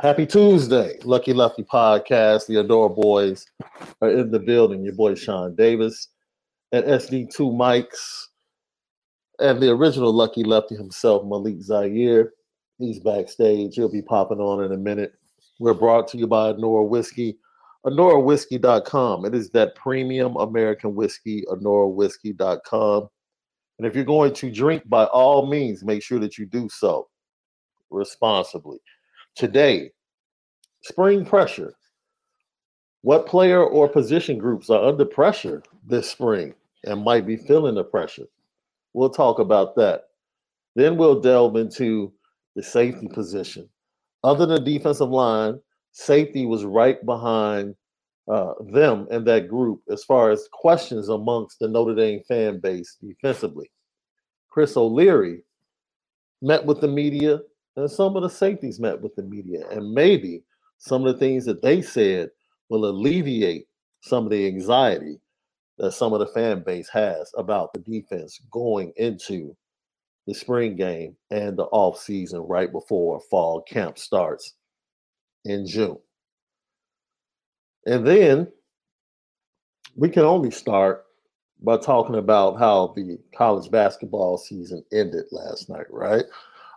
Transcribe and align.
Happy 0.00 0.24
Tuesday. 0.24 0.98
Lucky 1.04 1.34
Lefty 1.34 1.62
Podcast. 1.62 2.46
The 2.46 2.60
Adore 2.60 2.88
Boys 2.88 3.44
are 4.00 4.08
in 4.08 4.30
the 4.30 4.38
building. 4.38 4.82
Your 4.82 4.94
boy 4.94 5.14
Shaun 5.14 5.54
Davis 5.54 6.08
and 6.72 6.86
SD2 6.86 7.36
Mics 7.54 8.28
and 9.40 9.60
the 9.60 9.68
original 9.68 10.10
Lucky 10.10 10.42
Lefty 10.42 10.74
himself, 10.74 11.26
Malik 11.26 11.60
Zaire. 11.60 12.32
He's 12.78 12.98
backstage. 12.98 13.74
He'll 13.74 13.92
be 13.92 14.00
popping 14.00 14.38
on 14.38 14.64
in 14.64 14.72
a 14.72 14.76
minute. 14.78 15.12
We're 15.58 15.74
brought 15.74 16.08
to 16.08 16.16
you 16.16 16.26
by 16.26 16.54
Anora 16.54 16.88
Whiskey, 16.88 17.36
AnoraWhiskey.com. 17.84 19.26
It 19.26 19.34
is 19.34 19.50
that 19.50 19.74
premium 19.74 20.34
American 20.36 20.94
whiskey, 20.94 21.44
AnoraWhiskey.com. 21.48 23.08
And 23.78 23.86
if 23.86 23.94
you're 23.94 24.04
going 24.04 24.32
to 24.32 24.50
drink, 24.50 24.88
by 24.88 25.04
all 25.04 25.46
means, 25.46 25.84
make 25.84 26.02
sure 26.02 26.20
that 26.20 26.38
you 26.38 26.46
do 26.46 26.70
so 26.70 27.08
responsibly. 27.90 28.78
Today, 29.40 29.90
spring 30.82 31.24
pressure. 31.24 31.72
What 33.00 33.24
player 33.24 33.64
or 33.64 33.88
position 33.88 34.36
groups 34.36 34.68
are 34.68 34.84
under 34.84 35.06
pressure 35.06 35.62
this 35.86 36.10
spring 36.10 36.52
and 36.84 37.02
might 37.02 37.26
be 37.26 37.38
feeling 37.38 37.76
the 37.76 37.84
pressure? 37.84 38.26
We'll 38.92 39.08
talk 39.08 39.38
about 39.38 39.76
that. 39.76 40.08
Then 40.76 40.98
we'll 40.98 41.22
delve 41.22 41.56
into 41.56 42.12
the 42.54 42.62
safety 42.62 43.08
position. 43.08 43.66
Other 44.24 44.44
than 44.44 44.62
defensive 44.62 45.08
line, 45.08 45.58
safety 45.92 46.44
was 46.44 46.66
right 46.66 47.02
behind 47.06 47.74
uh, 48.30 48.52
them 48.70 49.08
and 49.10 49.26
that 49.26 49.48
group 49.48 49.80
as 49.90 50.04
far 50.04 50.30
as 50.30 50.50
questions 50.52 51.08
amongst 51.08 51.60
the 51.60 51.68
Notre 51.68 51.94
Dame 51.94 52.20
fan 52.28 52.60
base 52.60 52.98
defensively. 53.02 53.70
Chris 54.50 54.76
O'Leary 54.76 55.44
met 56.42 56.62
with 56.66 56.82
the 56.82 56.88
media 56.88 57.40
and 57.76 57.90
some 57.90 58.16
of 58.16 58.22
the 58.22 58.30
safeties 58.30 58.80
met 58.80 59.00
with 59.00 59.14
the 59.14 59.22
media, 59.22 59.68
and 59.70 59.92
maybe 59.92 60.42
some 60.78 61.06
of 61.06 61.12
the 61.12 61.18
things 61.18 61.44
that 61.44 61.62
they 61.62 61.82
said 61.82 62.30
will 62.68 62.86
alleviate 62.86 63.66
some 64.02 64.24
of 64.24 64.30
the 64.30 64.46
anxiety 64.46 65.20
that 65.78 65.92
some 65.92 66.12
of 66.12 66.20
the 66.20 66.26
fan 66.26 66.62
base 66.62 66.88
has 66.88 67.32
about 67.36 67.72
the 67.72 67.80
defense 67.80 68.40
going 68.50 68.92
into 68.96 69.56
the 70.26 70.34
spring 70.34 70.76
game 70.76 71.16
and 71.30 71.56
the 71.56 71.64
off 71.64 71.98
season 71.98 72.40
right 72.40 72.70
before 72.70 73.20
fall 73.30 73.62
camp 73.62 73.98
starts 73.98 74.54
in 75.44 75.66
June. 75.66 75.98
And 77.86 78.06
then 78.06 78.48
we 79.96 80.08
can 80.08 80.22
only 80.22 80.50
start 80.50 81.06
by 81.62 81.76
talking 81.76 82.16
about 82.16 82.58
how 82.58 82.92
the 82.94 83.18
college 83.34 83.70
basketball 83.70 84.38
season 84.38 84.84
ended 84.92 85.24
last 85.30 85.68
night, 85.68 85.86
right? 85.90 86.24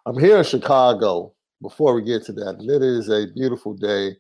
I'm 0.06 0.20
here 0.20 0.38
in 0.38 0.44
Chicago 0.44 1.34
before 1.62 1.94
we 1.94 2.02
get 2.02 2.26
to 2.26 2.34
that. 2.34 2.58
It 2.60 2.82
is 2.84 3.08
a 3.08 3.32
beautiful 3.34 3.74
day. 3.74 4.18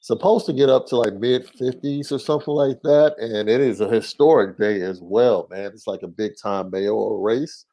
Supposed 0.00 0.46
to 0.46 0.52
get 0.52 0.68
up 0.68 0.88
to 0.88 0.96
like 0.96 1.14
mid 1.14 1.46
50s 1.46 2.10
or 2.10 2.18
something 2.18 2.52
like 2.52 2.82
that. 2.82 3.14
And 3.18 3.48
it 3.48 3.60
is 3.60 3.80
a 3.80 3.88
historic 3.88 4.58
day 4.58 4.80
as 4.80 4.98
well, 5.00 5.46
man. 5.48 5.66
It's 5.66 5.86
like 5.86 6.02
a 6.02 6.08
big 6.08 6.32
time 6.42 6.70
mayoral 6.72 7.22
race. 7.22 7.66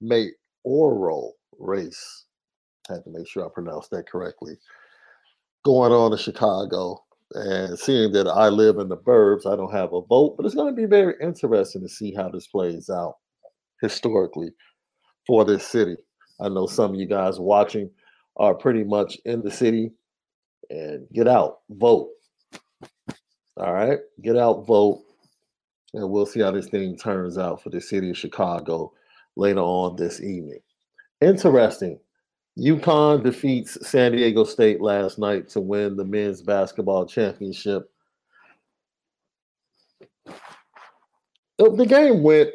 Mayoral 0.00 1.34
race. 1.58 2.24
I 2.88 2.94
had 2.94 3.04
to 3.04 3.10
make 3.10 3.28
sure 3.28 3.44
I 3.44 3.50
pronounced 3.52 3.90
that 3.90 4.08
correctly. 4.08 4.54
Going 5.66 5.92
on 5.92 6.12
in 6.12 6.18
Chicago 6.18 7.04
and 7.32 7.78
seeing 7.78 8.12
that 8.12 8.26
I 8.26 8.48
live 8.48 8.78
in 8.78 8.88
the 8.88 8.96
burbs, 8.96 9.44
I 9.44 9.54
don't 9.54 9.72
have 9.72 9.92
a 9.92 10.00
vote, 10.00 10.36
but 10.38 10.46
it's 10.46 10.54
going 10.54 10.74
to 10.74 10.80
be 10.80 10.86
very 10.86 11.12
interesting 11.22 11.82
to 11.82 11.88
see 11.90 12.14
how 12.14 12.30
this 12.30 12.46
plays 12.46 12.88
out 12.88 13.16
historically 13.82 14.48
for 15.26 15.44
this 15.44 15.66
city. 15.66 15.96
I 16.40 16.48
know 16.48 16.66
some 16.66 16.94
of 16.94 17.00
you 17.00 17.06
guys 17.06 17.38
watching 17.38 17.90
are 18.36 18.54
pretty 18.54 18.84
much 18.84 19.18
in 19.24 19.42
the 19.42 19.50
city 19.50 19.92
and 20.70 21.06
get 21.12 21.28
out, 21.28 21.60
vote. 21.70 22.10
All 23.56 23.72
right, 23.72 24.00
get 24.22 24.36
out, 24.36 24.66
vote, 24.66 25.04
and 25.92 26.10
we'll 26.10 26.26
see 26.26 26.40
how 26.40 26.50
this 26.50 26.66
thing 26.66 26.96
turns 26.96 27.38
out 27.38 27.62
for 27.62 27.70
the 27.70 27.80
city 27.80 28.10
of 28.10 28.18
Chicago 28.18 28.92
later 29.36 29.60
on 29.60 29.94
this 29.94 30.20
evening. 30.20 30.58
Interesting. 31.20 32.00
UConn 32.58 33.22
defeats 33.22 33.78
San 33.88 34.12
Diego 34.12 34.42
State 34.44 34.80
last 34.80 35.18
night 35.18 35.48
to 35.50 35.60
win 35.60 35.96
the 35.96 36.04
men's 36.04 36.42
basketball 36.42 37.06
championship. 37.06 37.88
The 41.58 41.86
game 41.86 42.24
went 42.24 42.50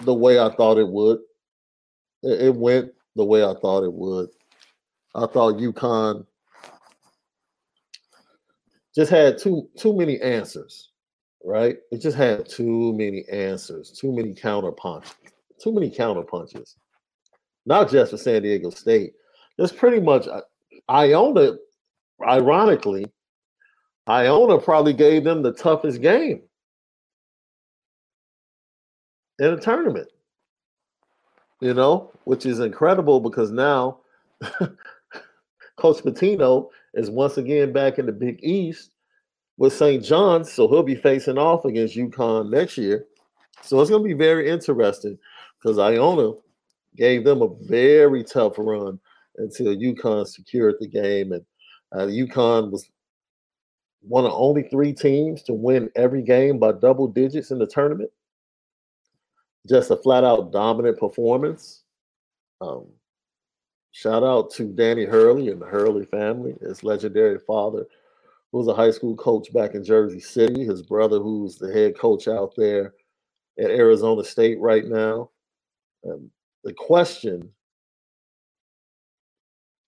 the 0.00 0.14
way 0.14 0.38
I 0.38 0.48
thought 0.54 0.78
it 0.78 0.88
would. 0.88 1.18
It 2.22 2.54
went 2.54 2.93
the 3.16 3.24
way 3.24 3.44
I 3.44 3.54
thought 3.60 3.84
it 3.84 3.92
would. 3.92 4.28
I 5.14 5.26
thought 5.26 5.54
UConn 5.54 6.26
just 8.94 9.10
had 9.10 9.38
too 9.38 9.68
too 9.76 9.94
many 9.94 10.20
answers, 10.20 10.90
right? 11.44 11.76
It 11.90 12.00
just 12.00 12.16
had 12.16 12.48
too 12.48 12.92
many 12.96 13.24
answers, 13.30 13.90
too 13.92 14.14
many 14.14 14.34
counter 14.34 14.72
punches, 14.72 15.14
too 15.62 15.72
many 15.72 15.90
counter 15.90 16.22
punches. 16.22 16.76
Not 17.66 17.90
just 17.90 18.10
for 18.10 18.18
San 18.18 18.42
Diego 18.42 18.70
State. 18.70 19.12
It's 19.56 19.72
pretty 19.72 20.00
much 20.00 20.26
uh, 20.28 20.42
Iona, 20.90 21.54
ironically, 22.26 23.06
Iona 24.08 24.58
probably 24.58 24.92
gave 24.92 25.24
them 25.24 25.42
the 25.42 25.52
toughest 25.52 26.02
game 26.02 26.42
in 29.38 29.46
a 29.46 29.56
tournament 29.60 30.08
you 31.64 31.72
know, 31.72 32.12
which 32.24 32.44
is 32.44 32.60
incredible 32.60 33.20
because 33.20 33.50
now 33.50 33.96
Coach 35.76 36.02
Pitino 36.02 36.68
is 36.92 37.08
once 37.08 37.38
again 37.38 37.72
back 37.72 37.98
in 37.98 38.04
the 38.04 38.12
Big 38.12 38.38
East 38.42 38.90
with 39.56 39.72
St. 39.72 40.04
John's, 40.04 40.52
so 40.52 40.68
he'll 40.68 40.82
be 40.82 40.94
facing 40.94 41.38
off 41.38 41.64
against 41.64 41.96
UConn 41.96 42.50
next 42.50 42.76
year. 42.76 43.06
So 43.62 43.80
it's 43.80 43.88
going 43.88 44.02
to 44.02 44.08
be 44.08 44.12
very 44.12 44.50
interesting 44.50 45.18
because 45.58 45.78
Iona 45.78 46.32
gave 46.96 47.24
them 47.24 47.40
a 47.40 47.48
very 47.62 48.24
tough 48.24 48.58
run 48.58 49.00
until 49.38 49.74
UConn 49.74 50.26
secured 50.26 50.74
the 50.80 50.86
game, 50.86 51.32
and 51.32 51.46
uh, 51.92 52.06
UConn 52.06 52.70
was 52.72 52.90
one 54.02 54.26
of 54.26 54.32
only 54.34 54.64
three 54.64 54.92
teams 54.92 55.42
to 55.44 55.54
win 55.54 55.88
every 55.96 56.20
game 56.20 56.58
by 56.58 56.72
double 56.72 57.08
digits 57.08 57.50
in 57.52 57.58
the 57.58 57.66
tournament 57.66 58.10
just 59.68 59.90
a 59.90 59.96
flat 59.96 60.24
out 60.24 60.52
dominant 60.52 60.98
performance. 60.98 61.82
Um, 62.60 62.86
shout 63.92 64.22
out 64.22 64.50
to 64.52 64.64
Danny 64.64 65.04
Hurley 65.04 65.48
and 65.48 65.60
the 65.60 65.66
Hurley 65.66 66.04
family, 66.06 66.54
his 66.60 66.84
legendary 66.84 67.38
father, 67.38 67.86
who 68.52 68.58
was 68.58 68.68
a 68.68 68.74
high 68.74 68.90
school 68.90 69.16
coach 69.16 69.52
back 69.52 69.74
in 69.74 69.84
Jersey 69.84 70.20
City, 70.20 70.64
his 70.64 70.82
brother, 70.82 71.18
who's 71.18 71.56
the 71.56 71.72
head 71.72 71.98
coach 71.98 72.28
out 72.28 72.54
there 72.56 72.94
at 73.58 73.70
Arizona 73.70 74.24
State 74.24 74.58
right 74.60 74.84
now. 74.84 75.30
Um, 76.06 76.30
the 76.62 76.72
question, 76.72 77.50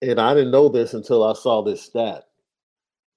and 0.03 0.21
I 0.21 0.35
didn't 0.35 0.51
know 0.51 0.69
this 0.69 0.95
until 0.95 1.25
I 1.25 1.33
saw 1.35 1.63
this 1.63 1.83
stat. 1.83 2.25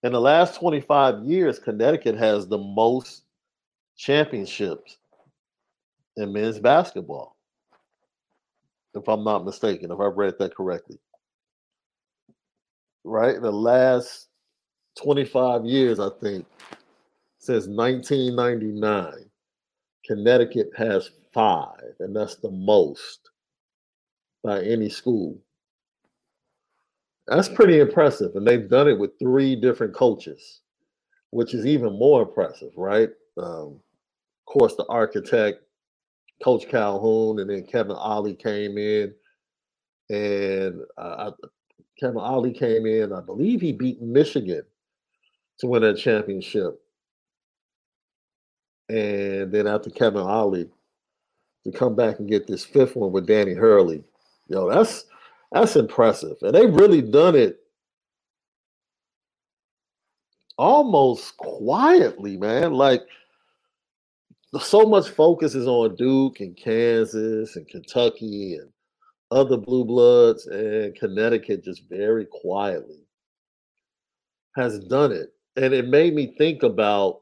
In 0.04 0.14
the 0.14 0.22
last 0.22 0.58
25 0.60 1.24
years, 1.26 1.60
Connecticut 1.60 2.16
has 2.18 2.48
the 2.48 2.58
most 2.58 3.24
championships 3.98 4.98
in 6.20 6.34
men's 6.34 6.60
basketball. 6.60 7.36
If 8.94 9.08
I'm 9.08 9.24
not 9.24 9.46
mistaken, 9.46 9.92
if 9.92 10.00
I 10.00 10.06
read 10.06 10.36
that 10.40 10.56
correctly. 10.56 11.00
Right? 13.04 13.42
The 13.42 13.52
last 13.52 14.28
25 15.02 15.66
years, 15.66 16.00
I 16.00 16.10
think, 16.22 16.46
since 17.40 17.68
1999, 17.68 19.14
Connecticut 20.06 20.72
has 20.76 21.12
five, 21.34 21.94
and 22.00 22.16
that's 22.16 22.36
the 22.36 22.52
most 22.52 23.30
by 24.44 24.62
any 24.62 24.90
school. 24.90 25.38
That's 27.28 27.50
pretty 27.50 27.80
impressive. 27.80 28.36
And 28.36 28.46
they've 28.46 28.70
done 28.70 28.88
it 28.88 28.98
with 28.98 29.18
three 29.20 29.56
different 29.56 29.94
coaches, 29.94 30.62
which 31.30 31.54
is 31.54 31.66
even 31.66 31.98
more 31.98 32.24
impressive, 32.24 32.72
right? 32.76 33.10
Um, 33.38 33.80
of 34.48 34.54
course, 34.54 34.76
the 34.76 34.86
architect, 34.90 35.62
Coach 36.44 36.68
Calhoun, 36.70 37.40
and 37.40 37.50
then 37.50 37.64
Kevin 37.64 37.96
Ollie 37.96 38.36
came 38.36 38.78
in. 38.78 39.14
And 40.10 40.82
uh, 40.98 41.32
Kevin 42.00 42.18
Ollie 42.18 42.54
came 42.54 42.86
in, 42.86 43.14
I 43.14 43.22
believe 43.22 43.62
he 43.62 43.74
beat 43.74 44.02
Michigan 44.02 44.64
to 45.60 45.68
win 45.68 45.82
that 45.84 45.98
championship. 45.98 46.82
And 48.88 49.52
then 49.52 49.68
after 49.68 49.90
Kevin 49.90 50.22
Ollie, 50.22 50.70
to 51.66 51.72
come 51.72 51.96
back 51.96 52.20
and 52.20 52.30
get 52.30 52.48
this 52.48 52.64
fifth 52.64 52.96
one 52.96 53.12
with 53.12 53.28
Danny 53.28 53.54
Hurley, 53.54 54.04
yo, 54.48 54.70
that's 54.70 55.06
that's 55.52 55.76
impressive. 55.76 56.38
And 56.42 56.56
they've 56.56 56.74
really 56.74 57.02
done 57.02 57.36
it 57.36 57.60
almost 60.58 61.38
quietly, 61.38 62.38
man. 62.38 62.74
Like 62.74 63.02
so 64.58 64.84
much 64.84 65.10
focus 65.10 65.54
is 65.54 65.68
on 65.68 65.96
Duke 65.96 66.40
and 66.40 66.58
Kansas 66.58 67.56
and 67.56 67.68
Kentucky 67.68 68.56
and 68.56 68.70
other 69.32 69.58
blue 69.58 69.86
bloods 69.86 70.48
and 70.48 70.96
Connecticut 70.96 71.64
just 71.64 71.84
very 71.90 72.26
quietly 72.26 73.06
has 74.56 74.80
done 74.80 75.12
it. 75.12 75.34
And 75.56 75.74
it 75.74 75.88
made 75.88 76.16
me 76.16 76.34
think 76.38 76.64
about 76.64 77.22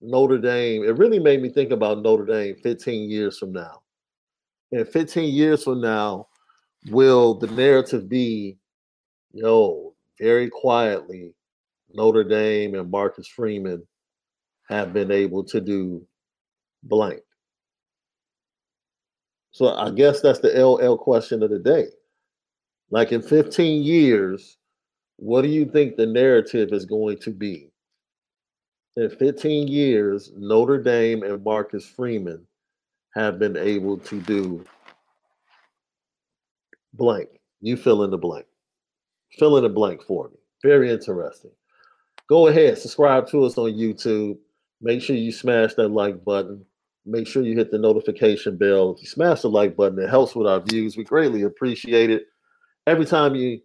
Notre 0.00 0.38
Dame. 0.38 0.84
It 0.84 0.96
really 0.96 1.18
made 1.18 1.42
me 1.42 1.50
think 1.50 1.72
about 1.72 2.02
Notre 2.02 2.24
Dame 2.24 2.56
15 2.62 3.10
years 3.10 3.38
from 3.38 3.52
now. 3.52 3.82
And 4.72 4.88
15 4.88 5.32
years 5.32 5.64
from 5.64 5.82
now, 5.82 6.28
will 6.90 7.34
the 7.34 7.48
narrative 7.48 8.08
be, 8.08 8.56
yo, 9.32 9.94
very 10.18 10.48
quietly, 10.48 11.34
Notre 11.94 12.24
Dame 12.24 12.74
and 12.74 12.90
Marcus 12.90 13.28
Freeman 13.28 13.86
have 14.68 14.92
been 14.94 15.10
able 15.10 15.44
to 15.44 15.60
do 15.60 16.06
blank? 16.82 17.20
So 19.52 19.74
I 19.74 19.90
guess 19.90 20.20
that's 20.20 20.40
the 20.40 20.48
LL 20.48 20.96
question 20.96 21.42
of 21.42 21.50
the 21.50 21.58
day. 21.58 21.86
Like 22.90 23.12
in 23.12 23.22
15 23.22 23.82
years, 23.82 24.58
what 25.16 25.42
do 25.42 25.48
you 25.48 25.66
think 25.66 25.96
the 25.96 26.06
narrative 26.06 26.72
is 26.72 26.84
going 26.84 27.18
to 27.18 27.30
be? 27.30 27.70
In 28.96 29.08
15 29.08 29.68
years, 29.68 30.30
Notre 30.36 30.82
Dame 30.82 31.22
and 31.22 31.42
Marcus 31.42 31.86
Freeman 31.86 32.46
have 33.14 33.38
been 33.38 33.56
able 33.56 33.98
to 33.98 34.20
do 34.20 34.64
blank. 36.94 37.28
You 37.60 37.76
fill 37.76 38.04
in 38.04 38.10
the 38.10 38.18
blank. 38.18 38.46
Fill 39.38 39.56
in 39.56 39.62
the 39.62 39.68
blank 39.70 40.02
for 40.02 40.28
me. 40.28 40.36
Very 40.62 40.90
interesting. 40.90 41.50
Go 42.28 42.48
ahead, 42.48 42.78
subscribe 42.78 43.28
to 43.28 43.44
us 43.44 43.56
on 43.58 43.72
YouTube. 43.72 44.38
Make 44.80 45.02
sure 45.02 45.16
you 45.16 45.32
smash 45.32 45.74
that 45.74 45.88
like 45.88 46.24
button. 46.24 46.64
Make 47.04 47.26
sure 47.26 47.42
you 47.42 47.56
hit 47.56 47.70
the 47.70 47.78
notification 47.78 48.56
bell. 48.56 48.92
If 48.92 49.02
you 49.02 49.08
smash 49.08 49.42
the 49.42 49.50
like 49.50 49.76
button, 49.76 49.98
it 49.98 50.08
helps 50.08 50.34
with 50.34 50.46
our 50.46 50.60
views. 50.60 50.96
We 50.96 51.04
greatly 51.04 51.42
appreciate 51.42 52.10
it. 52.10 52.26
Every 52.86 53.06
time 53.06 53.34
you 53.34 53.60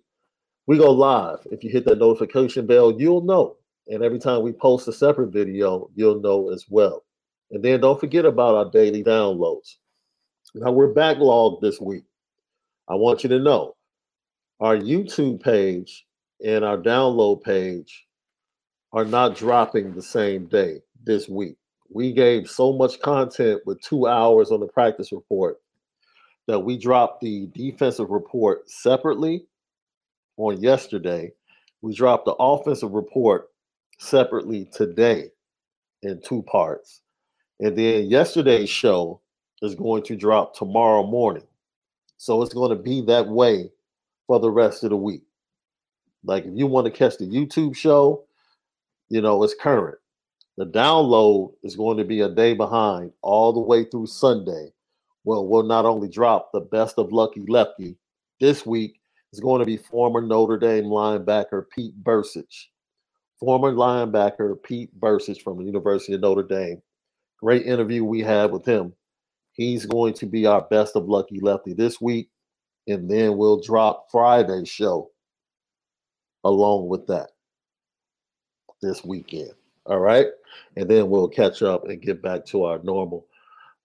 we 0.67 0.77
go 0.77 0.91
live, 0.91 1.39
if 1.51 1.63
you 1.63 1.69
hit 1.69 1.85
that 1.85 1.99
notification 1.99 2.67
bell, 2.67 2.99
you'll 2.99 3.23
know. 3.23 3.55
And 3.87 4.03
every 4.03 4.19
time 4.19 4.41
we 4.41 4.51
post 4.51 4.87
a 4.87 4.93
separate 4.93 5.31
video, 5.31 5.89
you'll 5.95 6.19
know 6.19 6.51
as 6.51 6.65
well. 6.69 7.05
And 7.51 7.63
then 7.63 7.79
don't 7.79 7.99
forget 7.99 8.25
about 8.25 8.55
our 8.55 8.69
daily 8.69 9.03
downloads. 9.03 9.75
Now 10.53 10.71
we're 10.71 10.93
backlogged 10.93 11.61
this 11.61 11.79
week. 11.79 12.03
I 12.89 12.95
want 12.95 13.23
you 13.23 13.29
to 13.29 13.39
know 13.39 13.75
our 14.59 14.75
YouTube 14.75 15.41
page 15.41 16.05
and 16.43 16.65
our 16.65 16.77
download 16.77 17.43
page 17.43 18.05
are 18.91 19.05
not 19.05 19.35
dropping 19.37 19.93
the 19.93 20.01
same 20.01 20.47
day 20.47 20.81
this 21.03 21.29
week. 21.29 21.57
We 21.89 22.11
gave 22.13 22.49
so 22.49 22.73
much 22.73 22.99
content 22.99 23.61
with 23.65 23.81
two 23.81 24.07
hours 24.07 24.51
on 24.51 24.59
the 24.59 24.67
practice 24.67 25.11
report 25.11 25.61
that 26.47 26.59
we 26.59 26.77
dropped 26.77 27.21
the 27.21 27.49
defensive 27.53 28.09
report 28.09 28.69
separately 28.69 29.45
on 30.37 30.61
yesterday. 30.61 31.31
We 31.81 31.93
dropped 31.93 32.25
the 32.25 32.35
offensive 32.39 32.91
report 32.91 33.49
separately 33.99 34.65
today 34.71 35.31
in 36.03 36.21
two 36.21 36.43
parts. 36.43 37.01
And 37.59 37.77
then 37.77 38.09
yesterday's 38.09 38.69
show 38.69 39.21
is 39.61 39.75
going 39.75 40.03
to 40.03 40.15
drop 40.15 40.55
tomorrow 40.55 41.05
morning. 41.05 41.47
So 42.17 42.41
it's 42.41 42.53
going 42.53 42.75
to 42.75 42.81
be 42.81 43.01
that 43.01 43.27
way 43.27 43.71
for 44.27 44.39
the 44.39 44.51
rest 44.51 44.83
of 44.83 44.91
the 44.91 44.97
week. 44.97 45.23
Like 46.23 46.45
if 46.45 46.51
you 46.55 46.67
want 46.67 46.85
to 46.85 46.91
catch 46.91 47.17
the 47.17 47.25
YouTube 47.25 47.75
show, 47.75 48.25
you 49.09 49.21
know, 49.21 49.41
it's 49.43 49.55
current. 49.55 49.97
The 50.57 50.65
download 50.65 51.53
is 51.63 51.75
going 51.75 51.97
to 51.97 52.03
be 52.03 52.21
a 52.21 52.29
day 52.29 52.53
behind 52.53 53.11
all 53.21 53.53
the 53.53 53.59
way 53.59 53.85
through 53.85 54.07
Sunday. 54.07 54.73
Well, 55.23 55.45
we'll 55.47 55.63
not 55.63 55.85
only 55.85 56.07
drop 56.07 56.51
the 56.51 56.61
best 56.61 56.95
of 56.97 57.11
Lucky 57.11 57.43
Lefty 57.47 57.97
this 58.39 58.65
week, 58.65 58.99
is 59.33 59.39
going 59.39 59.59
to 59.59 59.65
be 59.65 59.77
former 59.77 60.21
Notre 60.21 60.57
Dame 60.57 60.85
linebacker 60.85 61.65
Pete 61.69 61.93
Bercich. 62.03 62.65
Former 63.39 63.71
linebacker 63.71 64.61
Pete 64.63 64.89
Bercich 64.99 65.41
from 65.41 65.57
the 65.57 65.65
University 65.65 66.13
of 66.13 66.21
Notre 66.21 66.43
Dame. 66.43 66.81
Great 67.39 67.65
interview 67.67 68.03
we 68.03 68.21
had 68.21 68.51
with 68.51 68.65
him 68.65 68.93
He's 69.57 69.87
going 69.87 70.13
to 70.13 70.27
be 70.27 70.45
our 70.45 70.61
best 70.61 70.95
of 70.95 71.09
lucky 71.09 71.39
lefty 71.39 71.73
this 71.73 71.99
week. 71.99 72.29
And 72.87 73.09
then 73.09 73.37
we'll 73.37 73.59
drop 73.59 74.05
Friday's 74.11 74.69
show 74.69 75.09
along 76.43 76.87
with 76.87 77.07
that 77.07 77.31
this 78.81 79.03
weekend. 79.03 79.51
All 79.87 79.99
right. 79.99 80.27
And 80.75 80.89
then 80.89 81.09
we'll 81.09 81.29
catch 81.29 81.61
up 81.61 81.85
and 81.85 82.01
get 82.01 82.21
back 82.21 82.45
to 82.47 82.63
our 82.65 82.79
normal 82.83 83.25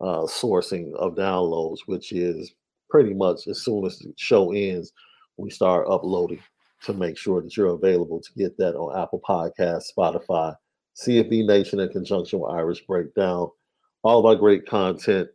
uh, 0.00 0.26
sourcing 0.26 0.92
of 0.94 1.14
downloads, 1.14 1.78
which 1.87 2.12
is 2.12 2.54
pretty 2.90 3.14
much 3.14 3.47
as 3.47 3.62
soon 3.62 3.87
as 3.87 3.99
the 3.99 4.12
show 4.16 4.52
ends, 4.52 4.92
we 5.37 5.49
start 5.49 5.87
uploading 5.88 6.40
to 6.85 6.92
make 6.92 7.16
sure 7.16 7.40
that 7.40 7.56
you're 7.56 7.75
available 7.75 8.21
to 8.21 8.32
get 8.37 8.56
that 8.59 8.75
on 8.75 9.00
Apple 9.00 9.21
Podcasts, 9.26 9.92
Spotify, 9.97 10.54
CFB 10.97 11.47
Nation 11.47 11.80
in 11.80 11.88
conjunction 11.88 12.40
with 12.40 12.50
Irish 12.50 12.85
Breakdown. 12.87 13.49
All 14.02 14.18
of 14.18 14.26
our 14.26 14.35
great 14.35 14.66
content 14.66 15.28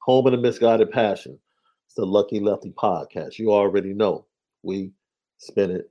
Home 0.00 0.26
of 0.26 0.32
a 0.32 0.38
Misguided 0.38 0.90
Passion. 0.90 1.38
It's 1.86 1.94
the 1.94 2.06
Lucky 2.06 2.40
Lefty 2.40 2.70
podcast. 2.70 3.38
You 3.38 3.52
already 3.52 3.92
know 3.92 4.24
we 4.62 4.92
spin 5.38 5.70
it 5.70 5.90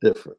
different. 0.00 0.38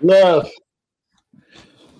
Left. 0.00 0.50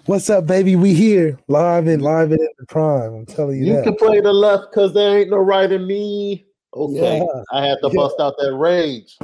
What's 0.07 0.31
up, 0.31 0.47
baby? 0.47 0.77
We 0.77 0.95
here 0.95 1.39
live 1.49 1.87
and 1.87 2.01
live 2.01 2.31
and 2.31 2.41
in 2.41 2.49
the 2.59 2.67
prime. 2.67 3.13
I'm 3.13 3.27
telling 3.27 3.59
you, 3.59 3.67
You 3.67 3.75
that. 3.75 3.83
can 3.85 3.97
play 3.97 4.21
the 4.21 4.33
left 4.33 4.71
because 4.71 4.95
there 4.95 5.19
ain't 5.19 5.31
no 5.31 5.39
right 5.39 5.71
in 5.71 5.87
me. 5.87 6.47
Okay. 6.75 7.19
Yeah. 7.19 7.43
I 7.53 7.67
had 7.67 7.79
to 7.83 7.89
Yeah. 7.89 7.97
bust 7.97 8.17
out 8.21 8.35
that 8.39 8.55
rage. 8.55 9.19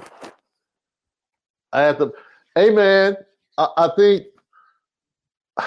I 1.73 1.83
had 1.83 1.99
to. 1.99 2.12
Hey 2.54 2.71
man, 2.71 3.16
I, 3.59 3.69
I 3.76 3.90
think 3.97 4.26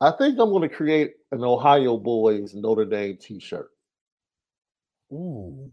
I 0.00 0.10
think 0.12 0.38
I'm 0.38 0.52
gonna 0.52 0.68
create 0.68 1.14
an 1.32 1.42
Ohio 1.42 1.96
boys 1.96 2.54
Notre 2.54 2.84
Dame 2.84 3.16
t-shirt. 3.16 3.70
Ooh. 5.12 5.70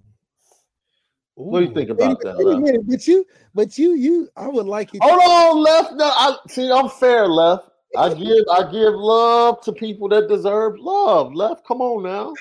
What 1.37 1.59
do 1.59 1.65
you 1.67 1.73
think 1.73 1.91
about 1.91 2.19
a 2.21 2.23
that, 2.23 2.37
wait 2.39 2.55
a 2.55 2.59
minute, 2.59 2.87
But 2.87 3.07
you, 3.07 3.23
but 3.53 3.77
you, 3.77 3.93
you, 3.93 4.27
I 4.35 4.47
would 4.47 4.65
like 4.65 4.95
it. 4.95 5.03
Hold 5.03 5.21
on, 5.21 5.63
left. 5.63 5.93
No, 5.93 6.05
I 6.05 6.35
see. 6.49 6.71
I'm 6.71 6.89
fair, 6.89 7.27
left. 7.27 7.69
I 7.95 8.11
give 8.11 8.43
I 8.51 8.63
give 8.71 8.95
love 8.95 9.61
to 9.61 9.71
people 9.71 10.09
that 10.09 10.27
deserve 10.27 10.79
love. 10.79 11.35
Left, 11.35 11.63
come 11.67 11.79
on 11.79 12.01
now. 12.01 12.33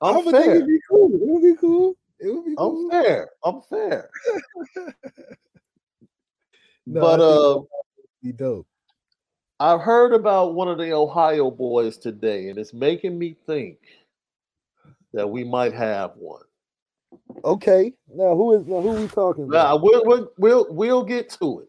I 0.00 0.10
I'm 0.16 0.24
think 0.24 0.36
fair. 0.36 0.54
it'd 0.54 0.66
be 0.66 0.80
cool. 0.88 1.14
It 1.14 1.20
would 1.20 1.42
be 1.42 1.54
cool. 1.54 1.94
It 2.18 2.34
would 2.34 2.44
be 2.46 2.54
I'm 2.56 2.90
fair. 2.90 3.30
I'm 3.44 3.60
fair. 3.60 4.08
No, 6.84 7.00
but 7.00 7.20
uh, 7.20 7.60
be 8.24 8.32
dope. 8.32 8.66
I've 9.60 9.80
heard 9.80 10.12
about 10.12 10.54
one 10.54 10.66
of 10.66 10.78
the 10.78 10.92
Ohio 10.92 11.48
boys 11.48 11.96
today, 11.96 12.48
and 12.48 12.58
it's 12.58 12.74
making 12.74 13.16
me 13.16 13.36
think 13.46 13.78
that 15.12 15.30
we 15.30 15.44
might 15.44 15.74
have 15.74 16.16
one. 16.16 16.42
Okay. 17.44 17.92
Now 18.08 18.34
who 18.36 18.54
is 18.54 18.66
now 18.66 18.80
who 18.80 18.90
we 18.92 19.08
talking 19.08 19.44
about? 19.44 19.82
we'll 19.82 20.04
we'll 20.04 20.28
we'll, 20.38 20.66
we'll 20.70 21.02
get 21.04 21.30
to 21.40 21.60
it, 21.60 21.68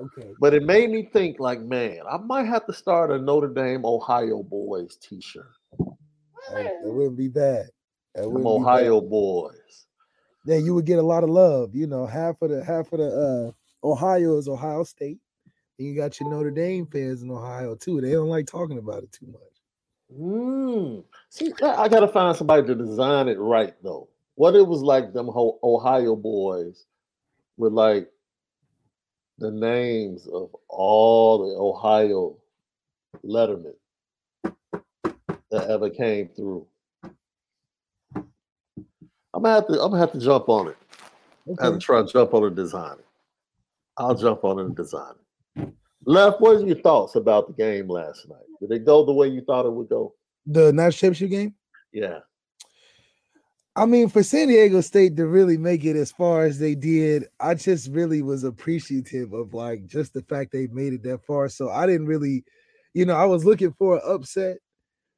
Okay. 0.00 0.32
but 0.40 0.54
it 0.54 0.62
made 0.62 0.90
me 0.90 1.08
think 1.12 1.38
like, 1.40 1.60
man, 1.60 2.00
I 2.10 2.16
might 2.18 2.46
have 2.46 2.66
to 2.66 2.72
start 2.72 3.10
a 3.10 3.18
Notre 3.18 3.48
Dame 3.52 3.84
Ohio 3.84 4.42
boys 4.42 4.96
T-shirt. 4.96 5.46
That, 5.78 6.64
that 6.64 6.78
wouldn't 6.84 7.16
be 7.16 7.28
bad. 7.28 7.66
That 8.14 8.26
wouldn't 8.30 8.44
be 8.44 8.64
bad. 8.64 8.82
Ohio 8.86 9.00
boys. 9.00 9.86
Then 10.44 10.64
you 10.64 10.74
would 10.74 10.84
get 10.86 10.98
a 10.98 11.02
lot 11.02 11.24
of 11.24 11.30
love. 11.30 11.74
You 11.74 11.86
know, 11.86 12.06
half 12.06 12.40
of 12.42 12.50
the 12.50 12.64
half 12.64 12.92
of 12.92 12.98
the 13.00 13.52
uh 13.84 13.86
Ohio 13.86 14.38
is 14.38 14.48
Ohio 14.48 14.84
State. 14.84 15.18
And 15.78 15.88
you 15.88 15.96
got 15.96 16.20
your 16.20 16.30
Notre 16.30 16.50
Dame 16.50 16.86
fans 16.86 17.22
in 17.22 17.30
Ohio 17.30 17.74
too. 17.74 18.00
They 18.00 18.12
don't 18.12 18.28
like 18.28 18.46
talking 18.46 18.78
about 18.78 19.02
it 19.02 19.12
too 19.12 19.26
much. 19.26 19.40
Mm. 20.16 21.04
See, 21.30 21.52
I 21.62 21.84
I 21.84 21.88
gotta 21.88 22.08
find 22.08 22.36
somebody 22.36 22.66
to 22.66 22.74
design 22.74 23.28
it 23.28 23.38
right 23.38 23.74
though. 23.82 24.08
What 24.36 24.56
it 24.56 24.66
was 24.66 24.82
like 24.82 25.12
them 25.12 25.30
Ohio 25.30 26.16
boys 26.16 26.86
with 27.56 27.72
like 27.72 28.10
the 29.38 29.50
names 29.50 30.26
of 30.26 30.54
all 30.68 31.38
the 31.38 31.56
Ohio 31.56 32.36
lettermen 33.24 33.74
that 35.50 35.70
ever 35.70 35.90
came 35.90 36.28
through. 36.28 36.66
I'm 38.14 39.42
gonna 39.42 39.54
have 39.54 39.66
to 39.68 39.74
I'm 39.74 39.90
gonna 39.90 39.98
have 39.98 40.12
to 40.12 40.20
jump 40.20 40.48
on 40.48 40.68
it. 40.68 40.76
I 41.60 41.64
have 41.64 41.74
to 41.74 41.78
try 41.78 42.02
to 42.02 42.08
jump 42.08 42.34
on 42.34 42.44
and 42.44 42.56
design 42.56 42.98
it. 42.98 43.06
I'll 43.96 44.14
jump 44.14 44.44
on 44.44 44.58
and 44.60 44.74
design 44.74 45.12
it. 45.56 45.72
Left, 46.06 46.40
what 46.40 46.56
are 46.56 46.66
your 46.66 46.80
thoughts 46.80 47.14
about 47.14 47.46
the 47.46 47.52
game 47.52 47.88
last 47.88 48.28
night? 48.28 48.38
Did 48.60 48.72
it 48.72 48.84
go 48.84 49.04
the 49.04 49.12
way 49.12 49.28
you 49.28 49.40
thought 49.42 49.66
it 49.66 49.72
would 49.72 49.88
go? 49.88 50.14
The 50.46 50.72
national 50.72 51.12
championship 51.14 51.30
game. 51.30 51.54
Yeah. 51.92 52.18
I 53.76 53.86
mean, 53.86 54.08
for 54.08 54.22
San 54.22 54.48
Diego 54.48 54.80
State 54.80 55.16
to 55.16 55.26
really 55.26 55.56
make 55.58 55.84
it 55.84 55.96
as 55.96 56.12
far 56.12 56.44
as 56.44 56.58
they 56.60 56.76
did, 56.76 57.26
I 57.40 57.54
just 57.54 57.90
really 57.90 58.22
was 58.22 58.44
appreciative 58.44 59.32
of 59.32 59.52
like 59.52 59.86
just 59.86 60.14
the 60.14 60.22
fact 60.22 60.52
they 60.52 60.68
made 60.68 60.92
it 60.92 61.02
that 61.04 61.24
far. 61.26 61.48
So 61.48 61.70
I 61.70 61.86
didn't 61.86 62.06
really, 62.06 62.44
you 62.92 63.04
know, 63.04 63.14
I 63.16 63.24
was 63.24 63.44
looking 63.44 63.72
for 63.72 63.96
an 63.96 64.02
upset 64.06 64.58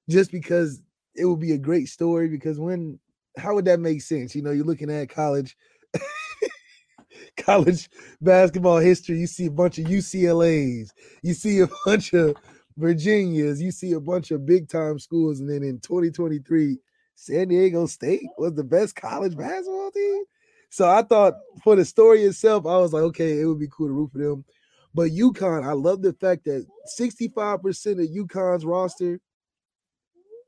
just 0.09 0.33
because 0.33 0.83
it 1.15 1.27
would 1.27 1.41
be 1.41 1.53
a 1.53 1.59
great 1.59 1.89
story. 1.89 2.29
Because 2.29 2.59
when, 2.59 2.99
how 3.37 3.55
would 3.55 3.67
that 3.67 3.81
make 3.81 4.01
sense? 4.01 4.35
You 4.35 4.43
know, 4.43 4.53
you're 4.53 4.65
looking 4.65 4.91
at 4.91 5.11
college, 5.11 5.55
college 7.37 7.91
basketball 8.23 8.79
history. 8.79 9.19
You 9.19 9.27
see 9.27 9.47
a 9.47 9.51
bunch 9.51 9.79
of 9.79 9.87
UCLA's, 9.87 10.95
you 11.23 11.35
see 11.35 11.61
a 11.61 11.69
bunch 11.85 12.15
of 12.15 12.37
Virginias, 12.79 13.61
you 13.61 13.71
see 13.71 13.93
a 13.93 14.01
bunch 14.01 14.31
of 14.31 14.47
big 14.47 14.69
time 14.69 14.99
schools, 14.99 15.41
and 15.41 15.51
then 15.51 15.63
in 15.63 15.79
2023. 15.81 16.79
San 17.17 17.49
Diego 17.49 17.87
State 17.87 18.29
was 18.39 18.55
the 18.55 18.63
best 18.63 18.95
college 18.95 19.37
basketball 19.37 19.91
team. 19.91 20.25
So 20.71 20.89
I 20.89 21.03
thought 21.03 21.35
for 21.65 21.75
the 21.75 21.85
story 21.85 22.23
itself, 22.23 22.67
I 22.67 22.77
was 22.77 22.93
like, 22.93 23.03
okay, 23.05 23.41
it 23.41 23.47
would 23.47 23.59
be 23.59 23.69
cool 23.69 23.89
to 23.89 23.93
root 23.93 24.13
for 24.13 24.19
them. 24.19 24.45
But 24.95 25.11
UConn, 25.11 25.65
I 25.67 25.73
love 25.73 26.03
the 26.03 26.13
fact 26.13 26.45
that 26.45 26.67
65% 26.99 28.03
of 28.03 28.27
UConn's 28.27 28.65
roster 28.65 29.19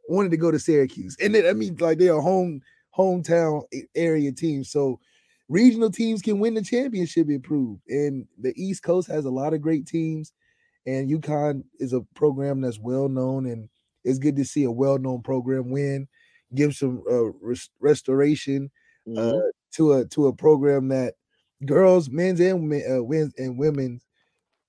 wanted 0.08 0.30
to 0.30 0.36
go 0.36 0.50
to 0.50 0.58
Syracuse. 0.58 1.16
And 1.20 1.34
then 1.34 1.46
I 1.46 1.54
mean, 1.54 1.76
like 1.76 1.98
they're 1.98 2.16
a 2.16 2.20
home 2.20 2.60
hometown 2.96 3.62
area 3.94 4.32
team. 4.32 4.62
So 4.62 5.00
regional 5.48 5.90
teams 5.90 6.20
can 6.20 6.38
win 6.38 6.54
the 6.54 6.62
championship 6.62 7.30
improved. 7.30 7.82
And 7.88 8.26
the 8.38 8.52
East 8.56 8.82
Coast 8.82 9.08
has 9.08 9.24
a 9.24 9.30
lot 9.30 9.54
of 9.54 9.62
great 9.62 9.86
teams. 9.86 10.32
And 10.86 11.10
UConn 11.10 11.64
is 11.78 11.92
a 11.92 12.00
program 12.14 12.60
that's 12.60 12.78
well 12.78 13.08
known, 13.08 13.46
and 13.46 13.68
it's 14.04 14.18
good 14.18 14.36
to 14.36 14.44
see 14.44 14.64
a 14.64 14.70
well-known 14.70 15.22
program 15.22 15.70
win 15.70 16.08
give 16.54 16.74
some 16.74 17.02
uh, 17.10 17.32
res- 17.40 17.70
restoration 17.80 18.70
uh, 19.16 19.32
Mhm. 19.32 19.50
to 19.72 19.92
a 19.94 20.04
to 20.06 20.26
a 20.28 20.34
program 20.34 20.88
that 20.88 21.14
girls, 21.66 22.08
men's 22.10 22.40
and 22.40 22.68
men, 22.68 22.82
uh, 22.90 23.02
men's 23.02 23.34
and 23.38 23.58
women's 23.58 24.06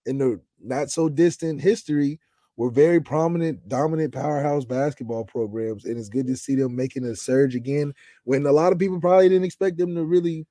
in 0.06 0.18
the 0.18 0.42
not 0.60 0.90
so 0.90 1.10
distant 1.10 1.62
history 1.62 2.20
were 2.58 2.70
very 2.72 3.00
prominent, 3.02 3.68
dominant 3.70 4.14
powerhouse 4.14 4.66
basketball 4.66 5.24
programs, 5.26 5.86
and 5.86 5.98
it's 5.98 6.10
good 6.10 6.28
to 6.28 6.36
see 6.36 6.56
them 6.56 6.76
making 6.76 7.06
a 7.06 7.16
surge 7.16 7.56
again 7.56 7.94
when 8.26 8.46
a 8.46 8.52
lot 8.52 8.74
of 8.74 8.80
people 8.80 9.00
probably 9.00 9.30
didn't 9.30 9.46
expect 9.46 9.78
them 9.78 9.96
to 9.96 10.06
really 10.06 10.46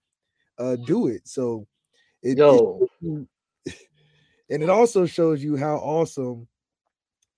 uh, 0.58 0.76
do 0.76 1.08
it. 1.08 1.26
So, 1.28 1.66
it, 2.22 2.40
it 2.46 2.62
Yo. 2.66 2.80
you- 3.00 3.28
and 4.50 4.62
it 4.62 4.70
also 4.70 5.06
shows 5.06 5.42
you 5.42 5.56
how 5.56 5.76
awesome 5.76 6.48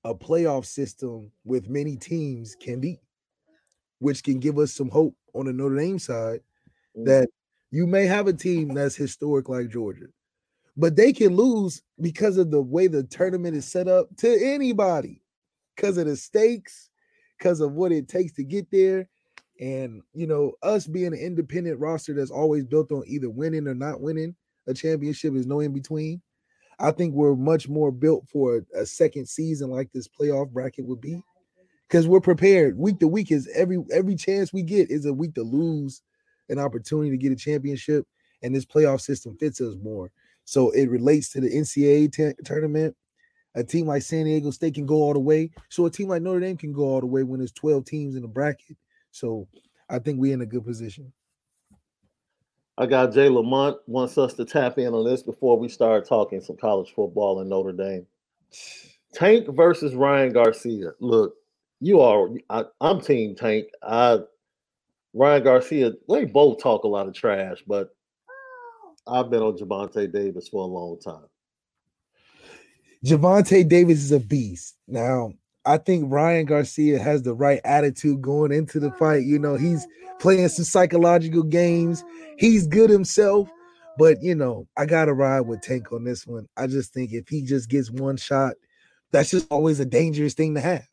a 0.04 0.14
playoff 0.14 0.64
system 0.66 1.32
with 1.44 1.68
many 1.68 1.96
teams 1.96 2.54
can 2.56 2.80
be 2.80 3.00
which 4.00 4.24
can 4.24 4.40
give 4.40 4.58
us 4.58 4.72
some 4.72 4.90
hope 4.90 5.14
on 5.34 5.46
the 5.46 5.52
Notre 5.52 5.76
Dame 5.76 5.98
side 6.00 6.42
Mhm. 6.96 7.04
that 7.06 7.28
you 7.70 7.86
may 7.86 8.06
have 8.06 8.26
a 8.26 8.32
team 8.32 8.74
that's 8.74 8.96
historic 8.96 9.48
like 9.48 9.68
Georgia, 9.70 10.06
but 10.76 10.96
they 10.96 11.12
can 11.12 11.36
lose 11.36 11.82
because 12.00 12.36
of 12.36 12.50
the 12.50 12.60
way 12.62 12.88
the 12.88 13.04
tournament 13.04 13.56
is 13.56 13.66
set 13.70 13.88
up 13.88 14.14
to 14.16 14.28
anybody, 14.44 15.22
because 15.76 15.96
of 15.98 16.06
the 16.06 16.16
stakes, 16.16 16.90
because 17.38 17.60
of 17.60 17.72
what 17.74 17.92
it 17.92 18.08
takes 18.08 18.32
to 18.34 18.44
get 18.44 18.70
there. 18.72 19.08
And 19.60 20.02
you 20.14 20.26
know, 20.26 20.54
us 20.62 20.86
being 20.86 21.08
an 21.08 21.14
independent 21.14 21.78
roster 21.80 22.14
that's 22.14 22.30
always 22.30 22.64
built 22.64 22.90
on 22.92 23.04
either 23.06 23.30
winning 23.30 23.68
or 23.68 23.74
not 23.74 24.00
winning 24.00 24.34
a 24.66 24.74
championship 24.74 25.34
is 25.34 25.46
no 25.46 25.60
in 25.60 25.72
between. 25.72 26.22
I 26.78 26.92
think 26.92 27.14
we're 27.14 27.36
much 27.36 27.68
more 27.68 27.92
built 27.92 28.26
for 28.28 28.64
a, 28.74 28.80
a 28.82 28.86
second 28.86 29.28
season 29.28 29.70
like 29.70 29.92
this 29.92 30.08
playoff 30.08 30.50
bracket 30.50 30.86
would 30.86 31.00
be 31.02 31.22
because 31.90 32.06
we're 32.06 32.20
prepared 32.20 32.78
week 32.78 33.00
to 33.00 33.08
week 33.08 33.32
is 33.32 33.50
every 33.54 33.78
every 33.92 34.14
chance 34.14 34.52
we 34.52 34.62
get 34.62 34.90
is 34.90 35.06
a 35.06 35.12
week 35.12 35.34
to 35.34 35.42
lose 35.42 36.02
an 36.48 36.58
opportunity 36.58 37.10
to 37.10 37.16
get 37.16 37.32
a 37.32 37.36
championship 37.36 38.06
and 38.42 38.54
this 38.54 38.64
playoff 38.64 39.00
system 39.00 39.36
fits 39.38 39.60
us 39.60 39.74
more. 39.82 40.10
So 40.44 40.70
it 40.70 40.88
relates 40.88 41.30
to 41.32 41.40
the 41.40 41.48
NCAA 41.48 42.12
t- 42.12 42.32
tournament. 42.44 42.96
A 43.56 43.64
team 43.64 43.86
like 43.86 44.02
San 44.02 44.24
Diego 44.24 44.50
State 44.50 44.74
can 44.74 44.86
go 44.86 44.96
all 44.96 45.12
the 45.12 45.20
way. 45.20 45.50
So 45.68 45.84
a 45.86 45.90
team 45.90 46.08
like 46.08 46.22
Notre 46.22 46.40
Dame 46.40 46.56
can 46.56 46.72
go 46.72 46.84
all 46.84 47.00
the 47.00 47.06
way 47.06 47.24
when 47.24 47.40
there's 47.40 47.52
12 47.52 47.84
teams 47.84 48.14
in 48.14 48.22
the 48.22 48.28
bracket. 48.28 48.76
So 49.10 49.48
I 49.88 49.98
think 49.98 50.20
we're 50.20 50.32
in 50.32 50.40
a 50.40 50.46
good 50.46 50.64
position. 50.64 51.12
I 52.78 52.86
got 52.86 53.12
Jay 53.12 53.28
Lamont 53.28 53.78
wants 53.86 54.16
us 54.16 54.34
to 54.34 54.44
tap 54.44 54.78
in 54.78 54.94
on 54.94 55.04
this 55.04 55.22
before 55.22 55.58
we 55.58 55.68
start 55.68 56.08
talking 56.08 56.40
some 56.40 56.56
college 56.56 56.92
football 56.94 57.40
in 57.40 57.48
Notre 57.48 57.72
Dame. 57.72 58.06
Tank 59.12 59.48
versus 59.48 59.94
Ryan 59.94 60.32
Garcia. 60.32 60.92
Look, 61.00 61.34
you 61.80 62.00
are 62.00 62.28
I, 62.48 62.64
am 62.80 63.00
team 63.00 63.34
Tank. 63.34 63.66
I 63.82 64.18
Ryan 65.12 65.42
Garcia, 65.42 65.92
they 66.08 66.24
both 66.24 66.62
talk 66.62 66.84
a 66.84 66.88
lot 66.88 67.08
of 67.08 67.14
trash, 67.14 67.58
but 67.66 67.90
oh. 68.28 68.94
I've 69.12 69.30
been 69.30 69.42
on 69.42 69.56
Gervonta 69.56 70.10
Davis 70.10 70.48
for 70.48 70.62
a 70.62 70.66
long 70.66 70.98
time. 71.00 71.26
Gervonta 73.04 73.66
Davis 73.66 73.98
is 73.98 74.12
a 74.12 74.20
beast. 74.20 74.76
Now, 74.86 75.32
I 75.64 75.78
think 75.78 76.12
Ryan 76.12 76.46
Garcia 76.46 76.98
has 76.98 77.22
the 77.22 77.34
right 77.34 77.60
attitude 77.64 78.22
going 78.22 78.52
into 78.52 78.78
the 78.78 78.92
oh, 78.92 78.98
fight. 78.98 79.24
You 79.24 79.38
know, 79.38 79.56
he's 79.56 79.86
playing 80.20 80.48
some 80.48 80.64
psychological 80.64 81.42
games. 81.42 82.04
He's 82.38 82.66
good 82.66 82.90
himself, 82.90 83.48
but 83.98 84.22
you 84.22 84.34
know, 84.34 84.68
I 84.76 84.86
gotta 84.86 85.12
ride 85.12 85.40
with 85.40 85.62
Tank 85.62 85.92
on 85.92 86.04
this 86.04 86.26
one. 86.26 86.46
I 86.56 86.66
just 86.66 86.92
think 86.92 87.12
if 87.12 87.28
he 87.28 87.42
just 87.42 87.68
gets 87.68 87.90
one 87.90 88.16
shot, 88.16 88.54
that's 89.10 89.30
just 89.30 89.50
always 89.50 89.80
a 89.80 89.84
dangerous 89.84 90.34
thing 90.34 90.54
to 90.54 90.60
have. 90.60 90.89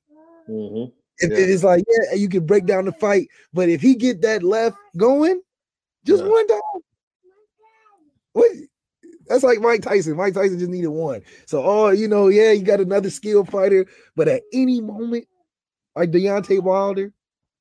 Mm-hmm. 0.50 0.92
If 1.20 1.32
yeah. 1.32 1.54
it's 1.54 1.64
like, 1.64 1.84
yeah, 1.88 2.16
you 2.16 2.30
can 2.30 2.46
break 2.46 2.66
down 2.66 2.86
the 2.86 2.92
fight, 2.92 3.28
but 3.54 3.70
if 3.70 3.82
he 3.82 3.96
get 3.96 4.22
that 4.22 4.44
left 4.44 4.78
going, 4.98 5.42
just 6.06 6.24
yeah. 6.24 6.30
one 6.30 6.48
time. 6.48 6.62
What 8.34 8.52
that's 9.28 9.44
like 9.44 9.60
Mike 9.60 9.82
Tyson. 9.82 10.16
Mike 10.16 10.34
Tyson 10.34 10.60
just 10.60 10.72
needed 10.72 10.88
one. 10.88 11.22
So, 11.46 11.64
oh, 11.64 11.90
you 11.90 12.08
know, 12.08 12.28
yeah, 12.28 12.52
you 12.52 12.64
got 12.64 12.80
another 12.80 13.10
skilled 13.10 13.50
fighter, 13.50 13.86
but 14.16 14.28
at 14.28 14.44
any 14.54 14.80
moment, 14.80 15.28
like 15.96 16.12
Deontay 16.12 16.62
Wilder, 16.62 17.12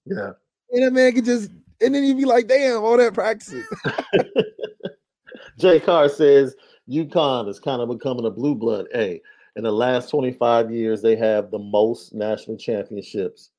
yeah, 0.05 0.33
and 0.71 0.85
that 0.85 0.93
man 0.93 1.13
could 1.13 1.25
just, 1.25 1.51
and 1.81 1.95
then 1.95 2.05
you'd 2.05 2.19
be 2.19 2.25
like, 2.25 2.47
damn, 2.47 2.83
all 2.83 2.97
that 2.97 3.15
practicing. 3.15 3.65
Jay 5.59 5.81
Carr 5.81 6.09
says 6.09 6.55
UConn 6.89 7.49
is 7.49 7.59
kind 7.59 7.81
of 7.81 7.89
becoming 7.89 8.27
a 8.27 8.31
blue 8.31 8.55
blood. 8.55 8.87
A 8.95 9.21
in 9.57 9.65
the 9.65 9.73
last 9.73 10.11
25 10.11 10.71
years, 10.71 11.01
they 11.01 11.17
have 11.17 11.51
the 11.51 11.59
most 11.59 12.15
national 12.15 12.59
championships 12.59 13.51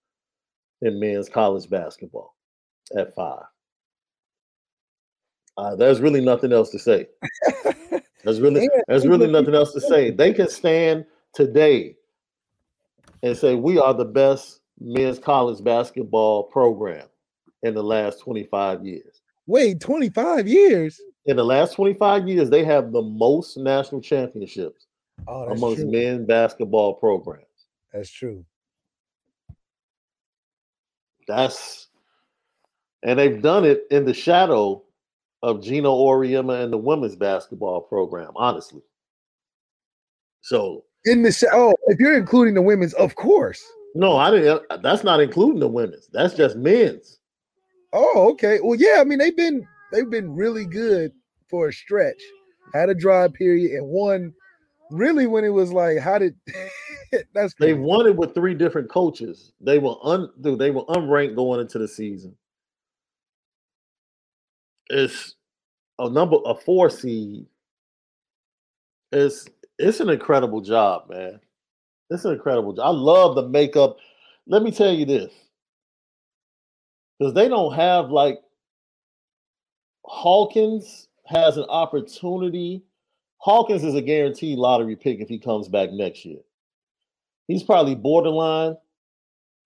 in 0.82 1.00
men's 1.00 1.28
college 1.28 1.68
basketball 1.70 2.36
at 2.96 3.14
five. 3.16 3.44
Uh, 5.58 5.76
there's 5.76 6.00
really 6.00 6.22
nothing 6.22 6.54
else 6.54 6.70
to 6.70 6.80
say. 6.80 7.08
There's 8.24 8.42
really 8.42 8.68
there's 8.90 9.08
really 9.08 9.28
nothing 9.28 9.56
else 9.56 9.72
to 9.72 9.80
say. 9.80 10.12
They 10.12 10.34
can 10.34 10.50
stand 10.50 11.06
today 11.34 11.96
and 13.24 13.38
say 13.38 13.56
we 13.56 13.80
are 13.80 13.94
the 13.94 14.04
best 14.04 14.60
men's 14.82 15.18
college 15.18 15.64
basketball 15.64 16.44
program 16.44 17.08
in 17.64 17.74
the 17.74 17.84
last 17.84 18.20
25 18.20 18.84
years. 18.84 19.22
Wait, 19.46 19.80
25 19.80 20.46
years? 20.46 21.00
In 21.26 21.38
the 21.38 21.46
last 21.46 21.76
25 21.76 22.28
years, 22.28 22.50
they 22.50 22.66
have 22.66 22.92
the 22.92 23.04
most 23.04 23.56
national 23.56 24.02
championships 24.02 24.87
oh, 25.28 25.44
amongst 25.50 25.82
true. 25.82 25.92
men 25.92 26.26
basketball 26.26 26.96
programs. 26.96 27.46
That's 27.94 28.12
true. 28.12 28.46
That's 31.28 31.88
and 33.04 33.20
they've 33.20 33.42
done 33.42 33.66
it 33.66 33.84
in 33.92 34.06
the 34.06 34.14
shadow 34.14 34.84
of 35.44 35.62
Geno 35.62 35.94
Auriemma 35.96 36.64
and 36.64 36.74
the 36.74 36.78
women's 36.78 37.16
basketball 37.16 37.82
program, 37.82 38.32
honestly. 38.36 38.82
So 40.42 40.84
in 41.06 41.22
the 41.24 41.32
show, 41.32 41.48
oh, 41.54 41.74
if 41.88 42.00
you're 42.00 42.18
including 42.18 42.54
the 42.54 42.62
women's, 42.62 42.94
of 42.94 43.16
course. 43.16 43.64
No, 43.96 44.18
I 44.18 44.32
didn't. 44.32 44.64
Uh, 44.70 44.78
that's 44.78 45.04
not 45.04 45.20
including 45.20 45.60
the 45.60 45.68
women's. 45.68 46.08
That's 46.12 46.34
just 46.34 46.56
men's. 46.58 47.20
Oh, 47.94 48.30
okay. 48.32 48.60
Well, 48.62 48.78
yeah. 48.80 48.98
I 49.00 49.04
mean, 49.04 49.20
they've 49.20 49.36
been 49.36 49.68
they've 49.92 50.10
been 50.10 50.36
really 50.36 50.66
good 50.66 51.12
for 51.50 51.70
a 51.70 51.74
stretch. 51.74 52.22
Had 52.74 52.90
a 52.90 52.96
dry 52.96 53.28
period 53.28 53.72
and 53.72 53.88
won. 53.88 54.34
Really, 54.92 55.28
when 55.28 55.44
it 55.44 55.50
was 55.50 55.72
like, 55.72 56.00
how 56.00 56.18
did 56.18 56.36
that's 57.34 57.54
crazy. 57.54 57.74
they 57.74 57.74
won 57.74 58.08
it 58.08 58.16
with 58.16 58.34
three 58.34 58.54
different 58.54 58.90
coaches. 58.90 59.54
They 59.62 59.80
were 59.80 59.96
un 60.04 60.30
dude, 60.42 60.60
they 60.60 60.72
were 60.72 60.86
unranked 60.86 61.36
going 61.36 61.60
into 61.60 61.80
the 61.80 61.88
season 61.88 62.36
it's 64.90 65.36
a 66.00 66.10
number 66.10 66.38
a 66.46 66.56
four 66.56 66.90
seed. 66.90 67.46
It's 69.12 69.48
it's 69.80 70.00
an 70.00 70.10
incredible 70.10 70.62
job, 70.62 71.10
man. 71.10 71.40
It's 72.10 72.26
an 72.26 72.34
incredible 72.34 72.74
job. 72.74 72.86
I 72.86 72.98
love 72.98 73.36
the 73.36 73.48
makeup. 73.48 73.98
Let 74.48 74.64
me 74.64 74.72
tell 74.72 74.94
you 74.94 75.06
this. 75.06 75.34
Because 77.20 77.34
they 77.34 77.48
don't 77.48 77.74
have 77.74 78.10
like 78.10 78.40
Hawkins 80.06 81.10
has 81.26 81.58
an 81.58 81.66
opportunity. 81.66 82.84
Hawkins 83.38 83.84
is 83.84 83.96
a 83.96 84.02
guaranteed 84.02 84.58
lottery 84.58 84.96
pick 84.96 85.20
if 85.20 85.30
he 85.30 85.40
comes 85.40 85.68
back 85.68 85.92
next 85.92 86.26
year. 86.26 86.40
He's 87.48 87.64
probably 87.64 87.96
borderline 87.96 88.76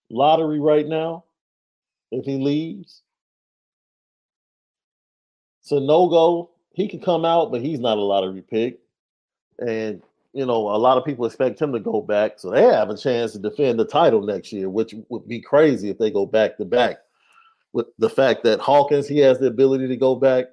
lottery 0.10 0.60
right 0.60 0.88
now 0.88 1.24
if 2.12 2.26
he 2.26 2.38
leaves. 2.38 3.02
Sanogo, 5.66 6.50
he 6.74 6.88
can 6.88 7.00
come 7.00 7.26
out, 7.26 7.52
but 7.52 7.62
he's 7.62 7.80
not 7.80 7.98
a 7.98 8.02
lottery 8.02 8.42
pick. 8.42 8.80
And 9.60 10.02
you 10.34 10.46
know, 10.46 10.70
a 10.70 10.78
lot 10.78 10.98
of 10.98 11.04
people 11.06 11.26
expect 11.26 11.62
him 11.62 11.74
to 11.74 11.80
go 11.80 12.02
back, 12.02 12.40
so 12.40 12.50
they 12.50 12.64
have 12.64 12.90
a 12.90 12.98
chance 12.98 13.34
to 13.34 13.40
defend 13.40 13.80
the 13.80 13.86
title 13.86 14.22
next 14.22 14.54
year, 14.54 14.70
which 14.70 14.96
would 15.10 15.28
be 15.28 15.42
crazy 15.42 15.90
if 15.90 15.98
they 15.98 16.10
go 16.10 16.26
back 16.26 16.58
to 16.58 16.66
back. 16.66 17.00
With 17.74 17.88
the 18.00 18.10
fact 18.10 18.44
that 18.44 18.60
Hawkins, 18.60 19.08
he 19.08 19.20
has 19.20 19.40
the 19.40 19.48
ability 19.48 19.88
to 19.88 19.98
go 19.98 20.16
back, 20.16 20.46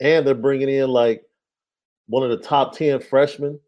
and 0.00 0.26
they're 0.26 0.34
bringing 0.34 0.68
in 0.68 0.90
like 0.90 1.24
one 2.08 2.22
of 2.22 2.30
the 2.30 2.44
top 2.44 2.76
ten 2.76 3.00
freshmen 3.00 3.58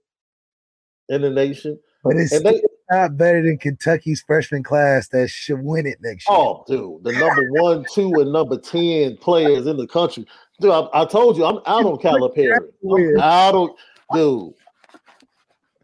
in 1.09 1.23
the 1.23 1.31
nation. 1.31 1.79
But 2.05 2.17
it's 2.17 2.33
and 2.33 2.45
they, 2.45 2.63
not 2.91 3.17
better 3.17 3.43
than 3.43 3.59
Kentucky's 3.59 4.23
freshman 4.23 4.63
class 4.63 5.09
that 5.09 5.29
should 5.29 5.63
win 5.63 5.87
it 5.87 5.99
next 6.01 6.29
year. 6.29 6.39
Oh, 6.39 6.65
dude, 6.67 7.05
the 7.05 7.13
number 7.13 7.51
one, 7.51 7.85
two, 7.93 8.13
and 8.15 8.33
number 8.33 8.59
ten 8.59 9.17
players 9.17 9.67
in 9.67 9.77
the 9.77 9.87
country. 9.87 10.27
Dude, 10.61 10.71
I, 10.71 10.89
I 10.93 11.05
told 11.05 11.37
you, 11.37 11.45
I'm 11.45 11.59
out 11.67 11.85
on 11.85 11.99
Calipari. 11.99 12.59
I'm 12.85 13.21
out 13.21 13.55
on, 13.55 13.71
dude. 14.13 14.55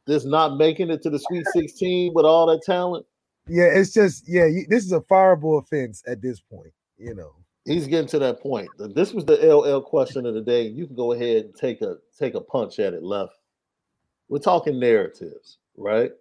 Just 0.07 0.27
not 0.27 0.57
making 0.57 0.91
it 0.91 1.03
to 1.03 1.11
the 1.11 1.19
Sweet 1.19 1.47
16 1.55 2.13
with 2.15 2.27
all 2.27 2.47
that 2.47 2.63
talent. 2.63 3.07
Yeah, 3.49 3.65
it's 3.65 3.93
just 3.93 4.29
yeah. 4.29 4.47
You, 4.47 4.67
this 4.69 4.85
is 4.85 4.93
a 4.93 5.01
fireable 5.01 5.63
offense 5.63 6.03
at 6.07 6.21
this 6.21 6.41
point. 6.41 6.73
You 6.99 7.15
know, 7.15 7.33
he's 7.65 7.87
getting 7.87 8.09
to 8.09 8.19
that 8.21 8.41
point. 8.41 8.69
This 8.95 9.13
was 9.13 9.25
the 9.25 9.37
LL 9.37 9.81
question 9.81 10.27
of 10.27 10.35
the 10.35 10.41
day. 10.41 10.67
You 10.67 10.87
can 10.87 10.97
go 10.97 11.13
ahead 11.13 11.45
and 11.47 11.55
take 11.55 11.83
a 11.83 11.97
take 12.19 12.35
a 12.35 12.41
punch 12.41 12.79
at 12.79 12.95
it 12.95 13.03
left. 13.03 13.35
We're 14.29 14.39
talking 14.39 14.79
narratives, 14.81 15.59
right? 15.77 16.13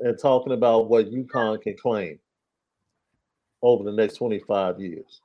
And 0.00 0.18
talking 0.18 0.52
about 0.52 0.88
what 0.88 1.10
UConn 1.10 1.60
can 1.60 1.76
claim 1.76 2.18
over 3.60 3.84
the 3.84 3.92
next 3.92 4.16
25 4.16 4.80
years 4.80 5.20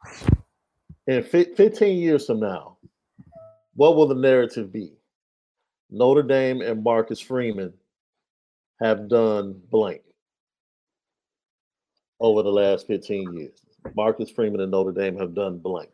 in 1.10 1.24
15 1.24 1.98
years 1.98 2.28
from 2.28 2.40
now, 2.40 2.78
what 3.76 3.96
will 3.96 4.08
the 4.08 4.14
narrative 4.14 4.72
be? 4.72 4.94
Notre 5.90 6.22
Dame 6.22 6.62
and 6.62 6.84
Marcus 6.84 7.20
Freeman 7.20 7.74
have 8.80 9.10
done 9.10 9.60
blank 9.72 10.02
over 12.20 12.44
the 12.44 12.52
last 12.52 12.86
15 12.86 13.34
years. 13.34 13.60
Marcus 13.96 14.30
Freeman 14.30 14.62
and 14.62 14.72
Notre 14.72 14.92
Dame 14.92 15.18
have 15.18 15.34
done 15.34 15.60
blank. 15.60 15.90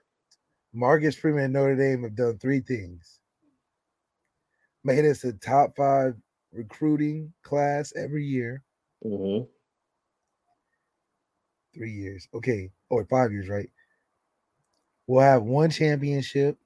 Marcus 0.73 1.15
Freeman 1.15 1.45
and 1.45 1.53
Notre 1.53 1.75
Dame 1.75 2.03
have 2.03 2.15
done 2.15 2.37
three 2.37 2.59
things. 2.59 3.19
Made 4.83 5.05
us 5.05 5.23
a 5.23 5.33
top 5.33 5.75
five 5.75 6.15
recruiting 6.51 7.33
class 7.43 7.93
every 7.95 8.25
year. 8.25 8.63
Mm-hmm. 9.03 9.45
Three 11.73 11.91
years. 11.91 12.27
Okay. 12.33 12.71
Or 12.89 13.05
five 13.05 13.31
years, 13.31 13.49
right? 13.49 13.69
We'll 15.07 15.21
have 15.21 15.43
one 15.43 15.69
championship, 15.69 16.57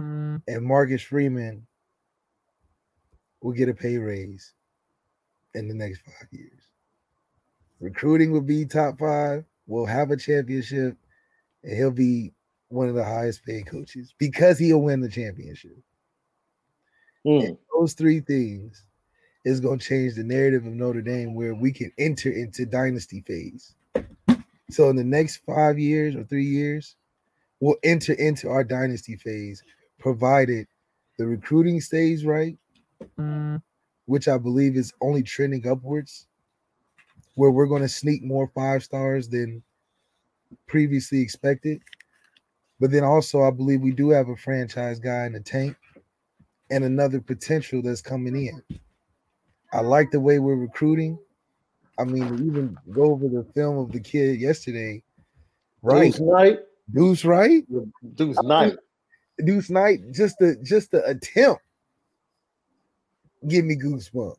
mm. 0.00 0.42
and 0.46 0.64
Marcus 0.64 1.02
Freeman 1.02 1.66
will 3.40 3.52
get 3.52 3.68
a 3.68 3.74
pay 3.74 3.96
raise 3.98 4.52
in 5.54 5.68
the 5.68 5.74
next 5.74 6.00
five 6.00 6.28
years. 6.32 6.62
Recruiting 7.80 8.32
will 8.32 8.40
be 8.40 8.64
top 8.64 8.98
five. 8.98 9.44
We'll 9.66 9.86
have 9.86 10.10
a 10.10 10.16
championship, 10.16 10.96
and 11.62 11.76
he'll 11.76 11.90
be 11.90 12.32
one 12.68 12.88
of 12.88 12.94
the 12.94 13.04
highest 13.04 13.44
paid 13.44 13.66
coaches 13.66 14.14
because 14.18 14.58
he'll 14.58 14.82
win 14.82 15.00
the 15.00 15.08
championship. 15.08 15.76
Mm. 17.26 17.58
those 17.74 17.94
three 17.94 18.20
things 18.20 18.84
is 19.44 19.58
going 19.58 19.80
to 19.80 19.84
change 19.84 20.14
the 20.14 20.22
narrative 20.22 20.64
of 20.64 20.72
Notre 20.72 21.02
Dame 21.02 21.34
where 21.34 21.56
we 21.56 21.72
can 21.72 21.90
enter 21.98 22.30
into 22.30 22.64
dynasty 22.64 23.20
phase. 23.20 23.74
So 24.70 24.90
in 24.90 24.96
the 24.96 25.04
next 25.04 25.38
five 25.46 25.78
years 25.78 26.14
or 26.14 26.24
three 26.24 26.44
years, 26.44 26.96
we'll 27.60 27.76
enter 27.82 28.12
into 28.12 28.48
our 28.48 28.64
dynasty 28.64 29.16
phase, 29.16 29.62
provided 29.98 30.66
the 31.18 31.26
recruiting 31.26 31.80
stays 31.80 32.24
right, 32.24 32.56
which 34.06 34.28
I 34.28 34.38
believe 34.38 34.76
is 34.76 34.92
only 35.00 35.22
trending 35.22 35.66
upwards, 35.68 36.26
where 37.36 37.50
we're 37.50 37.66
going 37.66 37.82
to 37.82 37.88
sneak 37.88 38.24
more 38.24 38.50
five 38.54 38.82
stars 38.82 39.28
than 39.28 39.62
previously 40.66 41.20
expected. 41.20 41.80
But 42.80 42.90
then 42.90 43.04
also, 43.04 43.42
I 43.42 43.50
believe 43.50 43.80
we 43.80 43.92
do 43.92 44.10
have 44.10 44.28
a 44.28 44.36
franchise 44.36 44.98
guy 44.98 45.26
in 45.26 45.32
the 45.32 45.40
tank 45.40 45.76
and 46.70 46.82
another 46.84 47.20
potential 47.20 47.80
that's 47.82 48.02
coming 48.02 48.34
in. 48.46 48.78
I 49.72 49.80
like 49.80 50.10
the 50.10 50.20
way 50.20 50.38
we're 50.38 50.56
recruiting. 50.56 51.18
I 51.98 52.04
mean, 52.04 52.24
even 52.46 52.76
go 52.90 53.04
over 53.04 53.28
the 53.28 53.46
film 53.54 53.78
of 53.78 53.92
the 53.92 54.00
kid 54.00 54.40
yesterday. 54.40 55.02
Right, 55.82 56.12
Deuce 56.12 56.20
Knight. 56.20 56.58
Deuce, 56.92 57.24
right? 57.24 57.64
Deuce 58.14 58.42
Knight. 58.42 58.76
Deuce 59.44 59.70
Knight, 59.70 60.12
just 60.12 60.38
the 60.38 60.56
just 60.62 60.90
the 60.90 61.04
attempt 61.06 61.62
give 63.48 63.64
me 63.64 63.76
goosebumps 63.76 64.36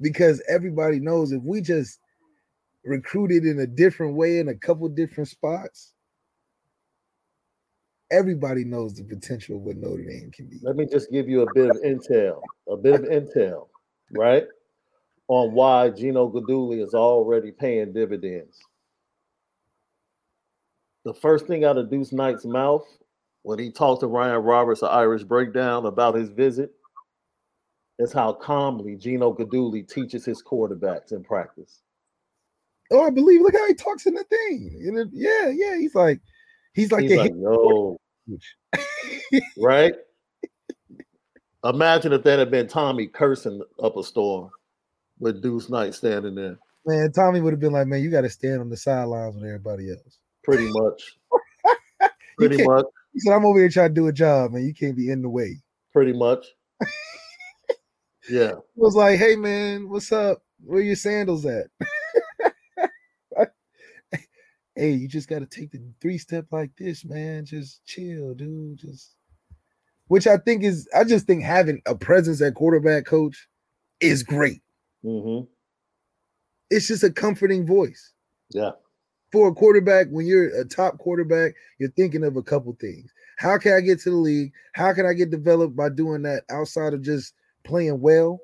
because 0.00 0.42
everybody 0.48 0.98
knows 0.98 1.32
if 1.32 1.42
we 1.42 1.60
just 1.60 1.98
recruited 2.84 3.44
in 3.44 3.60
a 3.60 3.66
different 3.66 4.14
way 4.14 4.38
in 4.38 4.48
a 4.48 4.54
couple 4.54 4.88
different 4.88 5.28
spots, 5.28 5.92
everybody 8.10 8.64
knows 8.64 8.94
the 8.94 9.04
potential 9.04 9.56
of 9.56 9.62
what 9.62 9.76
Notre 9.76 10.02
Dame 10.02 10.30
can 10.32 10.46
be. 10.46 10.58
Let 10.62 10.76
me 10.76 10.86
just 10.86 11.10
give 11.10 11.28
you 11.28 11.42
a 11.42 11.54
bit 11.54 11.70
of 11.70 11.76
intel, 11.82 12.40
a 12.68 12.76
bit 12.76 12.94
of 12.94 13.02
intel, 13.02 13.68
right? 14.12 14.44
On 15.28 15.52
why 15.52 15.90
Gino 15.90 16.28
Guidugli 16.28 16.82
is 16.84 16.94
already 16.94 17.52
paying 17.52 17.92
dividends. 17.92 18.58
The 21.04 21.14
first 21.14 21.46
thing 21.46 21.64
out 21.64 21.78
of 21.78 21.90
Deuce 21.90 22.12
Knight's 22.12 22.44
mouth 22.44 22.86
when 23.42 23.58
he 23.58 23.70
talked 23.70 24.00
to 24.00 24.06
Ryan 24.06 24.42
Roberts 24.42 24.82
of 24.82 24.90
Irish 24.90 25.22
Breakdown 25.22 25.86
about 25.86 26.14
his 26.14 26.28
visit 26.30 26.72
is 28.00 28.12
how 28.12 28.32
calmly 28.32 28.96
Gino 28.96 29.32
Guidugli 29.32 29.86
teaches 29.86 30.24
his 30.24 30.42
quarterbacks 30.42 31.12
in 31.12 31.22
practice. 31.22 31.82
Oh, 32.90 33.06
I 33.06 33.10
believe. 33.10 33.42
Look 33.42 33.54
how 33.54 33.66
he 33.68 33.74
talks 33.74 34.06
in 34.06 34.14
the 34.14 34.24
thing. 34.24 35.10
Yeah, 35.12 35.48
yeah. 35.48 35.76
He's 35.76 35.94
like, 35.94 36.20
he's 36.72 36.90
like, 36.90 37.02
He's 37.02 37.16
like, 37.16 37.32
yo, 37.36 37.96
right? 39.58 39.94
Imagine 41.62 42.14
if 42.14 42.22
that 42.24 42.38
had 42.38 42.50
been 42.50 42.66
Tommy 42.66 43.06
cursing 43.06 43.62
up 43.82 43.96
a 43.96 44.02
storm 44.02 44.50
with 45.18 45.42
Deuce 45.42 45.68
Knight 45.68 45.94
standing 45.94 46.34
there. 46.34 46.58
man. 46.86 47.12
Tommy 47.12 47.40
would 47.40 47.52
have 47.52 47.60
been 47.60 47.72
like, 47.72 47.86
man, 47.86 48.02
you 48.02 48.10
got 48.10 48.22
to 48.22 48.30
stand 48.30 48.60
on 48.60 48.70
the 48.70 48.76
sidelines 48.76 49.36
with 49.36 49.44
everybody 49.44 49.90
else. 49.90 50.18
Pretty 50.42 50.68
much. 50.72 51.18
Pretty 52.38 52.64
much. 52.64 52.86
He 53.12 53.20
said, 53.20 53.34
I'm 53.34 53.44
over 53.44 53.58
here 53.58 53.68
trying 53.68 53.90
to 53.90 53.94
do 53.94 54.06
a 54.06 54.12
job, 54.12 54.52
man. 54.52 54.64
You 54.64 54.72
can't 54.72 54.96
be 54.96 55.10
in 55.10 55.20
the 55.20 55.28
way. 55.28 55.58
Pretty 55.92 56.14
much. 56.14 56.46
Yeah. 58.30 58.52
Was 58.76 58.94
like, 58.96 59.18
hey, 59.18 59.36
man, 59.36 59.88
what's 59.90 60.12
up? 60.12 60.42
Where 60.64 60.80
your 60.80 60.96
sandals 60.96 61.44
at? 61.46 61.66
hey, 64.76 64.92
you 64.92 65.08
just 65.08 65.28
got 65.28 65.40
to 65.40 65.46
take 65.46 65.72
the 65.72 65.82
three 66.00 66.18
step 66.18 66.46
like 66.50 66.70
this, 66.78 67.04
man. 67.04 67.44
Just 67.44 67.84
chill, 67.84 68.34
dude. 68.34 68.78
Just 68.78 69.16
which 70.08 70.26
I 70.26 70.38
think 70.38 70.64
is, 70.64 70.88
I 70.96 71.04
just 71.04 71.26
think 71.26 71.44
having 71.44 71.82
a 71.86 71.94
presence 71.94 72.42
at 72.42 72.54
quarterback 72.54 73.06
coach 73.06 73.48
is 74.00 74.22
great. 74.22 74.62
hmm 75.02 75.42
It's 76.70 76.88
just 76.88 77.04
a 77.04 77.12
comforting 77.12 77.66
voice. 77.66 78.12
Yeah. 78.50 78.72
for 79.32 79.48
a 79.48 79.54
quarterback, 79.54 80.08
when 80.10 80.26
you're 80.26 80.48
a 80.60 80.64
top 80.64 80.98
quarterback, 80.98 81.54
you're 81.78 81.90
thinking 81.92 82.24
of 82.24 82.36
a 82.36 82.42
couple 82.42 82.76
things. 82.80 83.12
How 83.38 83.58
can 83.58 83.72
I 83.74 83.80
get 83.80 84.00
to 84.02 84.10
the 84.10 84.16
league? 84.16 84.52
How 84.74 84.92
can 84.94 85.06
I 85.06 85.14
get 85.14 85.30
developed 85.30 85.76
by 85.76 85.88
doing 85.90 86.22
that 86.22 86.44
outside 86.50 86.94
of 86.94 87.02
just 87.02 87.34
playing 87.64 88.00
well? 88.00 88.40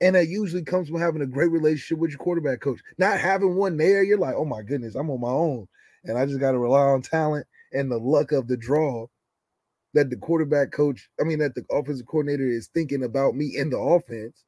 And 0.00 0.16
that 0.16 0.28
usually 0.28 0.64
comes 0.64 0.88
from 0.88 1.00
having 1.00 1.22
a 1.22 1.26
great 1.26 1.50
relationship 1.50 1.98
with 1.98 2.10
your 2.10 2.18
quarterback 2.18 2.60
coach. 2.60 2.80
Not 2.98 3.20
having 3.20 3.56
one 3.56 3.76
there, 3.78 4.02
you're 4.02 4.18
like, 4.18 4.34
oh 4.36 4.44
my 4.44 4.62
goodness, 4.62 4.94
I'm 4.94 5.10
on 5.10 5.20
my 5.20 5.28
own. 5.28 5.68
And 6.04 6.18
I 6.18 6.26
just 6.26 6.40
got 6.40 6.52
to 6.52 6.58
rely 6.58 6.80
on 6.82 7.02
talent 7.02 7.46
and 7.72 7.90
the 7.90 7.98
luck 7.98 8.32
of 8.32 8.48
the 8.48 8.56
draw 8.56 9.06
that 9.94 10.10
the 10.10 10.16
quarterback 10.16 10.72
coach, 10.72 11.08
I 11.20 11.24
mean, 11.24 11.38
that 11.40 11.54
the 11.54 11.64
offensive 11.70 12.06
coordinator 12.06 12.46
is 12.46 12.68
thinking 12.68 13.04
about 13.04 13.34
me 13.36 13.56
in 13.56 13.70
the 13.70 13.78
offense, 13.78 14.44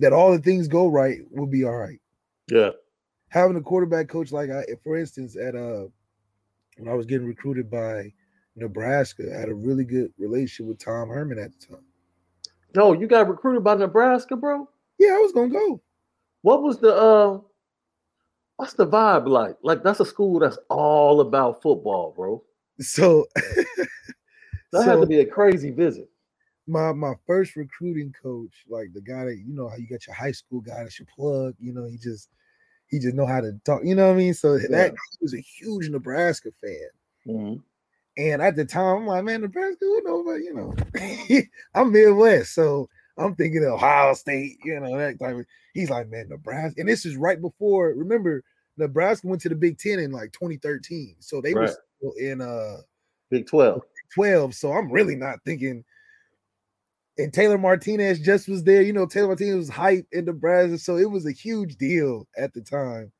that 0.00 0.12
all 0.12 0.32
the 0.32 0.38
things 0.40 0.68
go 0.68 0.88
right 0.88 1.20
will 1.30 1.46
be 1.46 1.64
all 1.64 1.76
right 1.76 2.00
Yeah. 2.48 2.70
having 3.30 3.56
a 3.56 3.62
quarterback 3.62 4.08
coach 4.08 4.32
like 4.32 4.50
I, 4.50 4.64
for 4.84 4.96
instance, 4.96 5.36
at 5.36 5.54
uh 5.56 5.86
when 6.78 6.88
I 6.88 6.94
was 6.94 7.06
getting 7.06 7.26
recruited 7.28 7.70
by 7.70 8.12
Nebraska, 8.56 9.34
I 9.34 9.40
had 9.40 9.48
a 9.50 9.54
really 9.54 9.84
good 9.84 10.12
relationship 10.18 10.66
with 10.66 10.78
Tom 10.78 11.08
Herman 11.08 11.38
at 11.38 11.52
the 11.58 11.66
time. 11.66 11.84
No, 12.74 12.92
you 12.92 13.06
got 13.06 13.28
recruited 13.28 13.64
by 13.64 13.74
Nebraska, 13.74 14.36
bro. 14.36 14.68
Yeah, 14.98 15.14
I 15.16 15.18
was 15.18 15.32
gonna 15.32 15.48
go. 15.50 15.80
What 16.42 16.62
was 16.62 16.78
the 16.78 16.94
uh 16.94 17.40
what's 18.56 18.74
the 18.74 18.86
vibe 18.86 19.28
like? 19.28 19.56
Like 19.62 19.82
that's 19.82 20.00
a 20.00 20.06
school 20.06 20.38
that's 20.40 20.58
all 20.70 21.20
about 21.20 21.62
football, 21.62 22.12
bro. 22.16 22.42
So, 22.80 23.26
That 24.72 24.84
had 24.84 25.00
to 25.00 25.06
be 25.06 25.20
a 25.20 25.26
crazy 25.26 25.70
visit. 25.70 26.08
my 26.66 26.92
my 26.92 27.14
first 27.26 27.56
recruiting 27.56 28.14
coach, 28.22 28.64
like 28.68 28.92
the 28.94 29.00
guy 29.00 29.24
that 29.26 29.36
you 29.38 29.54
know 29.54 29.68
how 29.68 29.76
you 29.76 29.88
got 29.88 30.06
your 30.06 30.16
high 30.16 30.32
school 30.32 30.60
guy 30.60 30.82
that's 30.82 30.98
your 30.98 31.08
plug, 31.14 31.54
you 31.58 31.72
know, 31.72 31.84
he 31.86 31.98
just 31.98 32.28
he 32.88 32.98
just 32.98 33.14
know 33.16 33.26
how 33.26 33.40
to 33.40 33.52
talk, 33.64 33.82
you 33.84 33.94
know 33.94 34.06
what 34.08 34.14
I 34.14 34.18
mean? 34.18 34.34
So 34.34 34.58
Yeah. 34.68 34.68
that 34.70 34.92
he 34.92 35.18
was 35.20 35.34
a 35.34 35.40
huge 35.40 35.88
Nebraska 35.90 36.50
fan. 36.62 36.88
Mhm. 37.26 37.62
And 38.16 38.42
at 38.42 38.56
the 38.56 38.64
time, 38.64 38.98
I'm 38.98 39.06
like, 39.06 39.24
man, 39.24 39.40
Nebraska, 39.40 39.78
who 39.80 40.02
knows 40.02 40.26
about, 40.26 40.42
you 40.42 40.54
know, 40.54 41.42
I'm 41.74 41.92
Midwest. 41.92 42.54
So 42.54 42.88
I'm 43.16 43.34
thinking 43.34 43.64
of 43.64 43.72
Ohio 43.74 44.14
State, 44.14 44.58
you 44.64 44.78
know, 44.80 44.98
that 44.98 45.18
type 45.18 45.36
of 45.36 45.46
he's 45.72 45.90
like, 45.90 46.08
man, 46.10 46.28
Nebraska. 46.28 46.80
And 46.80 46.88
this 46.88 47.06
is 47.06 47.16
right 47.16 47.40
before, 47.40 47.88
remember, 47.96 48.42
Nebraska 48.76 49.26
went 49.26 49.42
to 49.42 49.48
the 49.48 49.54
Big 49.54 49.78
Ten 49.78 49.98
in 49.98 50.12
like 50.12 50.32
2013. 50.32 51.16
So 51.20 51.40
they 51.40 51.54
Right. 51.54 51.62
were 51.62 51.76
still 51.98 52.12
in 52.18 52.40
uh 52.40 52.78
Big 53.30 53.46
12. 53.46 53.80
12. 54.14 54.54
So 54.54 54.72
I'm 54.72 54.90
really 54.90 55.16
not 55.16 55.38
thinking. 55.44 55.84
And 57.18 57.32
Taylor 57.32 57.58
Martinez 57.58 58.18
just 58.20 58.48
was 58.48 58.64
there. 58.64 58.82
You 58.82 58.92
know, 58.92 59.06
Taylor 59.06 59.28
Martinez 59.28 59.56
was 59.56 59.68
hype 59.68 60.06
in 60.12 60.24
Nebraska. 60.26 60.78
So 60.78 60.96
it 60.96 61.10
was 61.10 61.26
a 61.26 61.32
huge 61.32 61.76
deal 61.76 62.26
at 62.36 62.52
the 62.54 62.62
time 62.62 63.12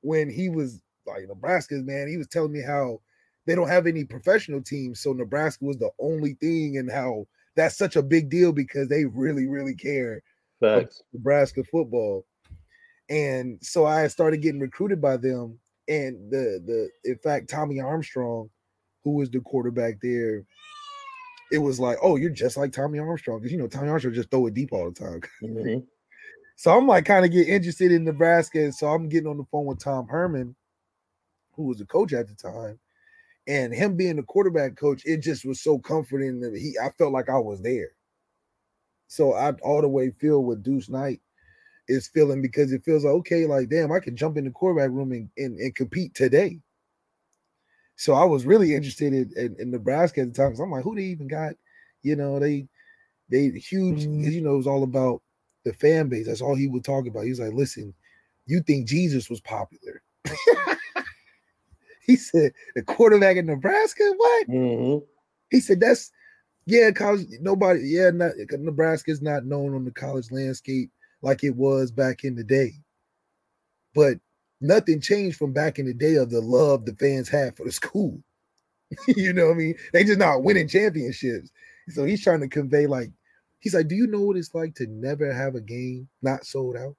when 0.00 0.30
he 0.30 0.48
was 0.48 0.80
like 1.06 1.26
Nebraska's 1.28 1.82
man. 1.82 2.08
He 2.08 2.16
was 2.16 2.28
telling 2.28 2.52
me 2.52 2.62
how 2.62 3.00
they 3.46 3.54
don't 3.54 3.68
have 3.68 3.86
any 3.86 4.04
professional 4.04 4.62
teams. 4.62 5.00
So 5.00 5.12
Nebraska 5.12 5.64
was 5.64 5.76
the 5.78 5.90
only 5.98 6.34
thing, 6.34 6.78
and 6.78 6.90
how 6.90 7.26
that's 7.56 7.76
such 7.76 7.96
a 7.96 8.02
big 8.02 8.28
deal 8.30 8.52
because 8.52 8.88
they 8.88 9.04
really, 9.04 9.46
really 9.46 9.74
care 9.74 10.22
about 10.60 10.92
Nebraska 11.12 11.62
football. 11.64 12.24
And 13.08 13.58
so 13.62 13.84
I 13.84 14.06
started 14.08 14.38
getting 14.38 14.60
recruited 14.60 15.00
by 15.00 15.16
them. 15.18 15.58
And 15.88 16.30
the 16.30 16.62
the 16.64 17.10
in 17.10 17.18
fact, 17.18 17.50
Tommy 17.50 17.80
Armstrong, 17.80 18.48
who 19.02 19.12
was 19.12 19.30
the 19.30 19.40
quarterback 19.40 20.00
there, 20.00 20.44
it 21.52 21.58
was 21.58 21.78
like, 21.78 21.98
oh, 22.02 22.16
you're 22.16 22.30
just 22.30 22.56
like 22.56 22.72
Tommy 22.72 22.98
Armstrong. 22.98 23.40
Because 23.40 23.52
you 23.52 23.58
know, 23.58 23.68
Tommy 23.68 23.90
Armstrong 23.90 24.14
just 24.14 24.30
throw 24.30 24.46
it 24.46 24.54
deep 24.54 24.72
all 24.72 24.90
the 24.90 24.98
time. 24.98 25.20
Mhm. 25.42 25.86
So 26.56 26.76
I'm 26.76 26.86
like 26.86 27.04
kind 27.04 27.24
of 27.24 27.32
get 27.32 27.48
interested 27.48 27.90
in 27.90 28.04
Nebraska. 28.04 28.62
And 28.62 28.74
so 28.74 28.86
I'm 28.86 29.08
getting 29.08 29.28
on 29.28 29.36
the 29.38 29.44
phone 29.50 29.66
with 29.66 29.80
Tom 29.80 30.06
Herman, 30.06 30.54
who 31.56 31.64
was 31.64 31.78
the 31.78 31.84
coach 31.84 32.12
at 32.12 32.28
the 32.28 32.34
time. 32.34 32.78
And 33.46 33.74
him 33.74 33.96
being 33.96 34.16
the 34.16 34.22
quarterback 34.22 34.76
coach, 34.76 35.02
it 35.04 35.18
just 35.18 35.44
was 35.44 35.60
so 35.60 35.78
comforting 35.78 36.40
that 36.40 36.56
he 36.56 36.74
I 36.82 36.90
felt 36.96 37.12
like 37.12 37.28
I 37.28 37.38
was 37.38 37.60
there. 37.60 37.90
So 39.06 39.34
I 39.34 39.52
all 39.62 39.82
the 39.82 39.88
way 39.88 40.10
feel 40.10 40.42
what 40.42 40.62
Deuce 40.62 40.88
Knight 40.88 41.20
is 41.88 42.08
feeling 42.08 42.40
because 42.40 42.72
it 42.72 42.84
feels 42.84 43.04
like 43.04 43.12
okay, 43.14 43.46
like 43.46 43.68
damn, 43.68 43.92
I 43.92 44.00
can 44.00 44.16
jump 44.16 44.38
in 44.38 44.44
the 44.44 44.50
quarterback 44.50 44.90
room 44.90 45.12
and, 45.12 45.28
and, 45.36 45.58
and 45.58 45.74
compete 45.74 46.14
today. 46.14 46.60
So 47.96 48.14
I 48.14 48.24
was 48.24 48.46
really 48.46 48.74
interested 48.74 49.12
in, 49.12 49.30
in, 49.36 49.56
in 49.58 49.70
Nebraska 49.70 50.22
at 50.22 50.32
the 50.32 50.34
time. 50.34 50.54
I'm 50.60 50.70
like, 50.70 50.82
who 50.82 50.96
they 50.96 51.02
even 51.02 51.28
got? 51.28 51.54
You 52.02 52.16
know, 52.16 52.38
they 52.38 52.66
they 53.30 53.50
huge, 53.50 54.04
mm-hmm. 54.04 54.30
you 54.30 54.40
know, 54.40 54.54
it 54.54 54.58
was 54.58 54.66
all 54.66 54.82
about 54.82 55.22
the 55.64 55.72
fan 55.74 56.08
base. 56.08 56.26
That's 56.26 56.42
all 56.42 56.54
he 56.54 56.66
would 56.66 56.84
talk 56.84 57.06
about. 57.06 57.24
He's 57.24 57.40
like, 57.40 57.52
listen, 57.52 57.94
you 58.46 58.60
think 58.62 58.86
Jesus 58.88 59.30
was 59.30 59.40
popular. 59.40 60.02
he 62.06 62.16
said, 62.16 62.52
the 62.74 62.82
quarterback 62.82 63.36
in 63.36 63.46
Nebraska? 63.46 64.12
What? 64.16 64.48
Mhm. 64.48 65.02
He 65.50 65.60
said, 65.60 65.80
that's 65.80 66.10
yeah, 66.66 66.90
college, 66.90 67.26
nobody, 67.40 67.80
yeah, 67.84 68.10
not 68.10 68.32
Nebraska's 68.50 69.20
not 69.20 69.44
known 69.44 69.74
on 69.74 69.84
the 69.84 69.90
college 69.90 70.30
landscape 70.30 70.90
like 71.20 71.44
it 71.44 71.54
was 71.54 71.90
back 71.90 72.24
in 72.24 72.34
the 72.34 72.44
day. 72.44 72.72
But 73.94 74.18
nothing 74.60 75.00
changed 75.00 75.36
from 75.36 75.52
back 75.52 75.78
in 75.78 75.86
the 75.86 75.94
day 75.94 76.14
of 76.14 76.30
the 76.30 76.40
love 76.40 76.84
the 76.84 76.94
fans 76.94 77.28
had 77.28 77.56
for 77.56 77.64
the 77.64 77.72
school. 77.72 78.22
you 79.08 79.32
know 79.32 79.46
what 79.48 79.54
I 79.54 79.58
mean? 79.58 79.74
They 79.92 80.04
just 80.04 80.18
not 80.18 80.42
winning 80.42 80.68
championships. 80.68 81.50
So 81.90 82.04
he's 82.04 82.22
trying 82.22 82.40
to 82.40 82.48
convey, 82.48 82.86
like, 82.86 83.10
he's 83.60 83.74
like, 83.74 83.88
Do 83.88 83.94
you 83.94 84.06
know 84.06 84.20
what 84.20 84.36
it's 84.36 84.54
like 84.54 84.74
to 84.76 84.86
never 84.86 85.32
have 85.32 85.54
a 85.54 85.60
game 85.60 86.08
not 86.22 86.46
sold 86.46 86.76
out? 86.76 86.96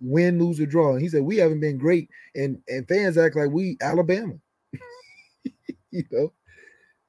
Win, 0.00 0.38
lose, 0.38 0.60
or 0.60 0.66
draw. 0.66 0.92
And 0.92 1.02
he 1.02 1.08
said, 1.08 1.22
We 1.22 1.36
haven't 1.36 1.60
been 1.60 1.78
great. 1.78 2.08
And 2.34 2.60
and 2.68 2.86
fans 2.88 3.18
act 3.18 3.36
like 3.36 3.50
we 3.50 3.76
Alabama. 3.80 4.34
you 5.90 6.04
know? 6.10 6.32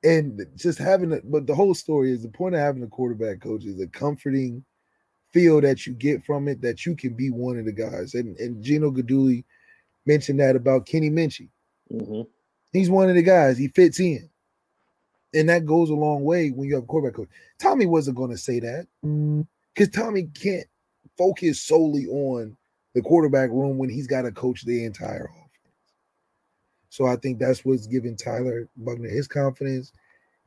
And 0.03 0.45
just 0.55 0.79
having 0.79 1.11
it, 1.11 1.29
but 1.29 1.45
the 1.45 1.55
whole 1.55 1.73
story 1.73 2.11
is 2.11 2.23
the 2.23 2.29
point 2.29 2.55
of 2.55 2.61
having 2.61 2.83
a 2.83 2.87
quarterback 2.87 3.41
coach 3.41 3.65
is 3.65 3.81
a 3.81 3.87
comforting 3.87 4.63
feel 5.31 5.61
that 5.61 5.85
you 5.85 5.93
get 5.93 6.23
from 6.23 6.47
it 6.47 6.61
that 6.61 6.85
you 6.85 6.95
can 6.95 7.13
be 7.13 7.29
one 7.29 7.57
of 7.57 7.65
the 7.65 7.73
guys. 7.73 8.13
And 8.13 8.37
and 8.39 8.63
Gino 8.63 8.91
Guidugli 8.91 9.43
mentioned 10.05 10.39
that 10.39 10.55
about 10.55 10.85
Kenny 10.85 11.09
Minchey. 11.09 11.49
Mm-hmm. 11.91 12.21
He's 12.71 12.89
one 12.89 13.09
of 13.09 13.15
the 13.15 13.23
guys. 13.23 13.57
He 13.57 13.67
fits 13.69 13.99
in. 13.99 14.29
And 15.33 15.49
that 15.49 15.65
goes 15.65 15.89
a 15.89 15.95
long 15.95 16.23
way 16.23 16.49
when 16.49 16.67
you 16.67 16.75
have 16.75 16.85
a 16.85 16.87
quarterback 16.87 17.15
coach. 17.15 17.29
Tommy 17.59 17.85
wasn't 17.85 18.17
going 18.17 18.31
to 18.31 18.37
say 18.37 18.59
that 18.59 18.87
because 19.75 19.89
Tommy 19.89 20.23
can't 20.33 20.65
focus 21.17 21.61
solely 21.61 22.07
on 22.07 22.57
the 22.99 23.07
quarterback 23.07 23.49
room 23.49 23.77
when 23.77 23.89
he's 23.89 24.07
got 24.07 24.23
to 24.23 24.31
coach 24.31 24.63
the 24.65 24.83
entire 24.83 25.23
offense. 25.23 25.49
So 26.89 27.05
I 27.05 27.15
think 27.15 27.39
that's 27.39 27.63
what's 27.63 27.87
giving 27.87 28.17
Tyler 28.17 28.67
Buchner 28.75 29.07
his 29.07 29.27
confidence. 29.27 29.93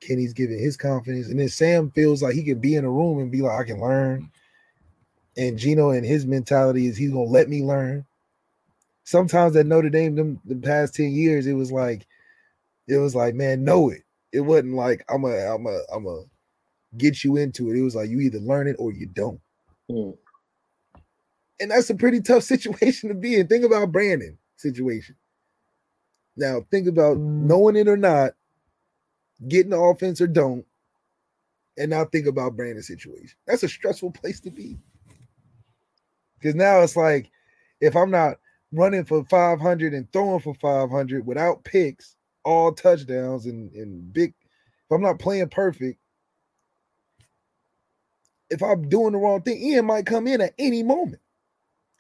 Kenny's 0.01 0.35
giving 0.35 0.59
his 0.59 0.77
confidence. 0.77 1.29
And 1.29 1.41
then 1.41 1.49
Sam 1.49 1.91
feels 1.93 2.23
like 2.23 2.35
he 2.35 2.43
can 2.43 2.59
be 2.59 2.75
in 2.75 2.85
a 2.85 2.91
room 2.91 3.21
and 3.21 3.31
be 3.31 3.41
like, 3.41 3.59
I 3.59 3.65
can 3.65 3.81
learn. 3.81 4.31
And 5.39 5.59
Gino 5.59 5.91
and 5.91 6.05
his 6.05 6.27
mentality 6.27 6.87
is 6.87 6.97
he's 6.99 7.13
gonna 7.13 7.25
let 7.25 7.49
me 7.49 7.63
learn. 7.63 8.05
Sometimes 9.05 9.57
at 9.57 9.67
Notre 9.67 9.89
Dame, 9.89 10.15
them 10.15 10.41
the 10.45 10.57
past 10.57 10.95
10 10.95 11.11
years, 11.11 11.47
it 11.47 11.55
was 11.55 11.73
like, 11.73 12.07
it 12.87 12.99
was 12.99 13.15
like, 13.15 13.35
man, 13.35 13.65
know 13.65 13.89
it. 13.89 14.03
It 14.31 14.41
wasn't 14.41 14.75
like 14.75 15.05
I'm 15.09 15.25
a 15.25 15.55
I'm 15.55 15.67
a 15.67 15.81
I'm 15.91 16.07
a 16.07 16.25
get 16.99 17.25
you 17.25 17.37
into 17.37 17.71
it. 17.71 17.79
It 17.79 17.83
was 17.83 17.95
like 17.95 18.11
you 18.11 18.21
either 18.21 18.41
learn 18.41 18.69
it 18.69 18.77
or 18.79 18.93
you 18.93 19.07
don't. 19.07 19.41
Mm. 19.91 20.17
And 21.61 21.71
that's 21.71 21.91
a 21.91 21.95
pretty 21.95 22.21
tough 22.21 22.43
situation 22.45 23.09
to 23.09 23.15
be 23.15 23.37
in. 23.37 23.47
Think 23.47 23.65
about 23.65 23.93
Brandon 23.93 24.39
situation. 24.57 25.17
Now 26.37 26.65
think 26.71 26.89
about 26.89 27.19
mm. 27.19 27.43
knowing 27.43 27.77
it 27.77 27.89
or 27.89 27.97
not, 27.97 28.33
getting 29.49 29.71
the 29.71 29.79
offense 29.79 30.21
or 30.21 30.27
don't, 30.27 30.65
and 31.77 31.91
now 31.91 32.05
think 32.05 32.27
about 32.27 32.57
Brandon's 32.57 32.87
situation. 32.87 33.37
That's 33.47 33.63
a 33.63 33.69
stressful 33.69 34.11
place 34.23 34.41
to 34.41 34.51
be. 34.51 34.79
Because 36.39 36.55
now 36.55 36.81
it's 36.81 36.97
like, 36.97 37.31
if 37.81 37.95
I'm 37.97 38.11
not 38.11 38.39
running 38.73 39.05
for 39.05 39.25
500 39.25 39.95
and 39.95 40.11
throwing 40.13 40.41
for 40.41 40.55
500 40.55 41.27
without 41.27 41.63
picks, 41.65 42.17
all 42.45 42.73
touchdowns 42.73 43.47
and, 43.47 43.73
and 43.73 44.13
big, 44.13 44.31
if 44.31 44.91
I'm 44.91 45.03
not 45.03 45.19
playing 45.19 45.49
perfect, 45.51 45.99
if 48.51 48.63
I'm 48.63 48.89
doing 48.89 49.13
the 49.13 49.19
wrong 49.19 49.43
thing, 49.43 49.63
Ian 49.63 49.87
might 49.87 50.07
come 50.07 50.27
in 50.27 50.41
at 50.41 50.55
any 50.59 50.83
moment. 50.83 51.21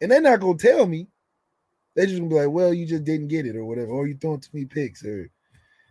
And 0.02 0.10
they're 0.10 0.20
not 0.20 0.40
gonna 0.40 0.58
tell 0.58 0.84
me. 0.86 1.06
They're 1.94 2.06
just 2.06 2.18
gonna 2.18 2.28
be 2.28 2.34
like, 2.34 2.50
well, 2.50 2.74
you 2.74 2.84
just 2.86 3.04
didn't 3.04 3.28
get 3.28 3.46
it 3.46 3.54
or 3.54 3.64
whatever, 3.64 3.92
or 3.92 4.08
you 4.08 4.16
throwing 4.16 4.40
too 4.40 4.50
many 4.52 4.66
picks, 4.66 5.04
or 5.04 5.30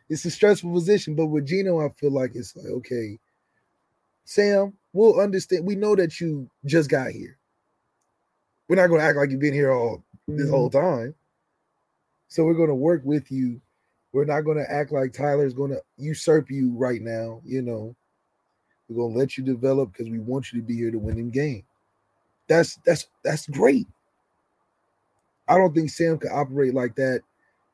it's 0.09 0.25
a 0.25 0.31
stressful 0.31 0.73
position. 0.73 1.15
But 1.15 1.27
with 1.27 1.47
Gino, 1.47 1.79
I 1.79 1.89
feel 1.89 2.11
like 2.11 2.35
it's 2.35 2.53
like, 2.55 2.65
okay, 2.65 3.17
Sam, 4.25 4.73
we'll 4.91 5.19
understand. 5.19 5.65
We 5.65 5.75
know 5.75 5.95
that 5.95 6.19
you 6.19 6.49
just 6.65 6.89
got 6.89 7.11
here. 7.11 7.37
We're 8.67 8.75
not 8.75 8.87
gonna 8.87 9.03
act 9.03 9.17
like 9.17 9.31
you've 9.31 9.39
been 9.39 9.53
here 9.53 9.71
all 9.71 10.03
this 10.27 10.49
whole 10.49 10.69
mm-hmm. 10.69 10.79
time. 10.79 11.15
So 12.27 12.43
we're 12.43 12.53
gonna 12.53 12.75
work 12.75 13.01
with 13.05 13.31
you. 13.31 13.61
We're 14.11 14.25
not 14.25 14.41
gonna 14.41 14.65
act 14.67 14.91
like 14.91 15.13
Tyler's 15.13 15.53
gonna 15.53 15.79
usurp 15.97 16.51
you 16.51 16.73
right 16.75 17.01
now, 17.01 17.41
you 17.45 17.61
know. 17.61 17.95
We're 18.89 19.07
gonna 19.07 19.17
let 19.17 19.37
you 19.37 19.43
develop 19.45 19.93
because 19.93 20.09
we 20.09 20.19
want 20.19 20.51
you 20.51 20.59
to 20.59 20.65
be 20.65 20.75
here 20.75 20.91
to 20.91 20.99
win 20.99 21.17
in 21.17 21.29
game. 21.29 21.63
That's 22.47 22.77
that's 22.85 23.07
that's 23.23 23.47
great. 23.47 23.87
I 25.51 25.57
don't 25.57 25.75
think 25.75 25.89
Sam 25.89 26.17
could 26.17 26.31
operate 26.31 26.73
like 26.73 26.95
that, 26.95 27.21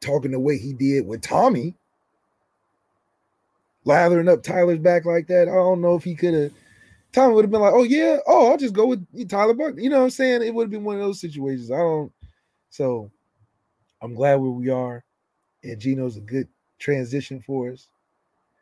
talking 0.01 0.31
the 0.31 0.39
way 0.39 0.57
he 0.57 0.73
did 0.73 1.05
with 1.07 1.21
Tommy, 1.21 1.75
lathering 3.85 4.29
up 4.29 4.43
Tyler's 4.43 4.79
back 4.79 5.05
like 5.05 5.27
that. 5.27 5.47
I 5.47 5.53
don't 5.53 5.81
know 5.81 5.95
if 5.95 6.03
he 6.03 6.15
could 6.15 6.33
have. 6.33 6.51
Tommy 7.13 7.35
would 7.35 7.45
have 7.45 7.51
been 7.51 7.61
like, 7.61 7.73
"Oh 7.73 7.83
yeah, 7.83 8.17
oh 8.27 8.51
I'll 8.51 8.57
just 8.57 8.73
go 8.73 8.87
with 8.87 9.29
Tyler 9.29 9.53
Buck." 9.53 9.75
You 9.77 9.89
know 9.91 9.99
what 9.99 10.05
I'm 10.05 10.09
saying? 10.09 10.41
It 10.43 10.53
would 10.53 10.63
have 10.63 10.71
been 10.71 10.83
one 10.83 10.95
of 10.95 11.01
those 11.03 11.21
situations. 11.21 11.71
I 11.71 11.77
don't. 11.77 12.11
So, 12.71 13.11
I'm 14.01 14.15
glad 14.15 14.35
where 14.35 14.51
we 14.51 14.69
are, 14.69 15.03
and 15.63 15.79
Gino's 15.79 16.17
a 16.17 16.21
good 16.21 16.47
transition 16.79 17.41
for 17.41 17.71
us. 17.71 17.87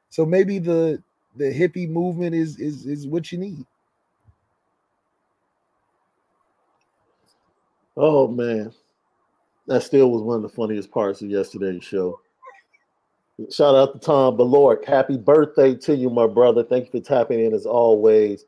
So 0.09 0.25
maybe 0.25 0.59
the 0.59 1.01
the 1.37 1.45
hippie 1.45 1.89
movement 1.89 2.35
is 2.35 2.59
is 2.59 2.85
is 2.85 3.07
what 3.07 3.31
you 3.31 3.37
need. 3.37 3.65
Oh 7.97 8.27
man, 8.27 8.73
that 9.67 9.83
still 9.83 10.11
was 10.11 10.21
one 10.21 10.37
of 10.37 10.41
the 10.43 10.49
funniest 10.49 10.91
parts 10.91 11.21
of 11.21 11.29
yesterday's 11.29 11.83
show. 11.83 12.19
Shout 13.51 13.75
out 13.75 13.93
to 13.93 13.99
Tom 13.99 14.37
Balork. 14.37 14.85
Happy 14.85 15.17
birthday 15.17 15.75
to 15.75 15.95
you, 15.95 16.09
my 16.09 16.27
brother. 16.27 16.63
Thank 16.63 16.85
you 16.85 16.91
for 16.91 17.05
tapping 17.05 17.43
in 17.43 17.53
as 17.53 17.65
always. 17.65 18.45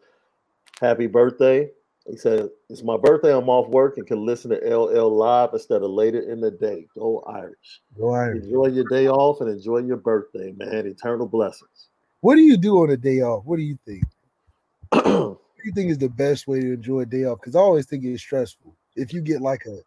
Happy 0.79 1.07
birthday. 1.07 1.69
He 2.09 2.15
said, 2.15 2.49
It's 2.69 2.83
my 2.83 2.95
birthday. 2.95 3.35
I'm 3.35 3.49
off 3.49 3.67
work 3.67 3.97
and 3.97 4.07
can 4.07 4.25
listen 4.25 4.51
to 4.51 4.57
LL 4.57 5.09
live 5.09 5.49
instead 5.51 5.83
of 5.83 5.91
later 5.91 6.19
in 6.31 6.39
the 6.39 6.51
day. 6.51 6.87
Go 6.95 7.21
Irish. 7.27 7.81
Go 7.97 8.13
Irish. 8.13 8.45
Enjoy 8.45 8.67
your 8.67 8.85
day 8.89 9.09
off 9.09 9.41
and 9.41 9.49
enjoy 9.49 9.79
your 9.79 9.97
birthday, 9.97 10.53
man. 10.55 10.87
Eternal 10.87 11.27
blessings. 11.27 11.89
What 12.21 12.35
do 12.35 12.41
you 12.41 12.55
do 12.55 12.81
on 12.81 12.91
a 12.91 12.97
day 12.97 13.21
off? 13.21 13.43
What 13.43 13.57
do 13.57 13.63
you 13.63 13.77
think? 13.85 14.03
what 14.91 15.03
do 15.03 15.63
you 15.65 15.73
think 15.73 15.91
is 15.91 15.97
the 15.97 16.09
best 16.09 16.47
way 16.47 16.61
to 16.61 16.73
enjoy 16.73 17.01
a 17.01 17.05
day 17.05 17.25
off? 17.25 17.41
Because 17.41 17.55
I 17.55 17.59
always 17.59 17.85
think 17.85 18.05
it's 18.05 18.21
stressful. 18.21 18.73
If 18.95 19.13
you 19.13 19.21
get 19.21 19.41
like 19.41 19.65
a, 19.65 19.79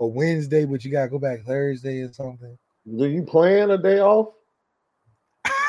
a 0.00 0.06
Wednesday, 0.06 0.64
but 0.64 0.84
you 0.84 0.90
gotta 0.90 1.08
go 1.08 1.18
back 1.18 1.44
Thursday 1.44 2.00
or 2.00 2.12
something. 2.12 2.56
Do 2.96 3.06
you 3.06 3.22
plan 3.22 3.70
a 3.70 3.78
day 3.78 4.00
off? 4.00 4.34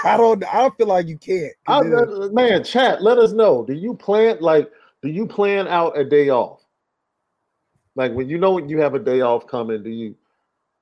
I 0.03 0.17
don't 0.17 0.43
I 0.45 0.61
don't 0.61 0.77
feel 0.77 0.87
like 0.87 1.07
you 1.07 1.17
can't. 1.17 1.53
I, 1.67 1.79
uh, 1.79 2.29
man, 2.31 2.63
chat, 2.63 3.01
let 3.01 3.17
us 3.17 3.31
know. 3.31 3.65
Do 3.65 3.73
you 3.73 3.93
plan 3.95 4.37
like 4.39 4.71
do 5.01 5.09
you 5.09 5.25
plan 5.25 5.67
out 5.67 5.97
a 5.97 6.03
day 6.03 6.29
off? 6.29 6.61
Like 7.95 8.13
when 8.13 8.29
you 8.29 8.37
know 8.37 8.57
you 8.57 8.79
have 8.79 8.93
a 8.93 8.99
day 8.99 9.21
off 9.21 9.47
coming, 9.47 9.83
do 9.83 9.89
you 9.89 10.15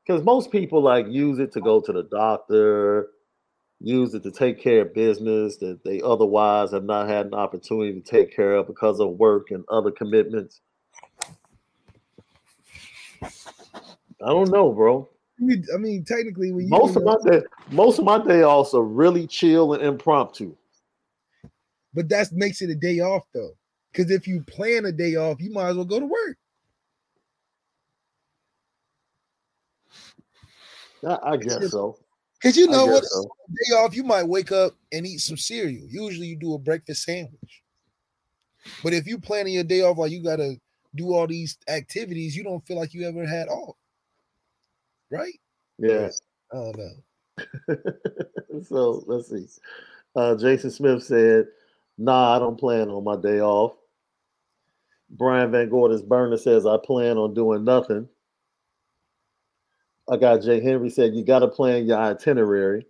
because 0.05 0.23
most 0.23 0.51
people 0.51 0.81
like 0.81 1.07
use 1.07 1.39
it 1.39 1.51
to 1.53 1.62
go 1.62 1.81
to 1.81 1.91
the 1.91 2.03
doctor, 2.03 3.10
use 3.79 4.13
it 4.13 4.23
to 4.23 4.31
take 4.31 4.62
care 4.62 4.81
of 4.81 4.93
business 4.93 5.57
that 5.57 5.83
they 5.83 6.01
otherwise 6.01 6.71
have 6.71 6.83
not 6.83 7.10
had 7.10 7.25
an 7.25 7.33
opportunity 7.33 7.99
to 7.99 8.01
take 8.01 8.36
care 8.36 8.55
of 8.55 8.67
because 8.67 8.99
of 8.99 9.10
work 9.12 9.51
and 9.51 9.65
other 9.69 9.91
commitments. 9.91 10.62
I 13.23 14.30
don't 14.30 14.49
know, 14.49 14.71
bro. 14.71 15.10
I 15.39 15.77
mean, 15.77 16.03
technically, 16.03 16.51
when 16.51 16.67
most 16.67 16.95
of 16.95 17.03
my 17.03 17.15
day, 17.23 17.41
most 17.69 17.99
of 17.99 18.06
my 18.06 18.17
day 18.17 18.43
offs 18.43 18.73
are 18.73 18.82
really 18.84 19.27
chill 19.27 19.73
and 19.73 19.84
impromptu. 19.84 20.56
But 21.93 22.10
that 22.10 22.32
makes 22.32 22.62
it 22.62 22.71
a 22.71 22.75
day 22.75 22.99
off, 22.99 23.23
though, 23.34 23.51
because 23.91 24.10
if 24.10 24.27
you 24.27 24.41
plan 24.41 24.86
a 24.86 24.91
day 24.91 25.15
off, 25.15 25.39
you 25.39 25.51
might 25.51 25.69
as 25.69 25.75
well 25.75 25.86
go 25.86 25.99
to 25.99 26.06
work. 26.06 26.38
I, 31.08 31.34
I 31.34 31.38
guess 31.38 31.69
so. 31.69 31.97
Because 32.41 32.58
you 32.58 32.67
know 32.67 32.86
what, 32.86 33.03
so. 33.06 33.23
day 33.23 33.75
off, 33.75 33.95
you 33.95 34.03
might 34.03 34.27
wake 34.27 34.51
up 34.51 34.75
and 34.91 35.06
eat 35.06 35.19
some 35.19 35.38
cereal. 35.38 35.88
Usually, 35.88 36.27
you 36.27 36.36
do 36.36 36.56
a 36.56 36.60
breakfast 36.60 37.03
sandwich. 37.03 37.63
But 38.84 38.93
if 38.93 39.08
you 39.08 39.19
planning 39.19 39.53
your 39.53 39.63
day 39.63 39.82
off, 39.82 39.97
like 39.97 40.12
you 40.12 40.23
gotta 40.23 40.60
do 40.97 41.13
all 41.13 41.27
these 41.27 41.57
activities, 41.69 42.36
you 42.36 42.43
don't 42.43 42.65
feel 42.65 42.77
like 42.77 42.93
you 42.93 43.07
ever 43.07 43.25
had 43.25 43.47
off 43.47 43.75
right? 45.12 45.39
Yeah. 45.77 46.10
I 46.51 46.55
don't 46.55 46.77
know. 46.77 48.62
so 48.63 49.03
let's 49.05 49.29
see. 49.29 49.45
Uh, 50.15 50.36
Jason 50.36 50.71
Smith 50.71 51.03
said, 51.03 51.47
"Nah, 51.97 52.36
I 52.36 52.39
don't 52.39 52.60
plan 52.60 52.89
on 52.89 53.03
my 53.03 53.15
day 53.15 53.41
off." 53.41 53.73
Brian 55.10 55.51
Van 55.51 55.69
Gordon's 55.69 56.01
burner 56.01 56.38
says, 56.38 56.65
"I 56.65 56.77
plan 56.77 57.17
on 57.17 57.33
doing 57.33 57.63
nothing." 57.63 58.07
I 60.10 60.17
got 60.17 60.41
Jay 60.41 60.62
Henry 60.62 60.89
said, 60.89 61.13
"You 61.13 61.23
got 61.23 61.39
to 61.39 61.47
plan 61.47 61.86
your 61.86 61.97
itinerary." 61.97 62.86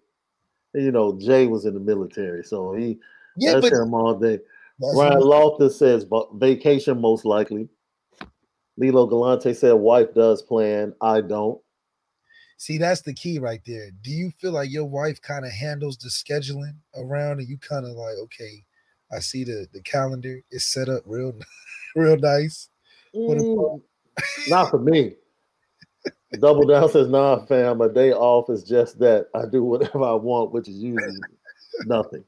And, 0.73 0.83
you 0.83 0.91
know, 0.91 1.19
Jay 1.19 1.47
was 1.47 1.65
in 1.65 1.73
the 1.73 1.79
military, 1.79 2.43
so 2.43 2.73
he 2.73 2.99
yeah, 3.35 3.53
that's 3.53 3.69
but, 3.69 3.73
him 3.73 3.93
all 3.93 4.15
day. 4.15 4.39
Ryan 4.79 5.19
Loftus 5.19 5.77
says, 5.77 6.05
"Vacation 6.35 7.01
most 7.01 7.25
likely." 7.25 7.67
Lilo 8.77 9.05
Galante 9.05 9.53
said, 9.53 9.73
"Wife 9.73 10.13
does 10.13 10.41
plan. 10.41 10.93
I 11.01 11.21
don't." 11.21 11.59
See, 12.57 12.77
that's 12.79 13.01
the 13.01 13.13
key 13.13 13.37
right 13.37 13.61
there. 13.65 13.91
Do 14.01 14.11
you 14.11 14.31
feel 14.39 14.51
like 14.51 14.71
your 14.71 14.85
wife 14.85 15.21
kind 15.21 15.45
of 15.45 15.51
handles 15.51 15.97
the 15.97 16.09
scheduling 16.09 16.75
around 16.95 17.39
and 17.39 17.47
you 17.47 17.57
kind 17.59 17.85
of 17.85 17.91
like, 17.91 18.15
okay, 18.23 18.63
I 19.11 19.19
see 19.19 19.43
the 19.43 19.67
the 19.73 19.81
calendar 19.81 20.41
is 20.51 20.65
set 20.65 20.89
up 20.89 21.03
real 21.05 21.33
real 21.95 22.17
nice. 22.17 22.69
Mm, 23.15 23.81
not 24.47 24.71
for 24.71 24.79
me. 24.79 25.15
Double 26.39 26.65
down 26.65 26.89
says, 26.89 27.07
nah, 27.07 27.45
fam, 27.45 27.79
a 27.81 27.89
day 27.89 28.11
off 28.11 28.49
is 28.49 28.63
just 28.63 28.99
that. 28.99 29.27
I 29.33 29.45
do 29.45 29.63
whatever 29.63 30.03
I 30.03 30.13
want, 30.13 30.51
which 30.51 30.67
is 30.67 30.75
usually 30.75 31.21
nothing. 31.85 32.23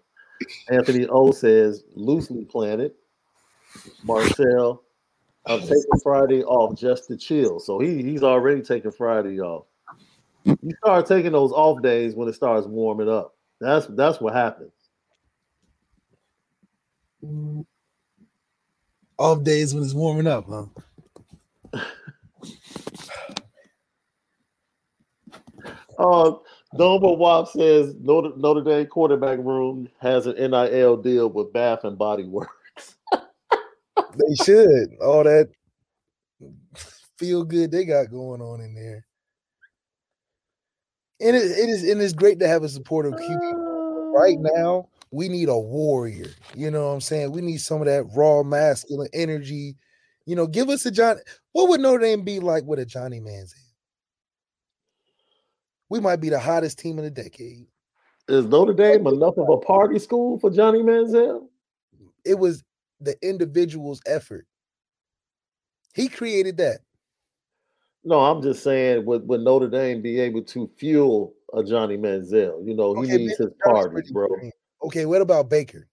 Anthony 0.70 1.06
O 1.08 1.32
says, 1.32 1.84
loosely 1.96 2.46
planted. 2.46 2.94
Marcel, 4.04 4.84
I'm 5.50 5.62
taking 5.62 6.00
Friday 6.04 6.44
off 6.44 6.78
just 6.78 7.08
to 7.08 7.18
chill. 7.18 7.60
So 7.60 7.80
he 7.80 8.04
he's 8.04 8.22
already 8.24 8.62
taking 8.62 8.92
Friday 8.92 9.40
off. 9.42 9.66
You 10.46 10.76
start 10.78 11.08
taking 11.08 11.32
those 11.32 11.52
off 11.52 11.82
days 11.82 12.14
when 12.16 12.28
it 12.28 12.36
starts 12.36 12.68
warming 12.68 13.10
up. 13.10 13.36
That's 13.60 13.88
that's 13.88 14.22
what 14.22 14.34
happens. 14.34 14.72
Off 19.18 19.44
days 19.44 19.74
when 19.74 19.84
it's 19.84 19.94
warming 19.94 20.28
up, 20.28 20.46
huh? 20.48 20.66
Uh, 26.00 26.32
Domo 26.78 27.12
Wop 27.12 27.50
says 27.50 27.94
Notre, 28.00 28.32
Notre 28.38 28.62
Dame 28.62 28.88
quarterback 28.88 29.38
room 29.40 29.90
has 30.00 30.28
an 30.28 30.36
NIL 30.38 30.96
deal 30.96 31.28
with 31.30 31.52
Bath 31.52 31.84
and 31.84 31.98
Body 31.98 32.24
Works. 32.24 32.96
they 34.18 34.36
should. 34.44 34.90
All 35.02 35.24
that 35.24 35.50
feel 37.18 37.44
good 37.44 37.72
they 37.72 37.86
got 37.86 38.10
going 38.10 38.42
on 38.42 38.62
in 38.62 38.74
there. 38.74 39.06
And 41.22 41.36
it, 41.36 41.44
it 41.44 41.70
is 41.70 41.84
and 41.84 42.02
it's 42.02 42.14
great 42.14 42.40
to 42.40 42.48
have 42.48 42.64
a 42.64 42.70
supportive 42.70 43.14
QB. 43.14 44.14
Right 44.16 44.38
uh. 44.38 44.50
now, 44.56 44.90
we 45.12 45.28
need 45.28 45.50
a 45.50 45.58
warrior. 45.58 46.30
You 46.56 46.72
know 46.72 46.88
what 46.88 46.94
I'm 46.94 47.02
saying? 47.02 47.32
We 47.32 47.42
need 47.42 47.60
some 47.60 47.82
of 47.82 47.88
that 47.88 48.06
raw 48.16 48.42
masculine 48.44 49.10
energy. 49.14 49.76
You 50.26 50.36
know, 50.36 50.48
give 50.48 50.70
us 50.70 50.86
a 50.86 50.92
John. 50.92 51.18
What 51.52 51.70
would 51.70 51.82
Notre 51.82 52.04
Dame 52.04 52.24
be 52.24 52.40
like 52.40 52.64
with 52.64 52.80
a 52.80 52.86
Johnny 52.86 53.20
Manziel? 53.20 53.54
We 55.90 56.00
might 56.00 56.22
be 56.22 56.30
the 56.30 56.40
hottest 56.40 56.80
team 56.80 57.00
in 57.00 57.04
the 57.04 57.12
decade. 57.12 57.66
Is 58.28 58.46
Notre 58.46 58.74
Dame 58.74 59.08
enough 59.08 59.38
of 59.38 59.50
a 59.50 59.58
party 59.58 59.98
school 59.98 60.40
for 60.40 60.52
Johnny 60.52 60.84
Manziel? 60.84 61.48
It 62.24 62.38
was 62.38 62.64
the 63.02 63.16
individual's 63.22 64.02
effort. 64.06 64.46
He 65.94 66.08
created 66.08 66.58
that. 66.58 66.80
No, 68.04 68.20
I'm 68.20 68.42
just 68.42 68.64
saying, 68.64 69.06
would, 69.06 69.28
would 69.28 69.42
Notre 69.42 69.68
Dame 69.68 70.02
be 70.02 70.20
able 70.20 70.44
to 70.44 70.70
fuel 70.78 71.34
a 71.54 71.64
Johnny 71.64 71.98
Manziel? 71.98 72.66
You 72.66 72.76
know, 72.76 72.94
he 72.94 73.02
Okay, 73.02 73.18
needs 73.18 73.38
his 73.38 73.50
party, 73.64 74.02
bro. 74.12 74.28
Okay, 74.84 75.06
what 75.06 75.22
about 75.22 75.50
Baker? 75.50 75.88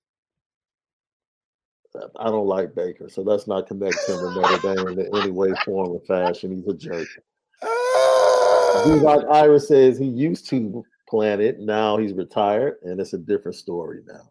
I 2.16 2.26
don't 2.26 2.46
like 2.46 2.74
Baker, 2.74 3.08
so 3.08 3.22
let's 3.22 3.46
not 3.46 3.66
connect 3.66 3.96
him 4.06 4.20
with 4.22 4.36
Notre 4.36 4.74
Dame 4.74 4.98
in 5.00 5.16
any 5.16 5.30
way, 5.30 5.52
form, 5.64 5.88
or 5.90 6.00
fashion. 6.00 6.54
He's 6.54 6.66
a 6.68 6.74
jerk. 6.74 7.08
Dude, 7.08 7.64
Ah! 7.64 9.00
like 9.02 9.26
Ira 9.26 9.58
says, 9.58 9.98
he 9.98 10.04
used 10.04 10.48
to 10.50 10.84
plan 11.08 11.40
it. 11.40 11.58
Now 11.58 11.96
he's 11.96 12.12
retired, 12.12 12.76
and 12.82 13.00
it's 13.00 13.14
a 13.14 13.18
different 13.18 13.56
story 13.56 14.02
now. 14.06 14.30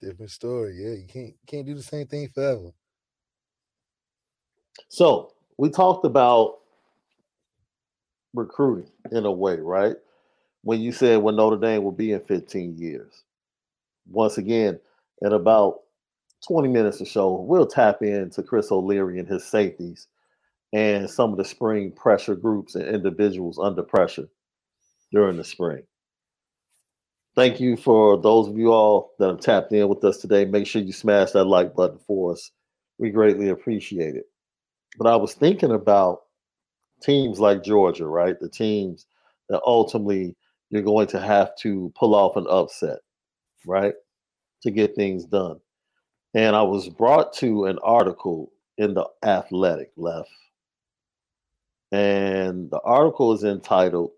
Different 0.00 0.30
story. 0.30 0.76
Yeah, 0.76 0.94
you 0.94 1.06
can't 1.08 1.34
can't 1.46 1.66
do 1.66 1.74
the 1.74 1.82
same 1.82 2.06
thing 2.06 2.28
forever. 2.28 2.70
So 4.88 5.32
we 5.56 5.70
talked 5.70 6.04
about 6.04 6.58
recruiting 8.34 8.90
in 9.10 9.26
a 9.26 9.32
way, 9.32 9.56
right? 9.56 9.96
When 10.62 10.80
you 10.80 10.92
said 10.92 11.22
when 11.22 11.36
Notre 11.36 11.56
Dame 11.56 11.82
will 11.82 11.92
be 11.92 12.12
in 12.12 12.20
15 12.20 12.78
years. 12.78 13.24
Once 14.10 14.38
again, 14.38 14.78
in 15.22 15.32
about 15.32 15.80
20 16.46 16.68
minutes 16.68 17.00
or 17.00 17.04
so, 17.04 17.34
we'll 17.34 17.66
tap 17.66 18.02
into 18.02 18.42
Chris 18.42 18.70
O'Leary 18.70 19.18
and 19.18 19.28
his 19.28 19.44
safeties 19.44 20.06
and 20.72 21.10
some 21.10 21.32
of 21.32 21.38
the 21.38 21.44
spring 21.44 21.90
pressure 21.90 22.34
groups 22.34 22.74
and 22.74 22.86
individuals 22.86 23.58
under 23.58 23.82
pressure 23.82 24.28
during 25.12 25.36
the 25.36 25.44
spring. 25.44 25.82
Thank 27.38 27.60
you 27.60 27.76
for 27.76 28.20
those 28.20 28.48
of 28.48 28.58
you 28.58 28.72
all 28.72 29.12
that 29.20 29.28
have 29.28 29.38
tapped 29.38 29.70
in 29.70 29.86
with 29.88 30.02
us 30.02 30.18
today. 30.18 30.44
Make 30.44 30.66
sure 30.66 30.82
you 30.82 30.92
smash 30.92 31.30
that 31.30 31.44
like 31.44 31.72
button 31.72 32.00
for 32.04 32.32
us. 32.32 32.50
We 32.98 33.10
greatly 33.10 33.50
appreciate 33.50 34.16
it. 34.16 34.24
But 34.98 35.06
I 35.06 35.14
was 35.14 35.34
thinking 35.34 35.70
about 35.70 36.22
teams 37.00 37.38
like 37.38 37.62
Georgia, 37.62 38.08
right? 38.08 38.34
The 38.40 38.48
teams 38.48 39.06
that 39.50 39.60
ultimately 39.64 40.34
you're 40.70 40.82
going 40.82 41.06
to 41.06 41.20
have 41.20 41.54
to 41.58 41.92
pull 41.96 42.16
off 42.16 42.34
an 42.34 42.48
upset, 42.50 42.98
right? 43.64 43.94
To 44.64 44.72
get 44.72 44.96
things 44.96 45.24
done. 45.24 45.60
And 46.34 46.56
I 46.56 46.62
was 46.62 46.88
brought 46.88 47.32
to 47.34 47.66
an 47.66 47.78
article 47.84 48.50
in 48.78 48.94
the 48.94 49.06
Athletic 49.22 49.92
left. 49.96 50.28
And 51.92 52.68
the 52.68 52.80
article 52.80 53.32
is 53.32 53.44
entitled 53.44 54.10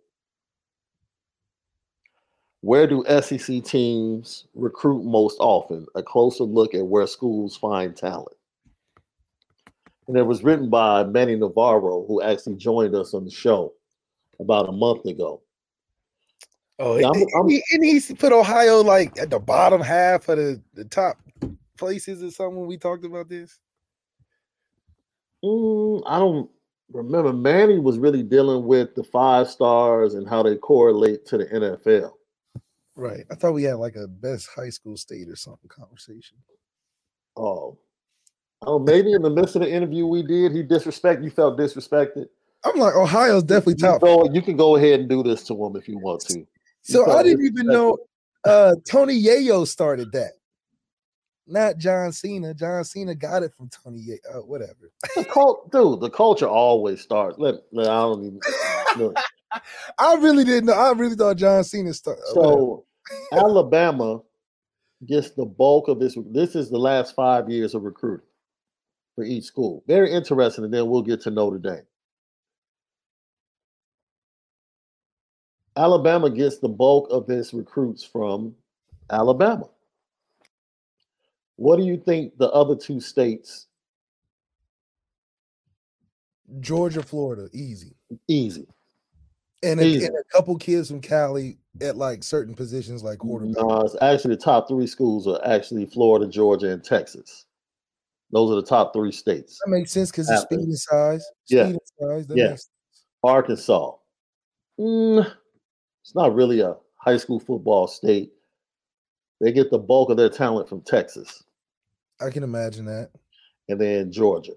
Where 2.63 2.87
do 2.87 3.05
SEC 3.23 3.65
teams 3.65 4.47
recruit 4.55 5.03
most 5.05 5.39
often? 5.41 5.87
A 5.95 6.03
closer 6.03 6.45
look 6.45 6.75
at 6.75 6.87
where 6.87 7.07
schools 7.07 7.57
find 7.57 7.97
talent. 7.97 8.37
And 10.09 10.17
it 10.17 10.27
was 10.27 10.43
written 10.43 10.69
by 10.69 11.05
Manny 11.05 11.37
Navarro, 11.37 12.05
who 12.07 12.21
actually 12.21 12.57
joined 12.57 12.95
us 12.95 13.15
on 13.15 13.25
the 13.25 13.31
show 13.31 13.73
about 14.41 14.69
a 14.69 14.73
month 14.73 15.07
ago. 15.07 15.41
Oh, 16.79 16.97
Yeah, 16.97 17.07
I'm- 17.07 17.15
and 17.23 17.31
I'm- 17.35 17.49
he, 17.49 17.63
and 17.73 17.85
he 17.85 18.01
put 18.15 18.33
Ohio 18.33 18.83
like 18.83 19.19
at 19.19 19.31
the 19.31 19.39
bottom 19.39 19.81
half 19.81 20.29
of 20.29 20.39
the, 20.39 20.61
the 20.75 20.85
top 20.85 21.19
places 21.79 22.23
or 22.23 22.31
something 22.31 22.59
when 22.59 22.69
we 22.69 22.77
talked 22.77 23.05
about 23.05 23.29
this. 23.29 23.59
Mm, 25.45 26.03
I 26.07 26.19
don't 26.19 26.51
remember. 26.93 27.33
Manny 27.33 27.79
was 27.79 27.99
really 27.99 28.23
dealing 28.23 28.67
with 28.67 28.95
the 28.95 29.05
five 29.05 29.49
stars 29.49 30.15
and 30.15 30.29
how 30.29 30.43
they 30.43 30.57
correlate 30.57 31.25
to 31.27 31.39
the 31.39 31.47
NFL. 31.47 32.13
Right. 32.97 33.25
I 33.31 33.35
thought 33.35 33.53
we 33.53 33.63
had 33.63 33.75
like 33.75 33.97
a 33.97 34.07
best 34.09 34.49
high 34.55 34.71
school 34.71 34.97
state 34.97 35.29
or 35.29 35.37
something 35.37 35.69
conversation. 35.69 36.37
Oh, 37.37 37.79
oh, 38.63 38.79
maybe 38.79 39.13
in 39.13 39.23
the 39.23 39.31
midst 39.31 39.57
of 39.57 39.63
the 39.63 39.71
interview 39.73 40.07
we 40.07 40.23
did, 40.23 40.53
he 40.53 40.63
disrespect. 40.63 41.23
You 41.23 41.31
felt 41.31 41.59
disrespected. 41.59 42.27
I'm 42.65 42.79
like, 42.79 42.95
Ohio's 42.95 43.45
definitely 43.45 43.75
You, 43.79 43.93
top. 43.93 44.03
go, 44.03 44.29
you 44.33 44.43
can 44.43 44.57
go 44.57 44.77
ahead 44.77 45.01
and 45.01 45.09
do 45.09 45.23
this 45.23 45.45
to 45.45 45.55
him 45.55 45.77
if 45.77 45.89
you 45.89 45.99
want 45.99 46.21
to. 46.27 46.47
So 46.83 47.11
I 47.11 47.23
didn't 47.23 47.45
even 47.47 47.67
know 47.67 47.99
uh 48.45 48.75
Tony 48.87 49.23
Yayo 49.23 49.67
started 49.67 50.11
that. 50.13 50.33
Not 51.47 51.79
John 51.79 52.13
Cena. 52.13 52.55
John 52.55 52.85
Cena 52.85 53.15
got 53.15 53.43
it 53.43 53.53
from 53.55 53.69
Tony 53.71 53.99
Yayo. 54.01 54.19
Uh, 54.39 54.43
whatever. 54.43 54.93
The 55.17 55.25
cult, 55.25 55.71
dude, 55.73 56.01
the 56.01 56.11
culture 56.11 56.47
always 56.49 57.01
starts. 57.01 57.39
Let, 57.39 57.57
let- 57.73 57.89
I 57.89 58.01
don't 58.01 58.25
even. 58.25 58.41
Look, 58.99 59.17
I 59.99 60.15
really 60.15 60.45
didn't 60.45 60.67
know. 60.67 60.73
I 60.75 60.93
really 60.93 61.17
thought 61.17 61.37
John 61.37 61.65
Cena 61.65 61.93
started. 61.93 62.23
Uh, 62.31 62.35
so 62.35 62.85
Alabama 63.33 64.21
gets 65.07 65.31
the 65.31 65.45
bulk 65.45 65.89
of 65.89 65.99
this. 65.99 66.17
This 66.31 66.55
is 66.55 66.71
the 66.71 66.79
last 66.79 67.15
five 67.15 67.49
years 67.49 67.75
of 67.75 67.83
recruiting 67.83 68.27
for 69.15 69.25
each 69.25 69.45
school. 69.45 69.83
Very 69.87 70.13
interesting, 70.13 70.65
and 70.65 70.73
then 70.73 70.89
we'll 70.89 71.03
get 71.03 71.21
to 71.23 71.31
Notre 71.31 71.59
Dame. 71.59 71.83
Alabama 75.77 76.29
gets 76.29 76.59
the 76.59 76.69
bulk 76.69 77.09
of 77.11 77.29
its 77.31 77.55
recruits 77.55 78.05
from 78.05 78.55
Alabama. 79.11 79.69
What 81.57 81.77
do 81.77 81.85
you 81.85 81.97
think 81.97 82.37
the 82.39 82.51
other 82.51 82.75
two 82.75 83.01
states? 83.01 83.67
Georgia, 86.59 87.03
Florida, 87.03 87.49
easy. 87.53 87.95
Easy. 88.27 88.67
And 89.63 89.79
a, 89.81 89.85
and 90.07 90.17
a 90.17 90.25
couple 90.33 90.57
kids 90.57 90.89
from 90.89 91.01
Cali 91.01 91.59
at 91.83 91.97
like 91.97 92.23
certain 92.23 92.55
positions 92.55 93.03
like 93.03 93.19
quarterback. 93.19 93.57
No, 93.63 93.81
it's 93.83 93.97
actually 94.01 94.35
the 94.37 94.41
top 94.41 94.69
three 94.69 94.87
schools 94.87 95.27
are 95.29 95.41
actually 95.45 95.85
Florida, 95.87 96.27
Georgia, 96.27 96.71
and 96.71 96.83
Texas. 96.83 97.45
Those 98.33 98.51
are 98.53 98.55
the 98.55 98.67
top 98.67 98.93
three 98.95 99.13
states. 99.13 99.59
That 99.65 99.71
makes 99.71 99.91
sense 99.93 100.11
because 100.11 100.31
it's 100.31 100.43
Apple. 100.43 100.57
speed 100.59 100.69
and 100.69 100.79
size. 100.79 101.25
Speed 101.45 101.57
Yeah. 101.57 101.65
and 101.67 101.79
size. 102.01 102.27
Yeah. 102.37 102.57
Arkansas. 103.23 103.93
Mm, 104.79 105.31
it's 106.03 106.15
not 106.15 106.35
really 106.35 106.61
a 106.61 106.77
high 106.97 107.19
school 107.19 107.39
football 107.41 107.87
state. 107.87 108.33
They 109.43 109.53
get 109.53 109.71
the 109.71 109.79
bulk 109.79 110.11
of 110.11 110.17
their 110.17 110.29
talent 110.31 110.69
from 110.69 110.81
Texas 110.83 111.43
I 112.21 112.31
can 112.31 112.43
imagine 112.43 112.85
that. 112.87 113.11
and 113.69 113.81
then 113.81 114.11
Georgia. 114.13 114.53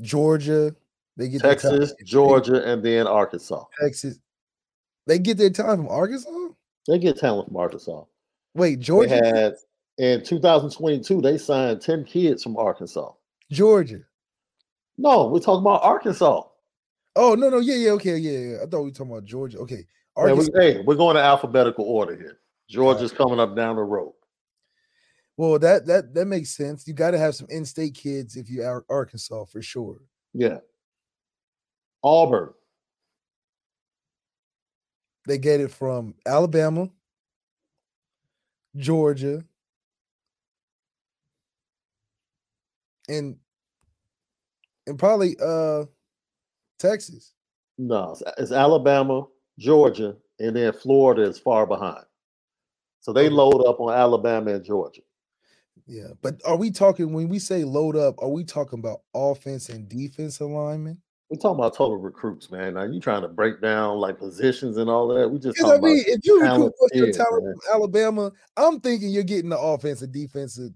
Georgia, 0.00 0.74
they 1.18 1.28
get 1.28 1.42
Texas, 1.42 1.92
Georgia, 2.04 2.64
and 2.64 2.82
then 2.82 3.06
Arkansas. 3.06 3.64
Texas. 3.80 4.18
They 5.06 5.18
get 5.18 5.36
their 5.36 5.50
talent 5.50 5.80
from 5.80 5.88
Arkansas. 5.88 6.30
They 6.86 6.98
get 6.98 7.18
talent 7.18 7.48
from 7.48 7.56
Arkansas. 7.56 8.04
Wait, 8.54 8.76
They 8.76 8.82
Georgia, 8.82 9.14
had 9.16 9.54
in 9.98 10.24
2022, 10.24 11.20
they 11.20 11.36
signed 11.36 11.80
10 11.82 12.04
kids 12.04 12.42
from 12.42 12.56
Arkansas. 12.56 13.10
Georgia. 13.50 14.00
No, 14.96 15.28
we're 15.28 15.40
talking 15.40 15.60
about 15.62 15.82
Arkansas. 15.82 16.42
Oh 17.16 17.34
no, 17.34 17.50
no, 17.50 17.58
yeah, 17.58 17.74
yeah, 17.74 17.90
okay, 17.92 18.16
yeah, 18.16 18.38
yeah. 18.38 18.56
I 18.62 18.66
thought 18.66 18.80
we 18.80 18.84
were 18.86 18.90
talking 18.90 19.12
about 19.12 19.24
Georgia. 19.24 19.58
Okay, 19.58 19.84
Yeah, 20.16 20.24
we, 20.24 20.30
Arkansas. 20.30 20.52
hey, 20.60 20.80
we're 20.82 20.94
going 20.94 21.16
to 21.16 21.22
alphabetical 21.22 21.84
order 21.84 22.16
here. 22.16 22.38
Georgia's 22.68 23.12
coming 23.12 23.40
up 23.40 23.56
down 23.56 23.76
the 23.76 23.82
road. 23.82 24.12
Well, 25.36 25.58
that 25.60 25.86
that 25.86 26.14
that 26.14 26.26
makes 26.26 26.50
sense. 26.50 26.86
You 26.86 26.94
got 26.94 27.12
to 27.12 27.18
have 27.18 27.34
some 27.34 27.46
in-state 27.50 27.94
kids 27.94 28.36
if 28.36 28.50
you 28.50 28.62
are 28.62 28.84
Arkansas 28.88 29.44
for 29.46 29.62
sure. 29.62 29.98
Yeah. 30.34 30.58
Auburn. 32.02 32.52
They 35.26 35.38
get 35.38 35.60
it 35.60 35.70
from 35.70 36.14
Alabama, 36.26 36.88
Georgia, 38.76 39.44
and 43.08 43.36
and 44.86 44.98
probably 44.98 45.36
uh 45.42 45.84
Texas. 46.78 47.34
No, 47.76 48.12
it's, 48.12 48.22
it's 48.38 48.52
Alabama, 48.52 49.26
Georgia, 49.58 50.16
and 50.38 50.56
then 50.56 50.72
Florida 50.72 51.22
is 51.22 51.38
far 51.38 51.66
behind. 51.66 52.04
So 53.00 53.12
they 53.12 53.28
load 53.28 53.64
up 53.66 53.80
on 53.80 53.94
Alabama 53.94 54.54
and 54.54 54.64
Georgia. 54.64 55.02
Yeah, 55.86 56.08
but 56.22 56.40
are 56.44 56.56
we 56.56 56.70
talking 56.70 57.12
when 57.12 57.28
we 57.28 57.38
say 57.38 57.64
load 57.64 57.96
up? 57.96 58.16
Are 58.18 58.28
we 58.28 58.44
talking 58.44 58.78
about 58.78 59.00
offense 59.14 59.68
and 59.68 59.88
defense 59.88 60.40
alignment? 60.40 60.98
We're 61.30 61.36
talking 61.38 61.58
about 61.58 61.74
total 61.74 61.98
recruits, 61.98 62.50
man. 62.50 62.74
Now 62.74 62.84
you 62.84 63.00
trying 63.00 63.20
to 63.22 63.28
break 63.28 63.60
down 63.60 63.98
like 63.98 64.18
positions 64.18 64.78
and 64.78 64.88
all 64.88 65.08
that. 65.08 65.28
We 65.28 65.38
just 65.38 65.56
Because 65.56 65.72
I 65.72 65.74
talking 65.76 65.94
mean, 65.94 66.04
if 66.06 66.20
you 66.24 66.40
recruit 66.40 66.72
your 66.94 67.12
talent 67.12 67.44
man. 67.44 67.54
from 67.54 67.74
Alabama, 67.74 68.32
I'm 68.56 68.80
thinking 68.80 69.10
you're 69.10 69.24
getting 69.24 69.50
the 69.50 69.58
offensive, 69.58 70.10
defensive, 70.10 70.70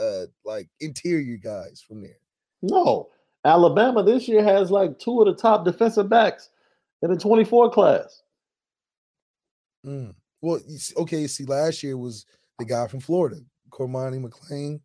uh, 0.00 0.26
like 0.44 0.68
interior 0.80 1.36
guys 1.36 1.82
from 1.86 2.02
there. 2.02 2.18
no. 2.62 3.08
Alabama 3.44 4.02
this 4.02 4.26
year 4.26 4.42
has 4.42 4.72
like 4.72 4.98
two 4.98 5.20
of 5.20 5.26
the 5.26 5.40
top 5.40 5.64
defensive 5.64 6.08
backs 6.08 6.50
in 7.02 7.10
the 7.12 7.16
24 7.16 7.70
class. 7.70 8.22
Mm. 9.86 10.16
Well, 10.40 10.58
you 10.66 10.78
see, 10.78 10.94
okay, 10.96 11.26
see, 11.28 11.44
last 11.44 11.80
year 11.84 11.96
was 11.96 12.26
the 12.58 12.64
guy 12.64 12.88
from 12.88 12.98
Florida, 12.98 13.36
Cormani 13.70 14.20
McClain, 14.20 14.80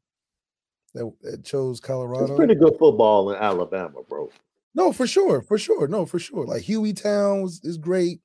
that, 0.93 1.11
that 1.23 1.43
chose 1.43 1.79
It's 1.79 1.87
Colorado. 1.87 2.35
pretty 2.35 2.53
good 2.53 2.75
football 2.77 3.31
in 3.31 3.37
Alabama, 3.37 4.01
bro. 4.07 4.29
No, 4.73 4.93
for 4.93 5.05
sure, 5.05 5.41
for 5.41 5.57
sure, 5.57 5.87
no, 5.87 6.05
for 6.05 6.19
sure. 6.19 6.45
Like 6.45 6.63
Hueytown 6.63 7.43
was 7.43 7.59
is 7.63 7.77
great. 7.77 8.19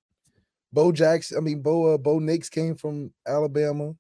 Bo 0.73 0.93
Jackson, 0.93 1.39
I 1.39 1.41
mean 1.41 1.63
Bo 1.63 1.95
uh, 1.95 1.99
Bo 1.99 2.19
Nix 2.19 2.49
came 2.49 2.75
from 2.77 3.13
Alabama. 3.27 3.95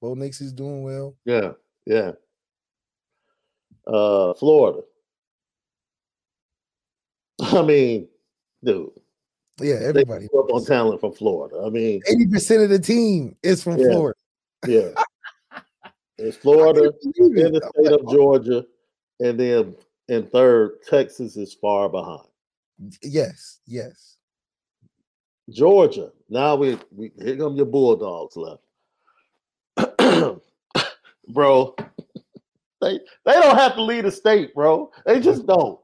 Bo 0.00 0.14
Nix 0.14 0.40
is 0.40 0.52
doing 0.52 0.82
well. 0.84 1.16
Yeah, 1.24 1.52
yeah. 1.86 2.12
Uh, 3.86 4.32
Florida. 4.34 4.80
I 7.40 7.62
mean, 7.62 8.08
dude, 8.62 8.90
Yeah, 9.60 9.78
they 9.78 9.84
everybody. 9.86 10.26
up 10.26 10.50
on 10.52 10.64
talent 10.64 11.00
from 11.00 11.12
Florida. 11.12 11.62
I 11.66 11.70
mean, 11.70 12.00
Eighty 12.08 12.26
percent 12.28 12.62
of 12.62 12.70
the 12.70 12.78
team 12.78 13.36
is 13.42 13.62
from 13.62 13.78
Yeah. 13.78 13.86
Florida. 13.90 14.18
yeah. 14.66 14.88
It's 16.18 16.36
Florida, 16.36 16.92
then 17.14 17.52
the 17.54 17.72
state 17.74 17.92
of 17.92 18.06
Georgia, 18.08 18.64
and 19.18 19.40
then 19.40 19.74
in 20.08 20.26
third, 20.26 20.78
Texas 20.88 21.36
is 21.36 21.54
far 21.54 21.88
behind. 21.88 22.26
Yes, 23.02 23.60
yes. 23.66 24.16
Georgia. 25.50 26.10
Now 26.28 26.56
we, 26.56 26.78
we 26.94 27.12
here 27.20 27.36
come 27.36 27.56
your 27.56 27.66
Bulldogs 27.66 28.36
left. 28.36 28.62
bro, 31.28 31.74
they 32.80 33.00
they 33.24 33.32
don't 33.32 33.56
have 33.56 33.74
to 33.74 33.82
lead 33.82 34.04
a 34.04 34.10
state, 34.10 34.54
bro. 34.54 34.90
They 35.06 35.14
mm-hmm. 35.14 35.22
just 35.22 35.46
don't. 35.46 35.78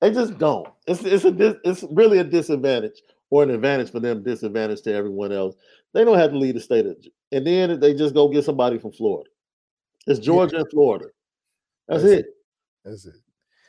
They 0.00 0.12
just 0.12 0.38
don't. 0.38 0.68
It's 0.86 1.02
it's 1.02 1.24
a 1.24 1.56
it's 1.64 1.84
really 1.90 2.18
a 2.18 2.24
disadvantage 2.24 3.02
or 3.30 3.42
an 3.42 3.50
advantage 3.50 3.90
for 3.90 4.00
them, 4.00 4.22
disadvantage 4.22 4.82
to 4.82 4.94
everyone 4.94 5.32
else. 5.32 5.56
They 5.92 6.04
don't 6.04 6.18
have 6.18 6.30
to 6.30 6.38
lead 6.38 6.56
the 6.56 6.60
state, 6.60 6.86
of, 6.86 6.96
and 7.32 7.46
then 7.46 7.80
they 7.80 7.94
just 7.94 8.14
go 8.14 8.28
get 8.28 8.44
somebody 8.44 8.78
from 8.78 8.92
Florida. 8.92 9.30
It's 10.06 10.20
Georgia 10.20 10.58
and 10.58 10.70
Florida. 10.70 11.06
That's, 11.88 12.02
That's 12.02 12.20
it. 12.20 12.26
That's 12.84 13.06
it. 13.06 13.14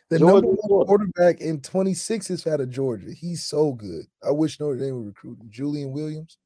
The 0.10 0.20
Georgia 0.20 0.48
number 0.48 0.48
one 0.48 0.88
quarterback 0.88 1.42
in 1.42 1.62
26 1.62 2.30
is 2.32 2.48
out 2.48 2.62
of 2.62 2.70
Georgia. 2.70 3.12
He's 3.16 3.44
so 3.44 3.74
good. 3.74 4.06
I 4.26 4.32
wish 4.32 4.60
Notre 4.60 4.80
Dame 4.80 4.96
would 4.96 5.08
recruit 5.08 5.40
him. 5.40 5.50
Julian 5.52 5.92
Williams. 5.92 6.38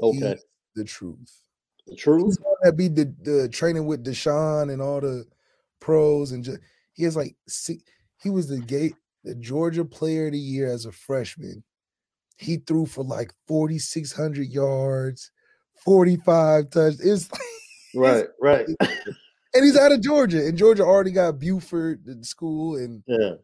Okay, 0.00 0.36
the 0.76 0.84
truth. 0.84 1.40
the 1.86 1.96
truth. 1.96 2.24
He's 2.24 2.36
the 2.36 2.44
one 2.44 2.56
that 2.62 2.76
be 2.76 2.88
the, 2.88 3.14
the 3.22 3.48
training 3.48 3.86
with 3.86 4.04
Deshaun 4.04 4.72
and 4.72 4.82
all 4.82 5.00
the 5.00 5.24
pros 5.80 6.32
and 6.32 6.44
just 6.44 6.58
he 6.92 7.04
has 7.04 7.16
like 7.16 7.36
six, 7.46 7.82
he 8.22 8.30
was 8.30 8.48
the 8.48 8.60
gate 8.60 8.94
the 9.24 9.34
Georgia 9.34 9.84
player 9.84 10.26
of 10.26 10.32
the 10.32 10.38
year 10.38 10.72
as 10.72 10.86
a 10.86 10.92
freshman. 10.92 11.62
He 12.36 12.58
threw 12.58 12.86
for 12.86 13.04
like 13.04 13.32
4,600 13.48 14.48
yards, 14.48 15.30
45 15.84 16.70
touchdowns. 16.70 17.00
It's 17.04 17.30
Right, 17.94 18.26
right. 18.40 18.66
And 19.54 19.64
he's 19.64 19.76
out 19.76 19.92
of 19.92 20.00
Georgia, 20.02 20.46
and 20.46 20.56
Georgia 20.58 20.82
already 20.84 21.10
got 21.10 21.38
Buford 21.38 22.06
in 22.06 22.22
school, 22.22 22.76
and 22.76 23.02
Yeah. 23.06 23.34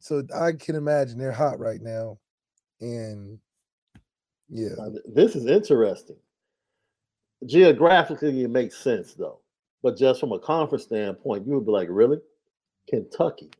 so 0.00 0.22
I 0.34 0.52
can 0.52 0.74
imagine 0.76 1.18
they're 1.18 1.32
hot 1.32 1.58
right 1.58 1.80
now. 1.80 2.18
And 2.80 3.38
yeah, 4.48 4.74
This 5.06 5.36
is 5.36 5.46
interesting. 5.46 6.16
Geographically, 7.46 8.42
it 8.42 8.50
makes 8.50 8.76
sense 8.76 9.14
though, 9.14 9.40
but 9.82 9.96
just 9.96 10.20
from 10.20 10.32
a 10.32 10.38
conference 10.38 10.84
standpoint, 10.84 11.46
you 11.46 11.54
would 11.54 11.66
be 11.66 11.72
like, 11.72 11.88
really, 11.90 12.20
Kentucky. 12.88 13.50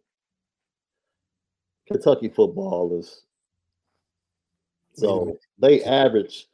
Kentucky 1.86 2.28
football 2.28 2.98
is 2.98 3.22
so 4.94 5.38
they 5.58 5.82
average 5.84 6.48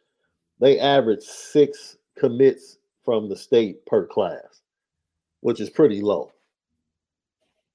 they 0.61 0.79
average 0.79 1.23
six 1.23 1.97
commits 2.17 2.79
from 3.05 3.29
the 3.29 3.37
state 3.37 3.85
per 3.87 4.07
class, 4.07 4.63
which 5.45 5.61
is 5.61 5.69
pretty 5.69 6.01
low. 6.01 6.33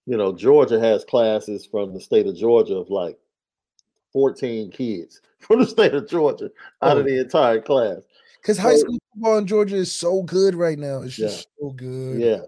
You 0.08 0.18
know, 0.18 0.34
Georgia 0.34 0.80
has 0.80 1.06
classes 1.06 1.68
from 1.68 1.94
the 1.94 2.02
state 2.02 2.26
of 2.26 2.36
Georgia 2.36 2.74
of 2.78 2.90
like 2.90 3.16
14 4.12 4.72
kids 4.72 5.22
from 5.40 5.60
the 5.60 5.68
state 5.68 5.94
of 5.94 6.10
Georgia 6.10 6.50
out 6.82 6.98
Oh. 6.98 7.02
of 7.02 7.06
the 7.06 7.20
entire 7.20 7.62
class. 7.62 8.00
because 8.42 8.58
high 8.58 8.74
So- 8.74 8.80
school 8.80 8.98
football 9.14 9.38
in 9.38 9.46
Georgia 9.46 9.76
is 9.76 9.92
so 9.92 10.24
good 10.24 10.56
right 10.56 10.80
now. 10.80 11.04
It's 11.04 11.20
Yeah. 11.20 11.28
just 11.28 11.48
so 11.60 11.70
good. 11.70 12.20
Yeah. 12.20 12.42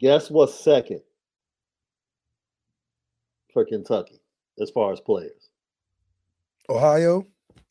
Guess 0.00 0.30
what's 0.32 0.54
second 0.54 1.00
for 3.52 3.64
Kentucky 3.64 4.20
as 4.60 4.70
far 4.70 4.92
as 4.92 4.98
players? 4.98 5.50
Ohio. 6.68 7.24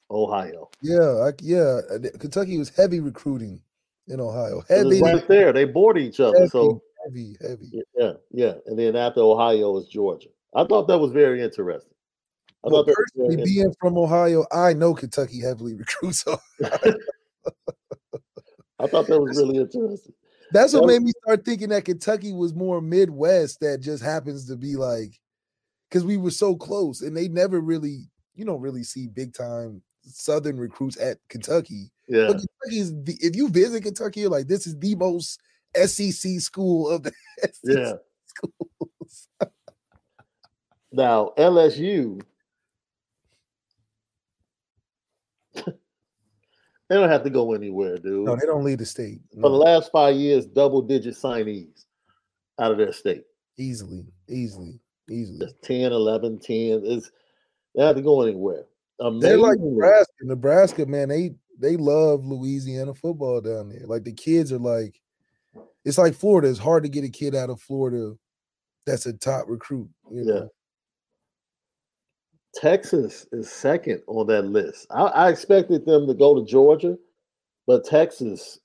Ohio. 0.09 0.69
Yeah, 0.81 1.27
I, 1.27 1.31
yeah. 1.41 1.81
Kentucky 2.19 2.57
was 2.57 2.69
heavy 2.69 3.01
recruiting 3.01 3.61
in 4.07 4.19
Ohio. 4.19 4.63
Heavy, 4.67 5.01
right 5.01 5.27
there. 5.27 5.51
They 5.53 5.65
board 5.65 5.97
each 5.97 6.19
other. 6.19 6.37
heavy, 6.37 6.49
So 6.49 6.81
heavy, 7.03 7.35
heavy. 7.41 7.83
yeah, 7.97 8.13
yeah. 8.31 8.53
And 8.65 8.77
then 8.77 8.95
after 8.95 9.21
Ohio 9.21 9.77
is 9.77 9.87
Georgia. 9.87 10.29
I 10.55 10.63
thought 10.65 10.87
that 10.87 10.97
was 10.99 11.11
very 11.11 11.41
interesting. 11.41 11.91
I 12.63 12.69
Well, 12.69 12.83
thought 12.83 12.85
that 12.87 12.95
was 12.97 13.11
very 13.15 13.35
personally, 13.37 13.53
being 13.53 13.73
from 13.79 13.97
Ohio, 13.97 14.45
I 14.51 14.73
know 14.73 14.93
Kentucky 14.93 15.41
heavily 15.41 15.73
recruits. 15.75 16.23
So 16.33 16.37
I 18.79 18.87
thought 18.87 19.07
that 19.07 19.19
was 19.19 19.37
really 19.37 19.57
interesting. 19.57 20.13
that's 20.51 20.73
what 20.73 20.85
made 20.87 21.01
me 21.01 21.11
start 21.23 21.45
thinking 21.45 21.69
that 21.69 21.85
Kentucky 21.85 22.33
was 22.33 22.53
more 22.53 22.81
Midwest. 22.81 23.59
That 23.61 23.81
just 23.81 24.03
happens 24.03 24.47
to 24.47 24.55
be 24.55 24.75
like, 24.75 25.19
because 25.89 26.03
we 26.03 26.17
were 26.17 26.31
so 26.31 26.55
close, 26.55 27.01
and 27.01 27.15
they 27.15 27.27
never 27.27 27.59
really, 27.61 28.09
you 28.33 28.45
don't 28.45 28.61
really 28.61 28.83
see 28.83 29.07
big 29.07 29.33
time 29.33 29.81
Southern 30.07 30.57
recruits 30.59 30.97
at 30.99 31.17
Kentucky. 31.29 31.91
Yeah. 32.07 32.27
But 32.27 32.37
Kentucky 32.37 32.79
is 32.79 32.93
the, 33.03 33.17
if 33.21 33.35
you 33.35 33.49
visit 33.49 33.83
Kentucky, 33.83 34.21
you're 34.21 34.29
like, 34.29 34.47
this 34.47 34.67
is 34.67 34.77
the 34.77 34.95
most 34.95 35.39
SEC 35.75 36.39
school 36.39 36.89
of 36.89 37.03
the 37.03 37.11
SEC 37.41 37.53
Yeah. 37.63 37.93
schools. 38.27 39.27
Now 40.91 41.33
LSU, 41.37 42.21
they 45.55 45.63
don't 46.89 47.09
have 47.09 47.23
to 47.23 47.29
go 47.29 47.53
anywhere, 47.53 47.97
dude. 47.97 48.25
No, 48.25 48.35
they 48.35 48.45
don't 48.45 48.63
leave 48.63 48.77
the 48.77 48.85
state. 48.85 49.19
For 49.33 49.49
the 49.49 49.55
last 49.55 49.91
five 49.91 50.15
years, 50.15 50.45
double 50.45 50.81
digit 50.81 51.15
signees 51.15 51.85
out 52.59 52.71
of 52.71 52.77
their 52.77 52.93
state. 52.93 53.23
easily, 53.57 54.05
easily, 54.29 54.79
easily. 55.09 55.39
Just 55.39 55.61
10, 55.63 55.91
11, 55.91 56.39
10. 56.39 56.81
It's, 56.85 57.11
they 57.75 57.83
have 57.85 57.95
to 57.97 58.01
go 58.01 58.21
anywhere. 58.21 58.63
They're 58.99 59.37
like 59.37 59.59
Nebraska. 59.59 60.13
Nebraska, 60.21 60.85
man, 60.85 61.09
they 61.09 61.35
they 61.59 61.77
love 61.77 62.25
Louisiana 62.25 62.93
football 62.93 63.41
down 63.41 63.69
there. 63.69 63.85
Like 63.85 64.03
the 64.03 64.13
kids 64.13 64.51
are 64.51 64.59
like, 64.59 64.99
it's 65.83 65.97
like 65.97 66.15
Florida. 66.15 66.49
It's 66.49 66.59
hard 66.59 66.83
to 66.83 66.89
get 66.89 67.03
a 67.03 67.09
kid 67.09 67.35
out 67.35 67.49
of 67.49 67.61
Florida 67.61 68.15
that's 68.85 69.05
a 69.05 69.13
top 69.13 69.45
recruit. 69.47 69.89
You 70.11 70.23
Yeah. 70.25 70.45
Texas 72.53 73.27
is 73.33 73.51
second 73.51 74.01
on 74.07 74.27
that 74.27 74.45
list. 74.45 74.87
I, 74.89 75.03
I 75.03 75.29
expected 75.29 75.85
them 75.85 76.07
to 76.07 76.13
go 76.13 76.35
to 76.35 76.49
Georgia, 76.49 76.97
but 77.67 77.83
Texas 77.83 78.59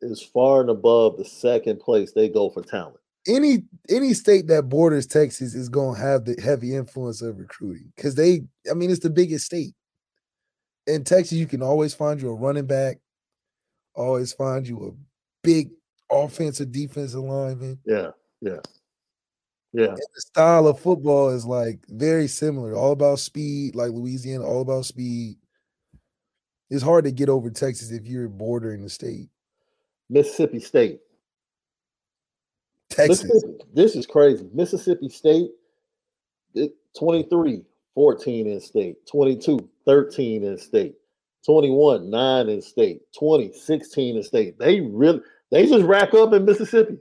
is 0.00 0.22
far 0.22 0.62
and 0.62 0.70
above 0.70 1.18
the 1.18 1.24
second 1.24 1.80
place 1.80 2.12
they 2.12 2.28
go 2.28 2.48
for 2.48 2.62
talent. 2.62 2.96
Any 3.26 3.64
any 3.88 4.12
state 4.12 4.48
that 4.48 4.68
borders 4.68 5.06
Texas 5.06 5.54
is 5.54 5.68
gonna 5.68 5.98
have 5.98 6.24
the 6.24 6.40
heavy 6.42 6.74
influence 6.74 7.22
of 7.22 7.38
recruiting 7.38 7.92
because 7.96 8.14
they, 8.14 8.42
I 8.70 8.74
mean, 8.74 8.90
it's 8.90 9.00
the 9.00 9.10
biggest 9.10 9.46
state. 9.46 9.74
In 10.86 11.04
Texas, 11.04 11.32
you 11.32 11.46
can 11.46 11.62
always 11.62 11.94
find 11.94 12.20
you 12.20 12.28
a 12.28 12.34
running 12.34 12.66
back, 12.66 12.98
always 13.94 14.32
find 14.34 14.68
you 14.68 14.88
a 14.88 14.90
big 15.42 15.70
offensive 16.10 16.70
defensive 16.70 17.22
lineman. 17.22 17.78
Yeah, 17.86 18.10
yeah, 18.42 18.60
yeah. 19.72 19.88
And 19.88 19.96
the 19.96 20.20
style 20.20 20.66
of 20.66 20.78
football 20.78 21.30
is 21.30 21.46
like 21.46 21.80
very 21.88 22.28
similar, 22.28 22.74
all 22.74 22.92
about 22.92 23.20
speed, 23.20 23.74
like 23.74 23.92
Louisiana, 23.92 24.44
all 24.44 24.60
about 24.60 24.84
speed. 24.84 25.36
It's 26.68 26.82
hard 26.82 27.04
to 27.04 27.12
get 27.12 27.28
over 27.28 27.48
Texas 27.50 27.90
if 27.90 28.06
you're 28.06 28.28
bordering 28.28 28.82
the 28.82 28.90
state. 28.90 29.28
Mississippi 30.10 30.60
State. 30.60 31.00
Texas. 32.90 33.24
Mississippi- 33.24 33.64
This 33.72 33.96
is 33.96 34.06
crazy. 34.06 34.48
Mississippi 34.52 35.08
State, 35.08 35.50
it, 36.54 36.74
23, 36.98 37.62
14 37.94 38.46
in 38.46 38.60
state, 38.60 39.04
22, 39.06 39.68
13 39.84 40.44
in 40.44 40.58
state, 40.58 40.94
21, 41.46 42.10
9 42.10 42.48
in 42.48 42.62
state, 42.62 43.02
20, 43.18 43.52
16 43.52 44.16
in 44.16 44.22
state. 44.22 44.58
They 44.58 44.80
really, 44.80 45.20
they 45.50 45.66
just 45.66 45.84
rack 45.84 46.14
up 46.14 46.32
in 46.32 46.44
Mississippi. 46.44 46.98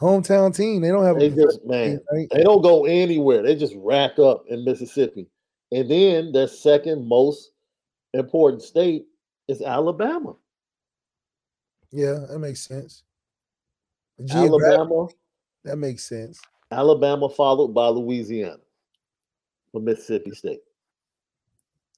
Hometown 0.00 0.54
team. 0.54 0.82
They 0.82 0.88
don't 0.88 1.04
have 1.04 1.18
They 1.18 1.28
a 1.28 1.30
just, 1.30 1.64
man, 1.64 2.00
right? 2.12 2.28
they 2.30 2.42
don't 2.42 2.60
go 2.62 2.84
anywhere. 2.84 3.42
They 3.42 3.54
just 3.56 3.74
rack 3.78 4.18
up 4.18 4.44
in 4.48 4.62
Mississippi. 4.64 5.26
And 5.72 5.90
then 5.90 6.32
their 6.32 6.48
second 6.48 7.06
most 7.08 7.52
important 8.12 8.62
state 8.62 9.06
is 9.48 9.62
Alabama. 9.62 10.36
Yeah, 11.92 12.26
that 12.28 12.38
makes 12.38 12.60
sense. 12.60 13.04
Alabama, 14.30 15.08
that 15.64 15.76
makes 15.76 16.08
sense. 16.08 16.40
Alabama 16.70 17.28
followed 17.28 17.68
by 17.68 17.88
Louisiana 17.88 18.58
for 19.72 19.80
Mississippi 19.80 20.30
State. 20.32 20.60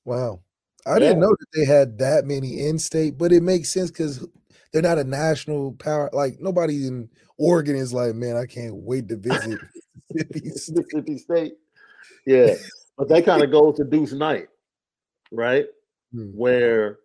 Wow. 0.05 0.41
I 0.87 0.99
didn't 0.99 1.21
know 1.21 1.35
that 1.39 1.47
they 1.55 1.65
had 1.65 1.99
that 1.99 2.25
many 2.25 2.67
in 2.67 2.79
state, 2.79 3.19
but 3.19 3.33
it 3.33 3.43
makes 3.43 3.69
sense 3.69 3.91
because 3.91 4.27
they're 4.73 4.83
not 4.83 4.99
a 4.99 5.05
national 5.05 5.73
power. 5.73 6.09
Like 6.13 6.41
nobody 6.41 6.87
in 6.87 7.11
Oregon 7.37 7.77
is 7.77 7.93
like, 7.93 8.15
man, 8.15 8.37
I 8.37 8.47
can't 8.47 8.75
wait 8.75 9.09
to 9.09 9.17
visit 9.17 9.61
Mississippi 10.11 10.51
State." 10.51 10.77
Mississippi 10.77 11.19
State. 11.19 11.53
Yeah. 12.27 12.55
but 12.97 13.09
that 13.09 13.25
kind 13.25 13.43
of 13.43 13.51
goes 13.51 13.77
to 13.77 13.85
Deuce 13.85 14.13
Knight, 14.13 14.49
right? 15.31 15.67
Hmm. 16.13 16.31
Where 16.35 16.99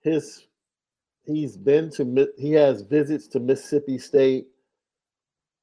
his 0.00 0.46
he's 1.26 1.56
been 1.56 1.90
to 1.90 2.28
he 2.36 2.52
has 2.52 2.82
visits 2.82 3.26
to 3.28 3.40
Mississippi 3.40 3.98
State 3.98 4.46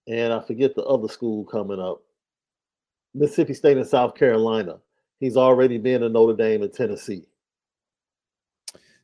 and 0.08 0.34
I 0.34 0.40
forget 0.40 0.76
the 0.76 0.84
other 0.84 1.08
school 1.08 1.46
coming 1.46 1.80
up. 1.80 2.02
Mississippi 3.14 3.54
State 3.54 3.78
and 3.78 3.88
South 3.88 4.16
Carolina. 4.16 4.80
He's 5.20 5.38
already 5.38 5.78
been 5.78 6.02
to 6.02 6.10
Notre 6.10 6.36
Dame 6.36 6.64
and 6.64 6.74
Tennessee, 6.74 7.28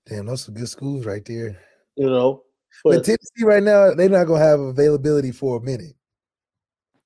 Damn, 0.07 0.25
those 0.25 0.43
some 0.43 0.55
good 0.55 0.69
schools 0.69 1.05
right 1.05 1.23
there. 1.25 1.59
you 1.95 2.09
know. 2.09 2.43
But 2.83 2.95
But 2.97 3.05
Tennessee 3.05 3.43
right 3.43 3.63
now, 3.63 3.93
they're 3.93 4.09
not 4.09 4.25
gonna 4.25 4.43
have 4.43 4.59
availability 4.59 5.31
for 5.31 5.57
a 5.57 5.61
minute. 5.61 5.95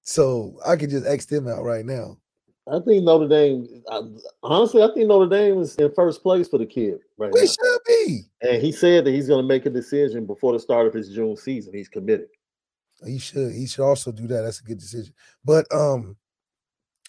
So 0.04 0.58
I 0.66 0.76
could 0.76 0.90
just 0.90 1.06
X 1.06 1.26
them 1.26 1.48
out 1.48 1.64
right 1.64 1.86
now. 1.86 2.18
I 2.68 2.80
think 2.86 3.04
Notre 3.04 3.28
Dame 3.28 3.68
I, 3.90 4.02
honestly, 4.44 4.84
I 4.84 4.88
think 4.94 5.08
Notre 5.08 5.30
Dame 5.30 5.60
is 5.62 5.76
in 5.76 5.92
first 5.94 6.22
place 6.22 6.48
for 6.48 6.60
the 6.60 6.66
kid 6.66 7.00
right 7.18 7.32
We 7.34 7.42
now. 7.42 7.48
should 7.48 7.80
be. 7.88 8.22
And 8.42 8.62
he 8.62 8.72
said 8.72 9.06
that 9.06 9.12
he's 9.12 9.28
going 9.28 9.42
to 9.44 9.48
make 9.48 9.66
a 9.66 9.70
decision 9.70 10.26
before 10.26 10.54
the 10.54 10.60
start 10.60 10.88
of 10.88 10.94
his 10.94 11.10
June 11.10 11.36
season. 11.36 11.74
He's 11.74 11.90
committed. 11.90 12.28
He 13.06 13.18
should. 13.18 13.54
He 13.54 13.66
should 13.66 13.84
also 13.84 14.12
do 14.12 14.28
that. 14.28 14.42
That's 14.44 14.60
a 14.60 14.64
good 14.64 14.78
decision. 14.78 15.14
But 15.44 15.66
um, 15.74 16.16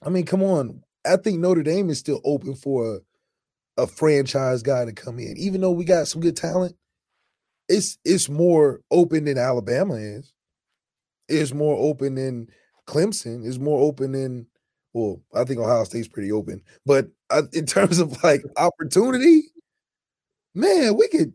I 0.05 0.09
mean, 0.09 0.25
come 0.25 0.43
on. 0.43 0.83
I 1.05 1.17
think 1.17 1.39
Notre 1.41 1.63
Dame 1.63 1.91
is 1.91 1.99
still 1.99 2.21
open 2.25 2.55
for 2.55 3.01
a, 3.77 3.83
a 3.83 3.87
franchise 3.87 4.63
guy 4.63 4.85
to 4.85 4.93
come 4.93 5.19
in, 5.19 5.37
even 5.37 5.61
though 5.61 5.73
we 5.73 5.85
got 5.85 6.09
some 6.09 6.23
good 6.23 6.37
talent. 6.37 6.75
It's 7.69 7.99
it's 8.05 8.29
more 8.29 8.81
open 8.91 9.25
than 9.25 9.39
Alabama 9.39 9.95
is. 9.95 10.33
It's 11.29 11.53
more 11.53 11.77
open 11.77 12.15
than 12.15 12.49
Clemson. 12.87 13.47
It's 13.47 13.59
more 13.59 13.81
open 13.81 14.13
than 14.13 14.47
well, 14.93 15.21
I 15.35 15.45
think 15.45 15.61
Ohio 15.61 15.85
State's 15.85 16.09
pretty 16.09 16.33
open. 16.33 16.63
But 16.85 17.09
uh, 17.31 17.43
in 17.53 17.67
terms 17.67 17.99
of 17.99 18.23
like 18.23 18.43
opportunity, 18.57 19.45
man, 20.55 20.97
we 20.97 21.09
could 21.09 21.33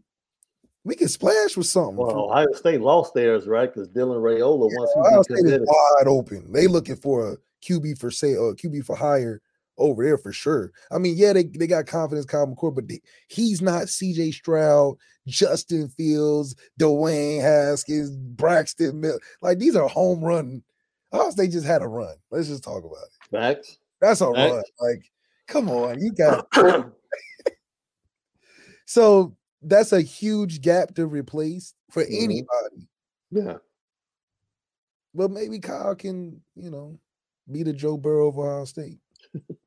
we 0.84 0.96
could 0.96 1.12
splash 1.12 1.58
with 1.58 1.68
something. 1.68 1.98
Well, 1.98 2.30
Ohio 2.30 2.52
State 2.54 2.82
lost 2.82 3.14
theirs, 3.14 3.48
right? 3.48 3.72
Because 3.72 3.90
Dylan 3.90 4.22
Raiola 4.22 4.70
once 4.72 4.92
Ohio 4.96 5.22
State 5.24 5.46
is 5.46 5.60
wide 5.66 6.08
open. 6.08 6.52
They 6.52 6.68
looking 6.68 6.96
for 6.96 7.34
a 7.34 7.38
QB 7.64 8.00
for 8.00 8.12
say 8.12 8.34
uh 8.34 8.54
QB 8.54 8.86
for 8.86 8.96
hire 8.96 9.42
over 9.78 10.04
there 10.04 10.18
for 10.18 10.32
sure. 10.32 10.72
I 10.92 10.98
mean, 10.98 11.16
yeah, 11.18 11.34
they, 11.34 11.44
they 11.44 11.68
got 11.68 11.86
confidence, 11.86 12.26
Kyle 12.26 12.48
McCord, 12.48 12.76
but 12.76 12.88
they, 12.88 13.02
he's 13.28 13.62
not 13.62 13.84
CJ 13.84 14.34
Stroud, 14.34 14.98
Justin 15.28 15.90
Fields, 15.90 16.56
Dwayne 16.80 17.42
Haskins, 17.42 18.12
Braxton 18.12 19.00
Mill. 19.00 19.20
Like 19.42 19.60
these 19.60 19.76
are 19.76 19.88
home 19.88 20.24
run. 20.24 20.64
Ohio 21.14 21.30
State 21.32 21.52
just 21.52 21.66
had 21.66 21.82
a 21.82 21.88
run. 21.88 22.16
Let's 22.32 22.48
just 22.48 22.64
talk 22.64 22.84
about 22.84 23.04
it. 23.04 23.30
Facts. 23.32 23.78
That's 24.02 24.22
a 24.22 24.28
Right. 24.28 24.52
run. 24.52 24.64
Like, 24.80 25.04
come 25.48 25.70
on, 25.70 26.00
you 26.00 26.12
got 26.14 26.48
so 28.86 29.36
that's 29.62 29.92
a 29.92 30.02
huge 30.02 30.62
gap 30.62 30.94
to 30.96 31.06
replace 31.08 31.74
for 31.92 32.04
Mhm. 32.04 32.24
anybody. 32.24 32.90
yeah. 33.32 33.58
But 35.14 35.32
maybe 35.32 35.60
Kyle 35.60 35.96
can, 35.96 36.42
you 36.56 36.70
know, 36.70 37.00
be 37.52 37.64
the 37.64 37.74
Joe 37.74 37.98
Burrow 37.98 38.28
of 38.28 38.38
Ohio 38.38 38.66
State. 38.66 39.00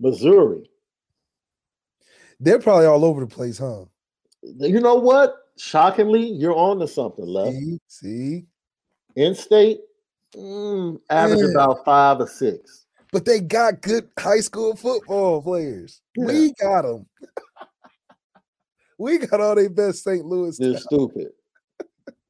Missouri. 0.00 0.70
They're 2.40 2.60
probably 2.60 2.86
all 2.86 3.04
over 3.04 3.20
the 3.20 3.26
place, 3.26 3.58
huh? 3.58 3.84
You 4.42 4.80
know 4.80 4.94
what? 4.94 5.34
Shockingly, 5.56 6.22
you're 6.22 6.54
on 6.54 6.78
to 6.78 6.86
something, 6.86 7.26
left. 7.26 7.52
See, 7.56 7.80
see, 7.88 8.46
In 9.16 9.34
state, 9.34 9.80
mm, 10.36 11.00
average 11.10 11.40
Yeah. 11.40 11.50
about 11.50 11.84
five 11.84 12.20
or 12.20 12.28
six. 12.28 12.86
but 13.12 13.24
they 13.24 13.40
got 13.40 13.80
good 13.80 14.08
high 14.18 14.38
school 14.40 14.76
football 14.76 15.42
players. 15.42 16.00
We 16.16 16.52
got 16.60 16.82
them. 16.82 17.06
we 18.98 19.18
got 19.18 19.40
all 19.40 19.54
their 19.56 19.70
best 19.70 20.04
St. 20.04 20.24
Louis 20.24 20.56
They're 20.58 20.76
stupid. 20.78 21.32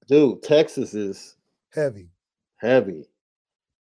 Dude, 0.07 0.43
Texas 0.43 0.95
is 0.95 1.37
heavy. 1.71 2.09
heavy. 2.57 3.07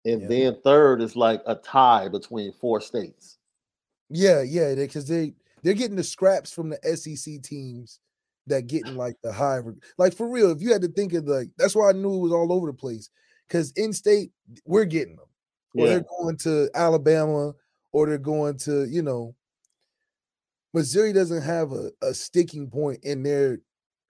And 0.04 0.22
Yeah. 0.24 0.28
then 0.28 0.62
third 0.62 1.02
is 1.02 1.16
like 1.16 1.42
a 1.46 1.56
tie 1.56 2.10
between 2.10 2.52
four 2.54 2.82
states. 2.82 3.37
Yeah, 4.10 4.42
yeah, 4.42 4.74
because 4.76 5.08
they 5.08 5.34
they're 5.64 5.74
getting 5.74 5.98
the 5.98 6.04
scraps 6.04 6.52
from 6.52 6.70
the 6.70 6.80
SEC 6.96 7.42
teams 7.42 8.00
that 8.48 8.68
getting 8.68 8.96
like 8.96 9.16
the 9.24 9.32
high, 9.34 9.60
like 9.98 10.14
for 10.16 10.30
real. 10.30 10.52
If 10.52 10.62
you 10.62 10.72
had 10.72 10.82
to 10.84 10.88
think 10.88 11.14
of 11.14 11.28
like, 11.28 11.50
that's 11.58 11.76
why 11.76 11.90
I 11.90 11.94
knew 11.94 12.14
it 12.16 12.20
was 12.20 12.32
all 12.32 12.54
over 12.54 12.68
the 12.68 12.74
place. 12.74 13.10
Because 13.48 13.72
in 13.74 13.94
state, 13.94 14.32
we're 14.66 14.86
getting 14.86 15.16
them, 15.18 15.26
or 15.76 15.88
Yeah. 15.88 15.94
they're 15.94 16.06
going 16.20 16.38
to 16.38 16.70
Alabama, 16.74 17.54
or 17.92 18.08
they're 18.08 18.18
going 18.18 18.58
to 18.60 18.86
you 18.90 19.02
know. 19.02 19.36
Missouri 20.74 21.14
doesn't 21.14 21.42
have 21.42 21.72
a, 21.72 21.92
a 22.02 22.14
sticking 22.14 22.70
point 22.70 23.00
in 23.04 23.24
their 23.24 23.60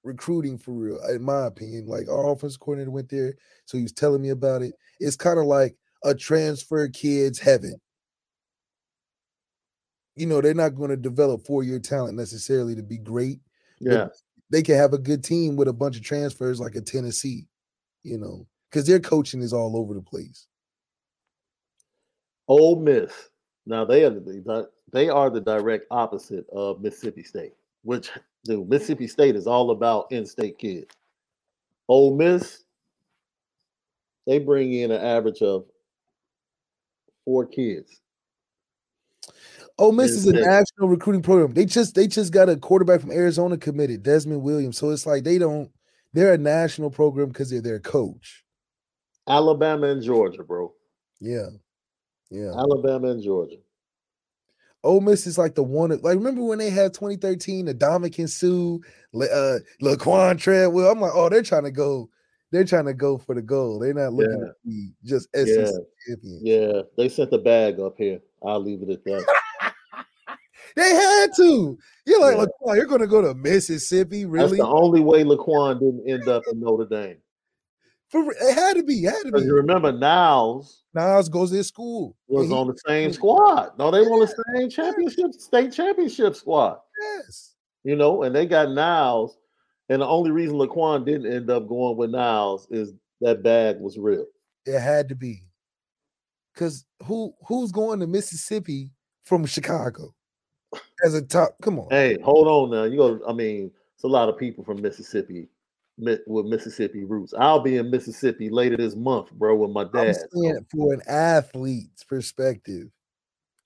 recruiting 0.04 0.58
for 0.58 0.72
real, 0.74 1.00
in 1.10 1.22
my 1.22 1.46
opinion. 1.46 1.86
Like 1.88 2.08
our 2.10 2.32
offensive 2.32 2.60
coordinator 2.60 2.92
went 2.92 3.10
there, 3.10 3.36
so 3.66 3.78
he 3.78 3.84
was 3.84 3.94
telling 3.94 4.22
me 4.22 4.30
about 4.30 4.62
it. 4.62 4.74
It's 5.00 5.16
kind 5.16 5.40
of 5.40 5.46
like 5.46 5.76
a 6.04 6.14
transfer 6.16 6.88
kid's 6.90 7.40
heaven 7.40 7.76
you 10.18 10.26
know, 10.26 10.42
they're 10.42 10.54
not 10.54 10.76
going 10.76 10.90
to 10.90 10.98
develop 10.98 11.46
four 11.46 11.64
year 11.64 11.80
talent 11.80 12.18
necessarily 12.18 12.76
to 12.76 12.84
be 12.84 12.98
great. 12.98 13.40
Yeah. 13.80 14.08
They 14.50 14.64
can 14.64 14.76
have 14.76 14.94
a 14.94 14.98
good 14.98 15.24
team 15.24 15.56
with 15.56 15.68
a 15.68 15.74
bunch 15.74 15.98
of 15.98 16.04
transfers 16.04 16.60
like 16.60 16.76
a 16.76 16.82
Tennessee, 16.82 17.48
you 18.04 18.18
know, 18.18 18.48
because 18.70 18.88
their 18.88 19.00
coaching 19.00 19.42
is 19.42 19.54
all 19.54 19.78
over 19.78 19.94
the 19.94 20.02
place. 20.02 20.48
Ole 22.48 22.80
Miss. 22.80 23.12
Now 23.66 23.86
they 23.86 24.06
are 24.06 24.10
the 24.10 24.20
the- 24.20 24.70
they 24.94 25.10
are 25.10 25.30
the 25.30 25.42
direct 25.42 25.86
opposite 25.92 26.50
of 26.50 26.82
Mississippi 26.82 27.22
State, 27.22 27.54
which 27.84 28.10
dude, 28.46 28.70
Mississippi 28.70 29.06
State 29.06 29.36
is 29.36 29.46
all 29.46 29.72
about 29.72 30.10
in-state 30.14 30.58
kids. 30.58 30.96
Ole 31.90 32.16
Miss, 32.16 32.64
they 34.26 34.40
bring 34.40 34.74
in 34.74 34.92
an 34.92 35.02
average 35.02 35.42
of 35.42 35.66
four 37.26 37.46
kids. 37.46 38.00
Ole 39.80 39.92
Miss 39.92 40.12
is 40.12 40.26
a 40.26 40.34
national 40.34 40.88
recruiting 40.90 41.22
program. 41.22 41.54
They 41.54 41.66
just 41.66 41.94
they 41.94 42.08
just 42.08 42.34
got 42.34 42.50
a 42.50 42.58
quarterback 42.58 43.02
from 43.02 43.12
Arizona 43.12 43.58
committed, 43.58 44.02
Desmond 44.04 44.42
Williams. 44.42 44.78
So 44.78 44.90
it's 44.90 45.06
like 45.06 45.24
they 45.24 45.38
don't. 45.38 45.70
They're 46.14 46.34
a 46.34 46.38
national 46.38 46.90
program 46.90 47.28
because 47.30 47.50
they're 47.52 47.62
their 47.62 47.80
coach. 47.80 48.44
Alabama 49.28 49.88
and 49.88 50.02
Georgia, 50.02 50.44
bro. 50.44 50.74
Yeah, 51.20 51.50
yeah. 52.32 52.52
Alabama 52.52 53.10
and 53.10 53.22
Georgia. 53.24 53.58
Ole 54.84 55.02
Miss 55.02 55.28
is 55.28 55.38
like 55.38 55.54
the 55.54 55.64
one. 55.64 55.90
Like 55.90 56.16
remember 56.16 56.44
when 56.44 56.60
they 56.60 56.70
had 56.70 56.94
2013, 56.94 57.68
Adamican 57.68 58.30
Sue, 58.30 58.82
Le- 59.14 59.26
uh, 59.26 59.60
Laquon 59.82 60.40
Treadwell. 60.40 60.92
I'm 60.92 61.02
like, 61.02 61.12
oh, 61.14 61.30
they're 61.30 61.44
trying 61.44 61.66
to 61.66 61.72
go. 61.72 62.10
They're 62.52 62.64
trying 62.64 62.86
to 62.86 62.94
go 62.94 63.18
for 63.18 63.36
the 63.36 63.42
goal. 63.42 63.80
They're 63.80 63.94
not 63.94 64.14
looking 64.14 64.40
Yeah. 64.40 64.48
to 64.48 64.54
be 64.66 64.92
just 65.04 65.28
SEC 65.36 65.48
Yeah. 65.48 65.72
champions. 66.08 66.42
Yeah, 66.44 66.82
they 66.96 67.10
sent 67.10 67.30
the 67.30 67.38
bag 67.38 67.80
up 67.80 67.96
here. 67.98 68.22
I'll 68.44 68.62
leave 68.64 68.82
it 68.82 68.90
at 68.90 69.04
that. 69.04 69.26
They 70.76 70.90
had 70.96 71.28
to. 71.38 71.78
You're 72.06 72.22
like, 72.22 72.38
Yeah. 72.38 72.46
Laquon, 72.46 72.76
you're 72.76 72.86
going 72.86 73.02
to 73.02 73.08
go 73.08 73.22
to 73.22 73.34
Mississippi, 73.34 74.26
really? 74.26 74.58
That's 74.58 74.62
the 74.62 74.68
only 74.68 75.02
way 75.02 75.24
Laquon 75.24 75.80
didn't 75.80 76.10
end 76.10 76.28
up 76.28 76.44
in 76.52 76.60
Notre 76.60 76.86
Dame. 76.86 77.18
For, 78.10 78.24
it 78.32 78.54
had 78.56 78.78
to 78.78 78.84
be. 78.84 79.04
It 79.04 79.12
had 79.12 79.26
to 79.26 79.32
be. 79.34 79.42
you 79.42 79.54
remember 79.54 79.92
Niles 79.92 80.84
Niles 80.94 81.28
goes 81.28 81.50
to 81.52 81.58
his 81.58 81.68
school. 81.68 82.16
was 82.28 82.48
he- 82.48 82.54
on 82.54 82.68
the 82.68 82.78
same 82.88 83.12
squad. 83.12 83.78
No, 83.78 83.92
they 83.92 84.00
were 84.02 84.14
on 84.14 84.20
the 84.22 84.34
same 84.56 84.70
championship, 84.70 85.34
state 85.34 85.74
championship 85.74 86.36
squad. 86.36 86.80
Yes. 87.02 87.56
You 87.84 87.96
know, 87.98 88.24
and 88.24 88.34
they 88.36 88.46
got 88.46 88.72
Niles. 88.72 89.38
And 89.90 90.02
the 90.02 90.06
only 90.08 90.32
reason 90.32 90.56
Laquon 90.58 91.06
didn't 91.06 91.32
end 91.32 91.50
up 91.50 91.68
going 91.68 91.98
with 91.98 92.10
Niles 92.12 92.68
is 92.72 92.94
that 93.22 93.44
bag 93.44 93.80
was 93.80 93.98
real. 93.98 94.26
It 94.66 94.80
had 94.80 95.08
to 95.10 95.16
be. 95.16 95.44
Because 96.54 96.86
who 97.04 97.34
who's 97.48 97.72
going 97.72 98.00
to 98.00 98.08
Mississippi 98.08 98.92
from 99.24 99.46
Chicago 99.46 100.14
as 101.06 101.14
a 101.14 101.22
top? 101.22 101.56
Come 101.62 101.80
on. 101.80 101.88
Hey, 101.90 102.18
hold 102.24 102.48
on 102.48 102.72
now. 102.72 102.84
You 102.84 102.98
go. 102.98 103.20
I 103.28 103.34
mean, 103.34 103.72
it's 103.96 104.04
a 104.04 104.08
lot 104.08 104.30
of 104.30 104.38
people 104.38 104.64
from 104.64 104.82
Mississippi 104.82 105.48
with 105.98 106.46
Mississippi 106.46 107.04
roots. 107.04 107.34
I'll 107.38 107.60
be 107.60 107.78
in 107.78 107.90
Mississippi 107.90 108.50
later 108.50 108.78
this 108.78 108.96
month, 108.96 109.32
bro, 109.32 109.56
with 109.56 109.72
my 109.72 109.84
dad. 109.84 110.16
so- 110.32 110.60
for 110.72 110.94
an 110.94 111.02
athlete's 111.08 112.04
perspective, 112.04 112.90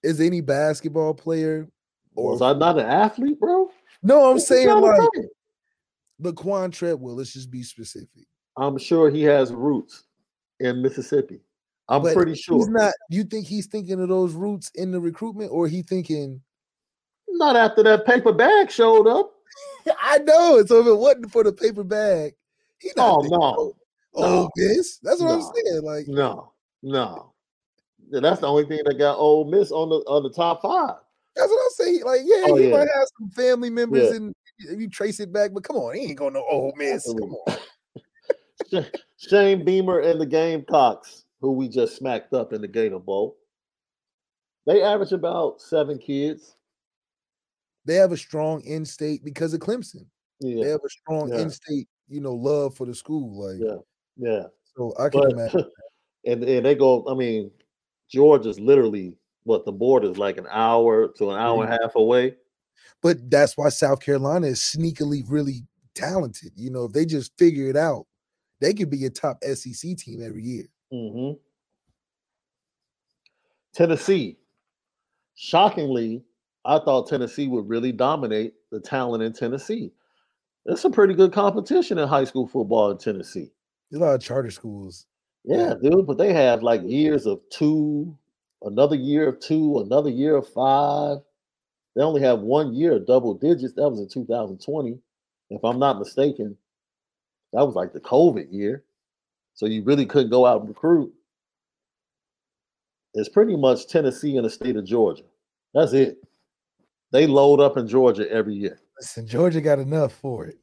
is 0.04 0.22
any 0.22 0.41
basketball 0.41 1.14
player 1.14 1.68
or 2.16 2.32
Was 2.32 2.41
I 2.41 2.54
not 2.54 2.78
an 2.80 2.86
athlete, 2.86 3.39
bro? 3.39 3.70
no? 4.02 4.18
I'm 4.26 4.34
What 4.34 4.36
you 4.36 4.39
saying 4.41 4.82
like? 4.82 5.10
Laquon 6.22 6.72
Treadwell. 6.72 7.16
Let's 7.16 7.34
just 7.34 7.49
be 7.52 7.64
specific. 7.64 8.28
I'm 8.58 8.78
sure 8.78 9.10
he 9.10 9.24
has 9.24 9.52
roots 9.54 10.04
in 10.60 10.82
Mississippi. 10.82 11.41
I'm 11.89 12.04
But 12.04 12.14
pretty 12.14 12.36
sure. 12.36 12.58
He's 12.58 12.70
not. 12.70 12.93
You 13.10 13.24
think 13.24 13.47
he's 13.47 13.68
thinking 13.68 14.02
of 14.02 14.08
those 14.10 14.34
roots 14.34 14.72
in 14.76 14.91
the 14.91 14.99
recruitment, 15.02 15.52
or 15.52 15.68
he 15.68 15.82
thinking? 15.82 16.41
Not 17.34 17.56
after 17.56 17.84
that 17.84 18.06
paper 18.06 18.32
bag 18.34 18.70
showed 18.70 19.08
up. 19.08 19.32
I 20.02 20.20
know. 20.20 20.64
So 20.66 20.82
if 20.82 20.88
it 20.88 20.94
wasn't 20.96 21.32
for 21.32 21.44
the 21.44 21.54
paper 21.54 21.84
bag, 21.84 22.34
he 22.80 22.92
not 22.96 23.18
Oh 23.18 23.22
no, 23.28 23.76
Oh, 24.14 24.22
no. 24.22 24.50
Miss. 24.56 24.98
That's 24.98 25.20
what 25.22 25.32
I'm 25.32 25.42
saying. 25.42 25.82
Like, 25.84 26.08
no, 26.08 26.52
no. 26.84 27.34
Yeah, 28.10 28.20
That's 28.20 28.42
the 28.42 28.48
only 28.48 28.66
thing 28.66 28.82
that 28.86 28.98
got 28.98 29.18
Ole 29.18 29.46
Miss 29.50 29.72
on 29.72 29.90
the 29.90 29.98
on 30.08 30.24
the 30.24 30.30
top 30.30 30.62
five. 30.62 30.96
that's 31.36 31.50
what 31.50 31.64
I'm 31.64 31.72
saying. 31.86 32.04
Like, 32.04 32.22
yeah, 32.26 32.44
Oh, 32.50 32.56
he 32.58 32.66
yeah. 32.66 32.72
might 32.72 32.88
have 32.94 33.08
some 33.20 33.30
family 33.30 33.70
members, 33.70 34.10
Yeah. 34.12 34.18
and 34.18 34.36
you 34.80 34.90
trace 34.90 35.20
it 35.20 35.32
back, 35.32 35.52
but 35.54 35.64
come 35.64 35.78
on, 35.78 35.96
he 35.96 36.02
ain't 36.08 36.18
going 36.18 36.34
to 36.34 36.40
Ole 36.42 36.74
Miss. 36.76 37.06
Come 37.06 37.36
on. 38.74 38.86
Shane 39.18 39.64
Beamer 39.64 40.00
and 40.00 40.20
the 40.20 40.26
Gamecocks, 40.26 41.24
who 41.40 41.54
we 41.54 41.70
just 41.70 41.96
smacked 41.96 42.34
up 42.34 42.52
in 42.54 42.62
the 42.62 42.68
Gator 42.68 43.00
Bowl. 43.00 43.38
They 44.66 44.82
average 44.82 45.12
about 45.14 45.62
seven 45.62 45.98
kids. 45.98 46.56
They 47.86 47.96
have 47.96 48.12
a 48.12 48.18
strong 48.18 48.62
in-state 48.62 49.24
because 49.24 49.54
of 49.54 49.60
Clemson. 49.62 50.06
Yeah. 50.40 50.64
They 50.64 50.70
have 50.70 50.82
a 50.86 50.90
strong 50.90 51.30
Yeah. 51.30 51.40
in-state, 51.40 51.88
you 52.08 52.22
know, 52.22 52.34
love 52.34 52.76
for 52.76 52.86
the 52.86 52.96
school. 52.96 53.32
Like, 53.34 53.60
Yeah. 53.60 53.78
yeah. 54.18 54.48
so 54.76 54.94
I 55.00 55.10
can 55.10 55.22
But 55.22 55.32
imagine. 55.32 55.72
and 56.26 56.44
and 56.44 56.66
they 56.66 56.76
go. 56.76 57.06
I 57.08 57.14
mean, 57.16 57.52
Georgia's 58.10 58.60
literally 58.60 59.18
what 59.44 59.66
the 59.66 59.72
board 59.72 60.06
is 60.06 60.18
like 60.18 60.38
an 60.38 60.48
hour 60.50 61.08
to 61.18 61.32
an 61.32 61.40
hour 61.40 61.64
and 61.64 61.74
a 61.74 61.78
half 61.82 61.96
away. 61.96 62.36
But 63.02 63.30
that's 63.30 63.58
why 63.58 63.70
South 63.70 64.00
Carolina 64.00 64.48
is 64.48 64.60
sneakily 64.60 65.24
really 65.28 65.66
talented. 65.96 66.52
You 66.56 66.70
know, 66.70 66.86
if 66.86 66.94
they 66.94 67.06
just 67.06 67.36
figure 67.38 67.68
it 67.68 67.76
out, 67.76 68.06
they 68.60 68.74
could 68.74 68.90
be 68.92 69.06
a 69.06 69.10
top 69.10 69.40
SEC 69.44 69.98
team 69.98 70.22
every 70.22 70.44
year. 70.44 70.66
hmm 70.92 71.32
Tennessee. 73.74 74.38
Shockingly, 75.36 76.24
I 76.66 76.80
thought 76.80 77.07
Tennessee 77.07 77.47
would 77.47 77.68
really 77.68 77.91
dominate 77.91 78.53
the 78.72 78.80
talent 78.80 79.24
in 79.24 79.34
Tennessee. 79.34 79.91
There's 80.66 80.86
a 80.86 80.89
pretty 80.89 81.14
good 81.14 81.34
competition 81.34 81.97
in 81.97 82.07
high 82.07 82.24
school 82.24 82.47
football 82.47 82.91
in 82.91 82.97
Tennessee. 82.97 83.51
There's 83.89 84.01
a 84.01 84.05
lot 84.05 84.16
of 84.16 84.22
charter 84.22 84.51
schools. 84.51 85.07
Yeah, 85.43 85.74
dude, 85.82 86.05
but 86.05 86.20
they 86.20 86.34
have 86.34 86.62
like 86.62 86.82
years 86.84 87.26
of 87.26 87.41
two, 87.49 88.16
another 88.62 88.95
year 88.95 89.28
of 89.28 89.39
two, 89.39 89.80
another 89.80 90.09
year 90.09 90.36
of 90.36 90.47
five. 90.47 91.18
They 91.95 92.03
only 92.03 92.22
have 92.22 92.39
one 92.39 92.74
year 92.74 92.97
of 92.97 93.07
double 93.07 93.34
digits. 93.34 93.74
That 93.74 93.89
was 93.89 93.99
in 93.99 94.07
2020. 94.07 94.99
If 95.49 95.64
I'm 95.64 95.80
not 95.80 95.99
mistaken, 95.99 96.55
that 97.53 97.66
was 97.66 97.76
like 97.76 97.91
the 97.91 97.99
COVID 97.99 98.47
year. 98.51 98.84
So 99.55 99.66
you 99.66 99.84
really 99.84 100.05
couldn't 100.05 100.30
go 100.30 100.45
out 100.45 100.62
and 100.62 100.70
recruit. 100.70 101.12
It's 103.14 103.28
pretty 103.28 103.57
much 103.57 103.88
Tennessee 103.88 104.38
and 104.38 104.45
the 104.45 104.49
state 104.49 104.78
of 104.78 104.86
Georgia. 104.86 105.24
That's 105.74 105.93
it. 105.93 106.18
They 107.12 107.28
load 107.28 107.59
up 107.59 107.78
in 107.78 107.88
Georgia 107.88 108.30
every 108.32 108.55
year. 108.55 108.80
Listen, 108.99 109.28
Georgia 109.28 109.62
got 109.62 109.80
enough 109.80 110.14
for 110.14 110.45
it. 110.45 110.57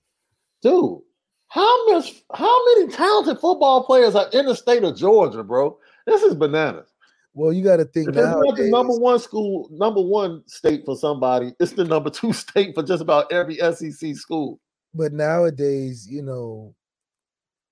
Dude, 0.62 1.01
how 1.49 1.86
much 1.86 2.22
how 2.34 2.64
many 2.66 2.90
talented 2.92 3.38
football 3.38 3.84
players 3.84 4.14
are 4.14 4.28
in 4.32 4.46
the 4.46 4.55
state 4.55 4.84
of 4.84 4.96
Georgia, 4.96 5.42
bro? 5.42 5.78
This 6.07 6.22
is 6.22 6.34
bananas. 6.34 6.88
Well, 7.34 7.53
you 7.53 7.62
got 7.62 7.76
to 7.76 7.84
think 7.84 8.09
it's 8.09 8.16
the 8.16 8.68
number 8.70 8.94
one 8.94 9.18
school, 9.20 9.68
number 9.70 10.01
one 10.01 10.42
state 10.46 10.84
for 10.84 10.96
somebody, 10.96 11.53
it's 11.61 11.72
the 11.72 11.84
number 11.84 12.11
two 12.11 12.32
state 12.34 12.74
for 12.74 12.82
just 12.82 13.03
about 13.03 13.30
every 13.30 13.57
SEC 13.57 14.16
school. 14.16 14.59
But 14.94 15.12
nowadays, 15.12 16.09
you 16.11 16.22
know, 16.22 16.74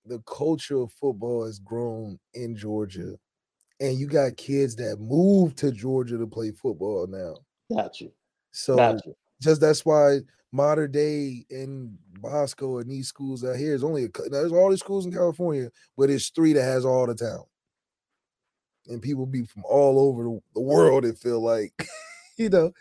the 0.05 0.21
culture 0.27 0.83
of 0.83 0.93
football 0.93 1.47
has 1.47 1.59
grown 1.59 2.19
in 2.35 2.55
Georgia, 2.55 3.17
and 3.81 3.99
you 3.99 4.07
got 4.07 4.37
kids 4.37 4.77
that 4.77 4.99
move 5.01 5.57
to 5.57 5.73
Georgia 5.73 6.19
to 6.19 6.27
play 6.27 6.53
football 6.53 7.07
now. 7.09 7.37
Got 7.75 8.01
you. 8.01 8.13
So 8.57 8.77
Got 8.77 9.05
you. 9.05 9.15
just 9.43 9.61
that's 9.61 9.85
why 9.85 10.21
Mater 10.51 10.89
Dei 10.89 11.45
in 11.51 11.97
Bosco 12.21 12.79
and 12.79 12.91
these 12.91 13.07
schools 13.07 13.45
out 13.45 13.57
here 13.57 13.75
is 13.75 13.85
only 13.85 14.05
a, 14.05 14.09
there's 14.31 14.51
all 14.51 14.71
these 14.71 14.81
schools 14.81 15.05
in 15.05 15.13
California, 15.13 15.71
but 15.99 16.09
it's 16.09 16.31
three 16.31 16.55
that 16.55 16.63
has 16.63 16.87
all 16.87 17.07
the 17.07 17.15
talent. 17.15 17.49
And 18.87 19.03
people 19.03 19.27
be 19.27 19.43
from 19.45 19.63
all 19.67 20.01
over 20.01 20.41
the, 20.55 20.61
world, 20.61 21.05
it 21.05 21.19
feel 21.19 21.43
like, 21.43 21.87
you 22.39 22.49
know. 22.49 22.73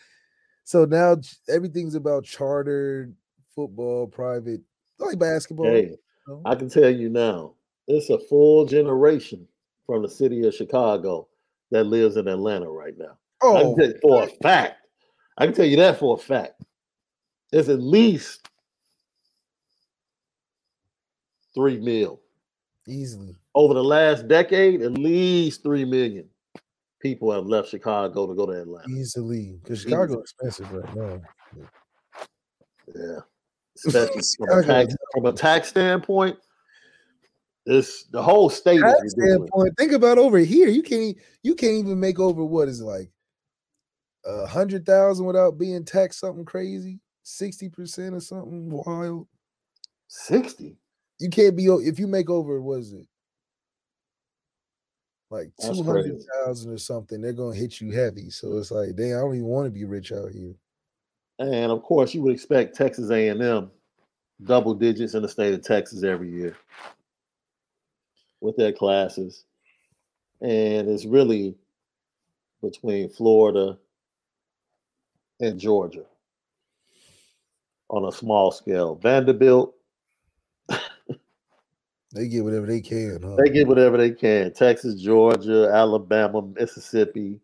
So 0.63 0.85
now 0.85 1.17
everything's 1.49 1.95
about 1.95 2.23
chartered 2.23 3.13
football, 3.53 4.07
private, 4.07 4.61
like 4.97 5.19
basketball. 5.19 5.65
Hey, 5.65 5.87
you 5.87 5.97
know? 6.27 6.41
I 6.45 6.55
can 6.55 6.69
tell 6.69 6.89
you 6.89 7.09
now, 7.09 7.53
it's 7.87 8.09
a 8.09 8.17
full 8.17 8.65
generation 8.65 9.45
from 9.85 10.03
the 10.03 10.09
city 10.09 10.47
of 10.47 10.53
Chicago 10.53 11.27
that 11.71 11.83
lives 11.83 12.15
in 12.15 12.29
Atlanta 12.29 12.69
right 12.69 12.97
now. 12.97 13.17
Oh, 13.41 13.75
can 13.75 13.75
tell 13.75 13.87
you 13.87 13.99
for 14.01 14.23
a 14.23 14.27
fact. 14.41 14.84
I 15.37 15.45
can 15.45 15.53
tell 15.53 15.65
you 15.65 15.77
that 15.77 15.99
for 15.99 16.15
a 16.15 16.19
fact. 16.19 16.63
There's 17.51 17.69
at 17.69 17.81
least 17.81 18.49
three 21.53 21.79
mil. 21.79 22.21
easily. 22.87 23.35
over 23.53 23.73
the 23.73 23.83
last 23.83 24.27
decade, 24.27 24.81
at 24.81 24.93
least 24.93 25.63
three 25.63 25.85
million 25.85 26.29
people 27.01 27.31
have 27.31 27.45
left 27.45 27.69
Chicago 27.69 28.27
to 28.27 28.33
go 28.33 28.45
to 28.45 28.53
Atlanta. 28.53 28.89
Easily. 28.89 29.59
Because. 29.63 29.81
Chicago 29.81 30.19
expensive 30.19 30.71
right 30.71 30.95
now. 30.95 31.21
Yeah, 32.93 33.19
especially 33.85 34.21
from 34.37 34.59
a 34.59 34.63
tax 34.63 34.95
from 35.13 35.25
a 35.25 35.33
tax 35.33 35.67
standpoint. 35.69 36.37
This 37.65 38.03
the 38.11 38.21
whole 38.21 38.49
state 38.49 38.79
Tax 38.79 39.11
standpoint, 39.11 39.75
think 39.77 39.91
about 39.91 40.19
over 40.19 40.37
here. 40.37 40.67
You 40.67 40.83
can't 40.83 41.17
you 41.41 41.55
can't 41.55 41.73
even 41.73 41.99
make 41.99 42.19
over 42.19 42.45
what 42.45 42.67
is 42.67 42.81
like 42.81 43.09
a 44.25 44.47
hundred 44.47 44.85
thousand 44.85 45.25
without 45.25 45.57
being 45.57 45.85
taxed 45.85 46.19
something 46.19 46.45
crazy, 46.45 46.99
sixty 47.23 47.69
percent 47.69 48.15
or 48.15 48.19
something 48.19 48.69
wild. 48.69 49.27
Sixty. 50.07 50.77
You 51.19 51.29
can't 51.29 51.55
be 51.55 51.65
if 51.65 51.99
you 51.99 52.07
make 52.07 52.29
over 52.29 52.61
what 52.61 52.79
is 52.79 52.93
it 52.93 53.07
like 55.29 55.51
two 55.61 55.83
hundred 55.83 56.21
thousand 56.33 56.71
or 56.71 56.77
something? 56.77 57.21
They're 57.21 57.33
gonna 57.33 57.55
hit 57.55 57.81
you 57.81 57.91
heavy. 57.91 58.29
So 58.29 58.57
it's 58.57 58.71
like, 58.71 58.95
dang, 58.95 59.15
I 59.15 59.19
don't 59.19 59.35
even 59.35 59.47
want 59.47 59.65
to 59.67 59.71
be 59.71 59.85
rich 59.85 60.11
out 60.11 60.31
here. 60.31 60.53
And 61.39 61.71
of 61.71 61.83
course, 61.83 62.13
you 62.13 62.21
would 62.21 62.33
expect 62.33 62.75
Texas 62.75 63.09
A&M 63.09 63.69
double 64.43 64.73
digits 64.73 65.13
in 65.13 65.21
the 65.21 65.29
state 65.29 65.53
of 65.53 65.61
Texas 65.63 66.03
every 66.03 66.29
year 66.29 66.55
with 68.41 68.55
their 68.55 68.71
classes. 68.71 69.45
And 70.41 70.89
it's 70.89 71.05
really 71.05 71.55
between 72.61 73.09
Florida 73.09 73.77
in 75.39 75.59
Georgia 75.59 76.05
on 77.89 78.05
a 78.05 78.11
small 78.11 78.51
scale. 78.51 78.95
Vanderbilt, 78.95 79.75
They 82.15 82.29
get 82.29 82.45
whatever 82.45 82.65
they 82.65 82.79
can. 82.79 83.19
Huh? 83.21 83.35
they 83.37 83.51
get 83.51 83.67
whatever 83.67 83.97
they 83.97 84.11
can. 84.11 84.53
Texas, 84.53 85.01
Georgia, 85.01 85.69
Alabama, 85.71 86.41
Mississippi, 86.41 87.41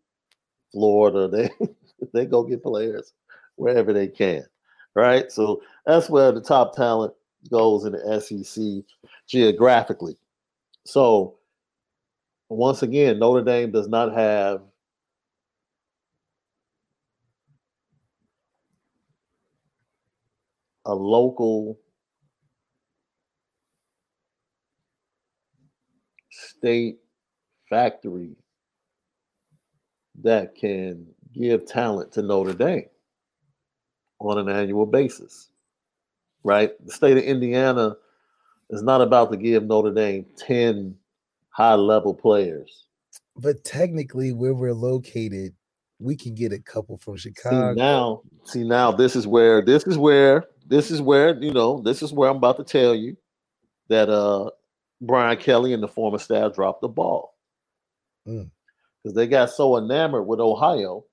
Florida, 0.71 1.27
they 1.27 1.49
they 2.13 2.25
go 2.25 2.41
get 2.43 2.63
players 2.63 3.13
wherever 3.57 3.91
they 3.91 4.07
can. 4.07 4.45
Right? 4.95 5.29
So 5.29 5.61
that's 5.85 6.09
where 6.09 6.31
the 6.31 6.41
top 6.41 6.73
talent 6.73 7.13
goes 7.49 7.83
in 7.83 7.91
the 7.91 8.21
SEC 8.21 8.85
geographically. 9.27 10.15
So 10.85 11.35
once 12.47 12.81
again, 12.81 13.19
Notre 13.19 13.43
Dame 13.43 13.71
does 13.71 13.89
not 13.89 14.13
have 14.13 14.61
a 20.85 20.93
local 20.93 21.79
state 26.29 26.97
factory 27.69 28.35
that 30.21 30.55
can 30.55 31.07
give 31.33 31.65
talent 31.65 32.11
to 32.13 32.21
Notre 32.21 32.53
Dame 32.53 32.85
on 34.19 34.37
an 34.37 34.49
annual 34.49 34.85
basis. 34.85 35.49
Right? 36.43 36.71
The 36.85 36.91
state 36.91 37.17
of 37.17 37.23
Indiana 37.23 37.95
is 38.69 38.81
not 38.81 39.01
about 39.01 39.31
to 39.31 39.37
give 39.37 39.63
Notre 39.63 39.93
Dame 39.93 40.25
10 40.37 40.95
high 41.49 41.75
level 41.75 42.13
players. 42.13 42.87
But 43.35 43.63
technically, 43.63 44.33
where 44.33 44.53
we're 44.53 44.73
located, 44.73 45.53
we 45.99 46.15
can 46.15 46.33
get 46.33 46.51
a 46.51 46.59
couple 46.59 46.97
from 46.97 47.17
See 47.17 47.29
Chicago. 47.29 47.73
now, 47.73 48.21
see 48.43 48.63
now, 48.63 48.91
this 48.91 49.15
is 49.15 49.27
where 49.27 49.61
this 49.61 49.85
is 49.85 49.97
where 49.97 50.45
this 50.67 50.91
is 50.91 51.01
where 51.01 51.35
you 51.41 51.51
know 51.53 51.81
this 51.81 52.01
is 52.03 52.13
where 52.13 52.29
I'm 52.29 52.37
about 52.37 52.57
to 52.57 52.63
tell 52.63 52.93
you 52.95 53.17
that 53.89 54.09
uh 54.09 54.49
Brian 55.01 55.37
Kelly 55.37 55.73
and 55.73 55.81
the 55.83 55.87
former 55.87 56.17
staff 56.19 56.53
dropped 56.55 56.81
the 56.81 56.87
ball 56.87 57.33
Mm. 58.27 58.51
because 59.01 59.15
they 59.15 59.25
got 59.25 59.49
so 59.49 59.77
enamored 59.77 60.27
with 60.27 60.39
Ohio, 60.39 61.03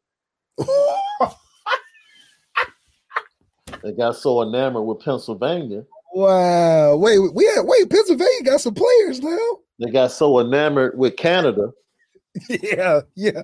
they 3.82 3.92
got 3.92 4.16
so 4.16 4.42
enamored 4.42 4.84
with 4.84 5.00
Pennsylvania, 5.00 5.84
wow. 6.12 6.96
Wait, 6.96 7.18
we 7.34 7.44
had 7.46 7.62
wait, 7.64 7.88
Pennsylvania 7.90 8.42
got 8.44 8.60
some 8.60 8.74
players 8.74 9.20
now. 9.20 9.38
they 9.78 9.90
got 9.90 10.10
so 10.12 10.38
enamored 10.40 10.98
with 10.98 11.16
Canada 11.16 11.70
Yeah, 12.48 13.00
yeah. 13.14 13.42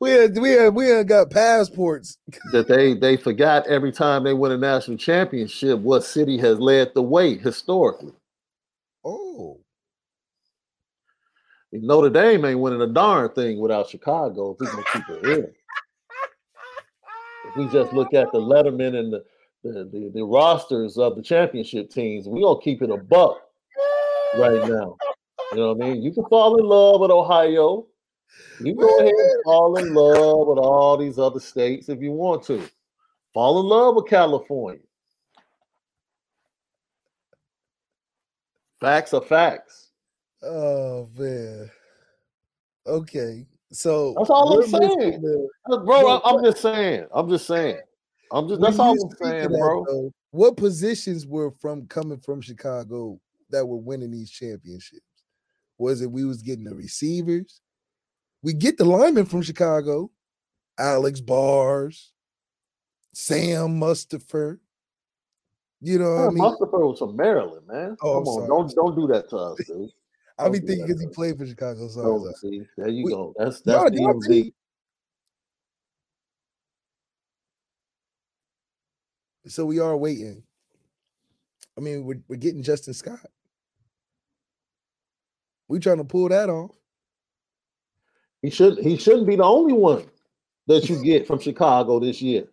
We 0.00 0.10
had 0.10 0.38
we 0.38 0.50
had 0.52 0.74
we 0.74 0.88
had 0.88 1.08
got 1.08 1.30
passports. 1.30 2.18
that 2.52 2.68
they 2.68 2.94
they 2.94 3.16
forgot 3.16 3.66
every 3.66 3.92
time 3.92 4.24
they 4.24 4.34
win 4.34 4.52
a 4.52 4.58
national 4.58 4.96
championship 4.96 5.78
what 5.80 6.04
city 6.04 6.38
has 6.38 6.58
led 6.58 6.92
the 6.94 7.02
way 7.02 7.36
historically. 7.36 8.12
Oh, 9.04 9.60
Notre 11.72 12.10
Dame 12.10 12.44
ain't 12.44 12.60
winning 12.60 12.80
a 12.80 12.86
darn 12.86 13.30
thing 13.30 13.60
without 13.60 13.88
Chicago 13.88 14.52
if 14.52 14.60
we 14.60 14.66
can 14.66 14.84
keep 14.92 15.08
it 15.10 15.22
real. 15.22 15.46
If 17.48 17.56
we 17.56 17.68
just 17.68 17.92
look 17.92 18.14
at 18.14 18.30
the 18.32 18.38
Letterman 18.38 18.98
and 18.98 19.12
the, 19.12 19.24
the, 19.62 19.88
the, 19.92 20.10
the 20.14 20.24
rosters 20.24 20.96
of 20.98 21.16
the 21.16 21.22
championship 21.22 21.90
teams, 21.90 22.26
we 22.26 22.42
gonna 22.42 22.60
keep 22.60 22.82
it 22.82 22.90
a 22.90 22.96
buck 22.96 23.40
right 24.36 24.68
now. 24.68 24.96
You 25.52 25.58
know 25.58 25.72
what 25.72 25.84
I 25.84 25.90
mean? 25.90 26.02
You 26.02 26.12
can 26.12 26.24
fall 26.26 26.58
in 26.58 26.64
love 26.64 27.00
with 27.00 27.10
Ohio. 27.10 27.86
You 28.60 28.74
go 28.74 28.88
ahead 28.98 29.12
and 29.12 29.30
fall 29.44 29.76
in 29.78 29.94
love 29.94 30.48
with 30.48 30.58
all 30.58 30.96
these 30.96 31.18
other 31.18 31.40
states 31.40 31.88
if 31.88 32.00
you 32.00 32.12
want 32.12 32.42
to. 32.44 32.62
Fall 33.34 33.60
in 33.60 33.66
love 33.66 33.94
with 33.94 34.06
California. 34.08 34.80
Facts 38.80 39.14
are 39.14 39.20
facts. 39.22 39.90
oh 40.42 41.08
man. 41.16 41.70
Okay, 42.86 43.46
so 43.70 44.14
That's 44.16 44.30
all 44.30 44.62
I'm 44.62 44.68
saying. 44.68 45.20
Look, 45.66 45.82
uh, 45.82 45.84
Bro, 45.84 46.06
I- 46.08 46.30
I'm 46.30 46.44
just 46.44 46.62
saying. 46.62 47.06
I'm 47.12 47.28
just 47.28 47.46
saying. 47.46 47.80
I'm 48.30 48.48
just 48.48 48.60
that's 48.60 48.78
all 48.78 48.92
I'm 48.92 49.16
saying, 49.20 49.48
bro. 49.58 49.84
though, 49.86 50.12
what 50.30 50.56
positions 50.56 51.26
were 51.26 51.50
from 51.50 51.86
coming 51.86 52.18
from 52.18 52.40
Chicago 52.40 53.20
that 53.50 53.66
were 53.66 53.76
winning 53.76 54.10
these 54.10 54.30
championships? 54.30 55.02
Was 55.78 56.02
it 56.02 56.10
we 56.10 56.24
was 56.24 56.42
getting 56.42 56.64
the 56.64 56.74
receivers? 56.74 57.60
We 58.42 58.52
get 58.54 58.78
the 58.78 58.84
linemen 58.84 59.26
from 59.26 59.42
Chicago, 59.42 60.10
Alex 60.78 61.20
Bars, 61.20 62.12
Sam 63.12 63.80
Mustipher. 63.80 64.58
You 65.80 65.98
know 65.98 66.10
what 66.14 66.20
I 66.26 66.30
mean? 66.30 66.38
Mustipher 66.38 66.88
was 66.88 66.98
from 66.98 67.16
Maryland, 67.16 67.66
man. 67.66 67.96
Oh, 68.00 68.22
Come 68.22 68.28
on, 68.28 68.48
don't 68.48 68.74
don't 68.74 68.96
do 68.96 69.06
that 69.08 69.28
to 69.30 69.36
us, 69.36 69.58
dude. 69.66 69.90
I 70.38 70.48
be 70.48 70.60
thinking 70.60 70.86
because 70.86 71.00
he 71.00 71.08
played 71.08 71.36
for 71.36 71.46
Chicago. 71.46 71.88
No, 71.96 72.32
see, 72.40 72.62
there 72.76 72.88
you 72.88 73.04
We- 73.04 73.12
go. 73.12 73.34
That's 73.36 73.60
that's 73.60 73.92
y'all 73.96 74.14
DMV. 74.14 74.52
So 79.46 79.64
we 79.64 79.78
are 79.78 79.96
waiting. 79.96 80.42
I 81.76 81.80
mean, 81.80 82.04
we're, 82.04 82.20
we're 82.28 82.36
getting 82.36 82.62
Justin 82.62 82.92
Scott. 82.92 83.26
We 85.68 85.78
trying 85.78 85.98
to 85.98 86.04
pull 86.04 86.28
that 86.28 86.50
off. 86.50 86.72
He 88.42 88.50
should 88.50 88.78
he 88.78 88.96
shouldn't 88.96 89.26
be 89.26 89.36
the 89.36 89.44
only 89.44 89.72
one 89.72 90.04
that 90.66 90.88
you 90.88 91.02
get 91.02 91.26
from 91.26 91.40
Chicago 91.40 91.98
this 91.98 92.22
year. 92.22 92.44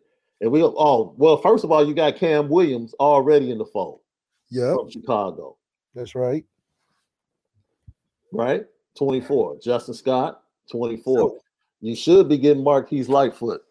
And 0.42 0.52
we 0.52 0.64
oh 0.64 1.14
well, 1.18 1.38
first 1.38 1.64
of 1.64 1.72
all, 1.72 1.88
you 1.88 1.94
got 1.94 2.16
Cam 2.16 2.50
Williams 2.50 2.94
already 3.00 3.52
in 3.52 3.58
the 3.58 3.66
fold 3.66 4.02
Yeah, 4.50 4.74
from 4.74 4.90
Chicago, 4.90 5.58
that's 5.94 6.16
right. 6.16 6.46
right? 8.32 8.66
24. 8.98 9.60
Justin 9.62 9.94
Scott, 9.94 10.42
24. 10.72 11.38
you 11.82 11.96
should 11.96 12.30
be 12.30 12.38
getting 12.38 12.64
Marquise 12.64 13.10
Lightfoot. 13.10 13.62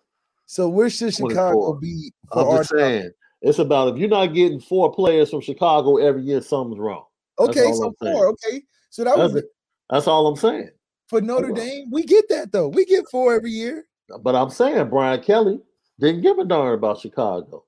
So 0.47 0.69
where 0.69 0.91
should 0.91 1.15
Chicago 1.15 1.73
24. 1.73 1.81
be 1.81 2.13
I'm 2.33 2.57
just 2.59 2.71
saying. 2.71 3.11
It's 3.43 3.59
about 3.59 3.93
if 3.93 3.99
you're 3.99 4.09
not 4.09 4.33
getting 4.33 4.59
four 4.61 4.91
players 4.93 5.31
from 5.31 5.43
Chicago 5.43 5.99
every 5.99 6.23
year, 6.23 6.41
something's 6.41 6.79
wrong. 6.79 7.05
Okay, 7.39 7.73
so 7.73 7.95
four. 8.01 8.29
Okay, 8.29 8.63
so 8.89 9.05
that 9.05 9.17
That's, 9.17 9.35
was 9.35 9.43
it. 9.43 9.51
That's 9.91 10.07
all 10.07 10.27
I'm 10.27 10.37
saying. 10.37 10.71
For 11.15 11.23
oh, 11.23 11.27
Notre 11.27 11.51
on. 11.51 11.55
Dame. 11.55 11.91
We 11.93 12.03
get 12.03 12.29
that 12.31 12.51
though. 12.51 12.67
We 12.67 12.85
get 12.85 13.09
four 13.09 13.35
every 13.35 13.53
year. 13.53 13.85
But 14.21 14.35
I'm 14.35 14.51
saying 14.51 14.89
Brian 14.89 15.23
Kelly 15.23 15.61
didn't 16.01 16.23
give 16.23 16.39
a 16.39 16.45
darn 16.45 16.75
about 16.75 16.99
Chicago. 16.99 17.65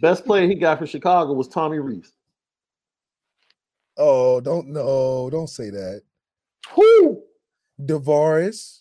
Best 0.00 0.24
player 0.24 0.48
he 0.48 0.56
got 0.56 0.80
for 0.80 0.86
Chicago 0.86 1.32
was 1.34 1.46
Tommy 1.46 1.78
Rees. 1.78 2.12
Oh, 3.96 4.40
don't 4.40 4.66
no, 4.66 5.30
don't 5.30 5.46
say 5.46 5.70
that. 5.70 6.02
Who 6.72 7.22
Davaris. 7.80 8.80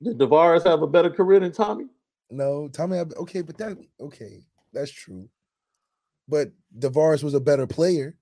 did 0.00 0.16
Tavares 0.16 0.64
have 0.64 0.82
a 0.82 0.86
better 0.86 1.10
career 1.10 1.40
than 1.40 1.50
Tommy? 1.50 1.86
No, 2.30 2.68
Tommy. 2.68 2.98
Okay, 2.98 3.42
but 3.42 3.58
that 3.58 3.76
okay, 4.00 4.44
that's 4.72 4.92
true. 4.92 5.28
But 6.28 6.52
Davaris 6.78 7.24
was 7.24 7.34
a 7.34 7.40
better 7.40 7.66
player. 7.66 8.16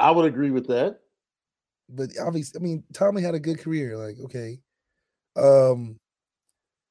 I 0.00 0.10
would 0.10 0.24
agree 0.24 0.50
with 0.50 0.66
that. 0.68 1.00
But 1.88 2.10
obviously, 2.20 2.60
I 2.60 2.62
mean, 2.62 2.84
Tommy 2.92 3.22
had 3.22 3.34
a 3.34 3.40
good 3.40 3.58
career. 3.58 3.96
Like, 3.96 4.16
okay, 4.24 4.60
um, 5.36 5.98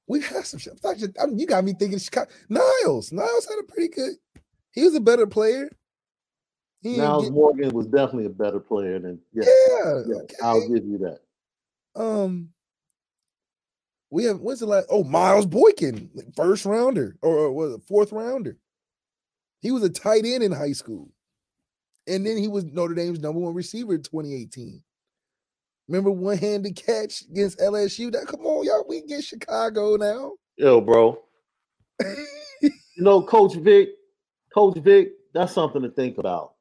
we've 0.07 0.27
had 0.27 0.45
some. 0.45 0.59
shit. 0.59 0.79
I 0.83 1.25
mean, 1.25 1.39
you 1.39 1.45
got 1.47 1.63
me 1.63 1.73
thinking 1.73 1.99
Chicago. 1.99 2.29
Niles, 2.49 3.11
Niles 3.11 3.47
had 3.47 3.59
a 3.59 3.71
pretty 3.71 3.89
good. 3.89 4.13
He 4.71 4.83
was 4.83 4.95
a 4.95 4.99
better 5.01 5.25
player. 5.25 5.69
He 6.81 6.97
Niles 6.97 7.25
get- 7.25 7.33
Morgan 7.33 7.69
was 7.71 7.87
definitely 7.87 8.25
a 8.25 8.29
better 8.29 8.59
player 8.59 8.99
than 8.99 9.19
yeah. 9.33 9.43
yeah, 9.45 10.01
yeah, 10.07 10.15
okay. 10.15 10.35
I'll 10.41 10.67
give 10.67 10.85
you 10.85 10.97
that. 10.99 11.19
Um, 12.01 12.49
we 14.11 14.23
have 14.25 14.39
what's 14.39 14.59
the 14.61 14.65
last? 14.65 14.87
Oh, 14.89 15.03
Miles 15.03 15.45
Boykin, 15.45 16.09
first 16.35 16.65
rounder 16.65 17.17
or, 17.21 17.37
or 17.37 17.51
was 17.51 17.73
it 17.73 17.81
fourth 17.87 18.11
rounder? 18.11 18.57
He 19.61 19.71
was 19.71 19.83
a 19.83 19.89
tight 19.89 20.25
end 20.25 20.43
in 20.43 20.51
high 20.51 20.71
school, 20.71 21.11
and 22.09 22.25
then 22.25 22.37
he 22.37 22.47
was 22.47 22.65
Notre 22.65 22.93
Dame's 22.93 23.19
number 23.19 23.39
one 23.39 23.53
receiver 23.53 23.93
in 23.93 24.03
2018. 24.03 24.81
Remember 25.87 26.11
one 26.11 26.37
handed 26.37 26.75
catch 26.75 27.23
against 27.23 27.59
LSU? 27.59 28.11
That 28.11 28.27
come 28.27 28.45
on, 28.45 28.65
y'all, 28.65 28.85
we 28.87 29.01
get 29.01 29.23
Chicago 29.23 29.95
now. 29.95 30.33
Yo, 30.57 30.81
bro. 30.81 31.19
You 32.61 33.05
know, 33.05 33.21
Coach 33.21 33.55
Vic, 33.55 33.91
Coach 34.53 34.77
Vic, 34.79 35.13
that's 35.33 35.53
something 35.53 35.81
to 35.83 35.89
think 35.89 36.17
about. 36.17 36.55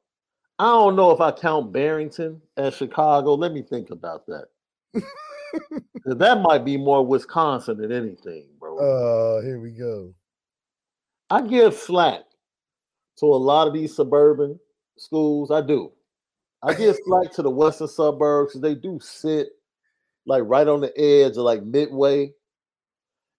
I 0.57 0.67
don't 0.67 0.95
know 0.95 1.11
if 1.11 1.19
I 1.19 1.33
count 1.33 1.73
Barrington 1.73 2.41
as 2.55 2.75
Chicago. 2.75 3.33
Let 3.33 3.51
me 3.51 3.61
think 3.61 3.89
about 3.89 4.25
that. 4.27 4.45
that 6.05 6.41
might 6.41 6.63
be 6.63 6.77
more 6.77 7.05
Wisconsin 7.05 7.77
than 7.77 7.91
anything, 7.91 8.45
bro. 8.57 8.77
Oh, 8.79 9.41
here 9.43 9.59
we 9.59 9.71
go. 9.71 10.13
I 11.29 11.41
give 11.41 11.75
slack 11.75 12.21
to 13.17 13.25
a 13.25 13.35
lot 13.35 13.67
of 13.67 13.73
these 13.73 13.93
suburban 13.93 14.57
schools. 14.99 15.51
I 15.51 15.61
do. 15.61 15.91
I 16.61 16.73
give 16.73 16.97
slack 17.05 17.31
to 17.33 17.41
the 17.41 17.49
western 17.49 17.87
suburbs. 17.87 18.59
They 18.59 18.75
do 18.75 18.99
sit 19.01 19.49
like 20.25 20.43
right 20.45 20.67
on 20.67 20.81
the 20.81 20.97
edge 20.99 21.31
of 21.31 21.43
like 21.43 21.63
midway. 21.63 22.33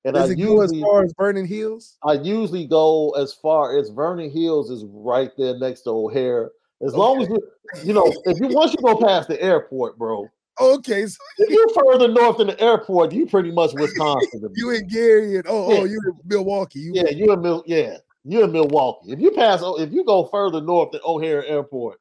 And 0.04 0.14
Does 0.14 0.30
I 0.30 0.34
go 0.34 0.62
as 0.62 0.72
far 0.80 1.04
as 1.04 1.12
Vernon 1.18 1.44
Hills? 1.44 1.98
I 2.02 2.14
usually 2.14 2.66
go 2.66 3.10
as 3.10 3.34
far 3.34 3.78
as 3.78 3.90
Vernon 3.90 4.30
Hills 4.30 4.70
is 4.70 4.84
right 4.88 5.30
there 5.36 5.58
next 5.58 5.82
to 5.82 5.90
O'Hare. 5.90 6.50
As 6.82 6.94
long 6.94 7.20
as 7.20 7.28
you, 7.28 7.38
you 7.84 7.92
know, 7.92 8.10
if 8.24 8.40
you 8.40 8.48
once 8.48 8.72
you 8.72 8.78
go 8.82 8.96
past 8.96 9.28
the 9.28 9.40
airport, 9.42 9.98
bro, 9.98 10.30
Okay, 10.60 11.06
so 11.06 11.16
if 11.38 11.48
you're 11.48 11.68
further 11.70 12.08
north 12.08 12.36
than 12.36 12.48
the 12.48 12.60
airport, 12.60 13.12
you 13.12 13.24
pretty 13.24 13.50
much 13.50 13.72
Wisconsin. 13.72 14.42
you 14.54 14.70
in 14.70 14.86
Gary 14.88 15.36
and 15.36 15.46
oh, 15.48 15.80
oh, 15.80 15.84
you 15.84 15.98
in 16.06 16.12
Milwaukee. 16.26 16.80
You 16.80 16.92
yeah, 16.94 17.08
you 17.08 17.32
in 17.32 17.40
Mil- 17.40 17.64
yeah, 17.66 17.96
you 18.24 18.44
in 18.44 18.52
Milwaukee. 18.52 19.12
If 19.12 19.20
you 19.20 19.30
pass, 19.30 19.60
if 19.62 19.92
you 19.92 20.04
go 20.04 20.24
further 20.24 20.60
north 20.60 20.92
than 20.92 21.00
O'Hare 21.04 21.44
Airport, 21.44 21.98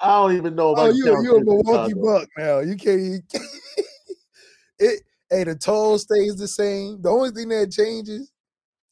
I 0.00 0.08
don't 0.08 0.36
even 0.36 0.54
know. 0.54 0.74
Oh, 0.76 0.86
can 0.86 0.96
you're 0.96 1.22
you 1.22 1.36
a 1.36 1.44
Milwaukee 1.44 1.94
buck 1.94 2.28
now. 2.36 2.60
You 2.60 2.76
can't. 2.76 3.00
You 3.00 3.20
can't- 3.30 3.44
it 4.78 5.02
hey, 5.30 5.44
the 5.44 5.54
toll 5.54 5.98
stays 5.98 6.36
the 6.36 6.48
same. 6.48 7.00
The 7.02 7.08
only 7.08 7.30
thing 7.30 7.48
that 7.48 7.70
changes 7.70 8.32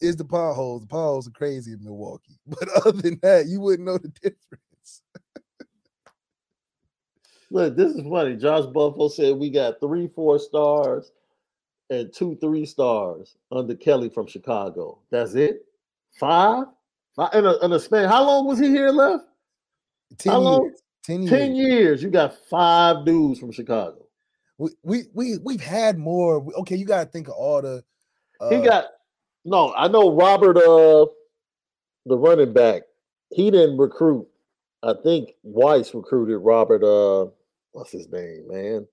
is 0.00 0.16
the 0.16 0.24
potholes. 0.24 0.82
The 0.82 0.88
potholes 0.88 1.28
are 1.28 1.32
crazy 1.32 1.72
in 1.72 1.82
Milwaukee, 1.82 2.38
but 2.46 2.68
other 2.84 2.92
than 2.92 3.18
that, 3.22 3.46
you 3.46 3.61
wouldn't 3.61 3.86
know 3.86 3.98
the 3.98 4.08
difference. 4.22 5.02
Look, 7.50 7.76
this 7.76 7.92
is 7.92 8.02
funny. 8.08 8.36
Josh 8.36 8.66
Buffalo 8.66 9.08
said 9.08 9.36
we 9.36 9.50
got 9.50 9.80
three 9.80 10.08
four 10.14 10.38
stars 10.38 11.11
and 11.90 12.12
two 12.12 12.36
three 12.40 12.64
stars 12.64 13.36
under 13.50 13.74
Kelly 13.74 14.08
from 14.08 14.26
Chicago. 14.28 15.00
That's 15.11 15.34
it. 15.34 15.64
Five. 16.18 16.64
Five 17.16 17.34
in 17.34 17.46
a, 17.46 17.56
in 17.64 17.72
a 17.72 17.80
span. 17.80 18.08
How 18.08 18.24
long 18.24 18.46
was 18.46 18.58
he 18.58 18.68
here 18.68 18.90
left? 18.90 19.24
Ten 20.18 20.32
How 20.32 20.38
long? 20.38 20.64
years. 20.64 20.82
Ten 21.04 21.22
years. 21.22 21.30
Ten 21.30 21.54
years. 21.54 22.02
You 22.02 22.11
got 22.11 22.34
five 22.48 23.04
dudes 23.04 23.38
from 23.40 23.52
Chicago. 23.52 24.06
We 24.58 24.70
we 24.82 25.04
we 25.14 25.38
we've 25.38 25.62
had 25.62 25.98
more. 25.98 26.46
Okay, 26.61 26.76
you 26.76 26.84
got 26.84 27.04
to 27.04 27.11
think 27.11 27.28
of 27.28 27.34
all 27.34 27.62
the. 27.62 27.82
Uh, 28.40 28.50
He 28.50 28.61
got 28.62 28.86
no. 29.44 29.72
I 29.74 29.88
know 29.88 30.14
Robert, 30.14 30.56
uh, 30.58 31.06
the 32.06 32.16
running 32.18 32.52
back. 32.52 32.82
He 33.30 33.50
didn't 33.50 33.78
recruit. 33.78 34.26
I 34.82 34.94
think 35.02 35.30
Weiss 35.42 35.94
recruited 35.94 36.38
Robert. 36.38 36.82
Uh, 36.84 37.30
what's 37.72 37.92
his 37.92 38.08
name, 38.11 38.46
man? 38.48 38.86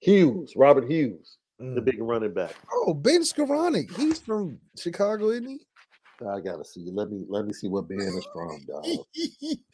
Hughes, 0.00 0.54
Robert 0.56 0.90
Hughes, 0.90 1.36
the 1.60 1.80
mm. 1.80 1.84
big 1.84 2.00
running 2.00 2.32
back. 2.32 2.54
Oh, 2.72 2.94
Ben 2.94 3.20
Skowronek. 3.20 3.94
He's 3.96 4.18
from 4.18 4.58
Chicago, 4.76 5.28
isn't 5.28 5.46
he? 5.46 5.60
I 6.26 6.40
gotta 6.40 6.64
see. 6.64 6.90
Let 6.92 7.10
me 7.10 7.24
let 7.28 7.46
me 7.46 7.52
see 7.52 7.68
what 7.68 7.88
Ben 7.88 8.00
is 8.00 8.26
from, 8.32 8.60
dog. 8.66 8.84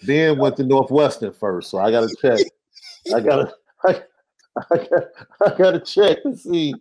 Ben 0.04 0.38
went 0.38 0.56
to 0.56 0.64
Northwestern 0.64 1.32
first, 1.32 1.70
so 1.70 1.78
I 1.78 1.90
gotta 1.90 2.14
check. 2.20 2.40
I 3.14 3.20
gotta 3.20 3.52
I, 3.84 4.02
I, 4.70 4.76
gotta, 4.76 5.08
I 5.44 5.54
gotta 5.56 5.80
check 5.80 6.22
to 6.22 6.36
see. 6.36 6.74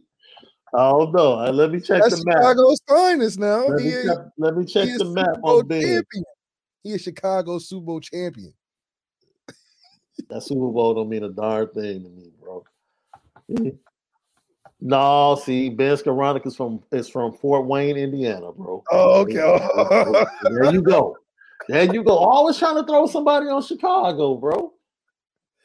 I 0.74 0.90
don't 0.90 1.14
know. 1.14 1.36
Let 1.52 1.72
me 1.72 1.80
check 1.80 2.02
That's 2.02 2.20
the 2.20 2.26
map. 2.26 2.38
Chicago's 2.38 2.82
finest 2.88 3.40
now. 3.40 3.68
Let 3.68 3.80
He 3.80 3.88
me, 3.88 3.94
is- 3.94 4.06
check, 4.08 4.18
let 4.38 4.58
me 4.58 4.66
check 4.66 4.90
the 4.98 5.06
map 5.06 5.38
on 5.42 5.68
Ben. 5.68 5.82
champion. 5.82 6.24
He 6.84 6.92
is 6.92 7.02
Chicago 7.02 7.58
Super 7.60 7.86
Bowl 7.86 8.00
champion. 8.02 8.54
That 10.30 10.42
Super 10.42 10.72
Bowl 10.72 10.94
don't 10.94 11.10
mean 11.10 11.24
a 11.24 11.30
darn 11.30 11.68
thing 11.70 12.04
to 12.04 12.10
me, 12.10 12.32
bro. 12.40 12.64
no, 14.82 15.40
see, 15.44 15.70
Ben 15.70 15.96
Skowronek 15.96 16.46
is 16.46 16.56
from 16.56 16.84
is 16.92 17.10
from 17.10 17.34
Fort 17.34 17.66
Wayne, 17.66 17.98
Indiana, 17.98 18.52
bro. 18.52 18.84
Oh, 18.92 19.22
okay. 19.22 19.36
there 20.52 20.74
you 20.74 20.82
go. 20.82 21.18
There 21.68 21.94
you 21.94 22.04
go. 22.04 22.16
Always 22.16 22.58
trying 22.58 22.76
to 22.76 22.86
throw 22.86 23.08
somebody 23.08 23.48
on 23.48 23.62
Chicago, 23.62 24.36
bro. 24.36 24.74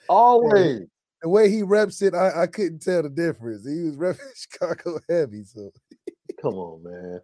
Always. 0.08 0.82
the 1.22 1.28
way 1.28 1.50
he 1.50 1.62
reps 1.62 2.02
it, 2.02 2.14
I, 2.14 2.42
I 2.42 2.46
couldn't 2.46 2.80
tell 2.80 3.02
the 3.02 3.11
difference. 3.11 3.66
He 3.66 3.82
was 3.82 3.96
repping 3.96 4.20
Chicago 4.36 5.00
heavy. 5.08 5.44
So 5.44 5.70
Come 6.40 6.54
on, 6.54 6.82
man. 6.82 7.20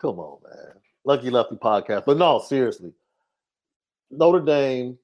Come 0.00 0.18
on, 0.18 0.38
man. 0.42 0.74
Lucky 1.04 1.30
Lefty 1.30 1.56
podcast. 1.56 2.04
But 2.06 2.18
no, 2.18 2.40
seriously. 2.40 2.92
Notre 4.10 4.44
Dame 4.44 4.98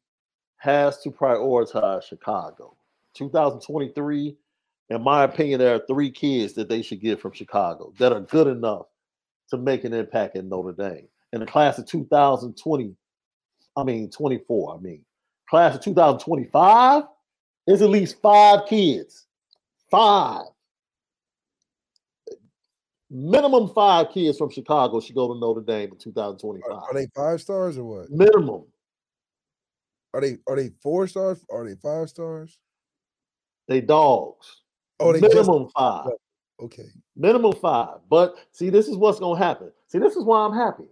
has 0.57 1.01
to 1.03 1.11
prioritize 1.11 2.03
Chicago. 2.03 2.77
2023, 3.15 4.37
in 4.91 5.03
my 5.03 5.25
opinion, 5.25 5.59
there 5.59 5.75
are 5.75 5.83
three 5.87 6.11
kids 6.11 6.55
that 6.55 6.69
they 6.69 6.83
should 6.83 7.01
get 7.01 7.21
from 7.21 7.33
Chicago 7.33 7.93
that 7.99 8.13
are 8.13 8.21
good 8.21 8.47
enough 8.47 8.87
to 9.51 9.59
make 9.59 9.85
an 9.85 9.93
impact 9.93 10.37
in 10.37 10.49
Notre 10.49 10.73
Dame. 10.73 11.09
In 11.33 11.41
the 11.41 11.47
class 11.47 11.79
of 11.79 11.87
2020, 11.87 12.95
I 13.77 13.85
mean 13.85 14.11
24, 14.11 14.77
I 14.77 14.81
mean, 14.81 15.05
class 15.49 15.75
of 15.75 15.83
2025, 15.83 17.05
there's 17.67 17.83
at 17.83 17.91
least 17.91 18.21
five 18.23 18.67
kids. 18.69 19.27
Five 19.91 20.47
minimum 23.11 23.69
five 23.75 24.11
kids 24.11 24.39
from 24.39 24.51
Chicago 24.51 25.01
should 25.01 25.15
go 25.15 25.33
to 25.33 25.39
Notre 25.39 25.63
Dame 25.63 25.93
in 25.93 25.99
2025. 25.99 26.71
are, 26.71 26.83
are 26.83 26.95
they 26.95 27.07
five 27.15 27.41
stars 27.41 27.79
or 27.79 27.85
what? 27.85 28.11
minimum. 28.11 28.65
Are 30.15 30.21
they 30.21 30.39
are 30.49 30.57
they 30.57 30.71
four 30.83 31.07
stars? 31.07 31.45
Are 31.51 31.67
they 31.69 31.77
five 31.77 32.09
stars? 32.09 32.59
They 33.69 33.81
dogs. 33.81 34.63
Oh, 35.01 35.13
they 35.13 35.21
just 35.21 35.35
minimum 35.35 35.69
five. 35.77 36.09
okay. 36.61 36.87
Minimum 37.17 37.53
five. 37.55 37.99
But 38.09 38.37
see, 38.53 38.71
this 38.71 38.89
is 38.89 38.97
what's 38.97 39.19
gonna 39.19 39.39
happen. 39.39 39.71
See, 39.89 39.99
this 39.99 40.17
is 40.17 40.25
why 40.25 40.45
I'm 40.45 40.55
happy. 40.55 40.89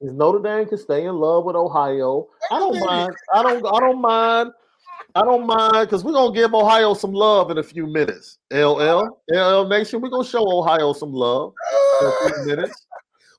is 0.00 0.12
Notre 0.12 0.40
Dame 0.40 0.66
can 0.68 0.78
stay 0.78 1.04
in 1.04 1.14
love 1.16 1.44
with 1.44 1.56
Ohio. 1.56 2.28
I 2.50 2.58
don't 2.58 2.80
mind. 2.80 3.14
I 3.32 3.42
don't. 3.42 3.66
I 3.66 3.80
don't 3.80 4.00
mind. 4.00 4.52
I 5.16 5.22
don't 5.22 5.46
mind 5.46 5.86
because 5.86 6.02
we're 6.02 6.12
gonna 6.12 6.34
give 6.34 6.54
Ohio 6.54 6.94
some 6.94 7.12
love 7.12 7.50
in 7.50 7.58
a 7.58 7.62
few 7.62 7.86
minutes. 7.86 8.38
LL, 8.52 9.18
LL 9.32 9.68
Nation, 9.68 10.00
we're 10.00 10.08
gonna 10.08 10.26
show 10.26 10.44
Ohio 10.58 10.92
some 10.92 11.12
love 11.12 11.52
in 12.00 12.06
a 12.06 12.10
few 12.10 12.34
ah. 12.36 12.44
minutes. 12.46 12.86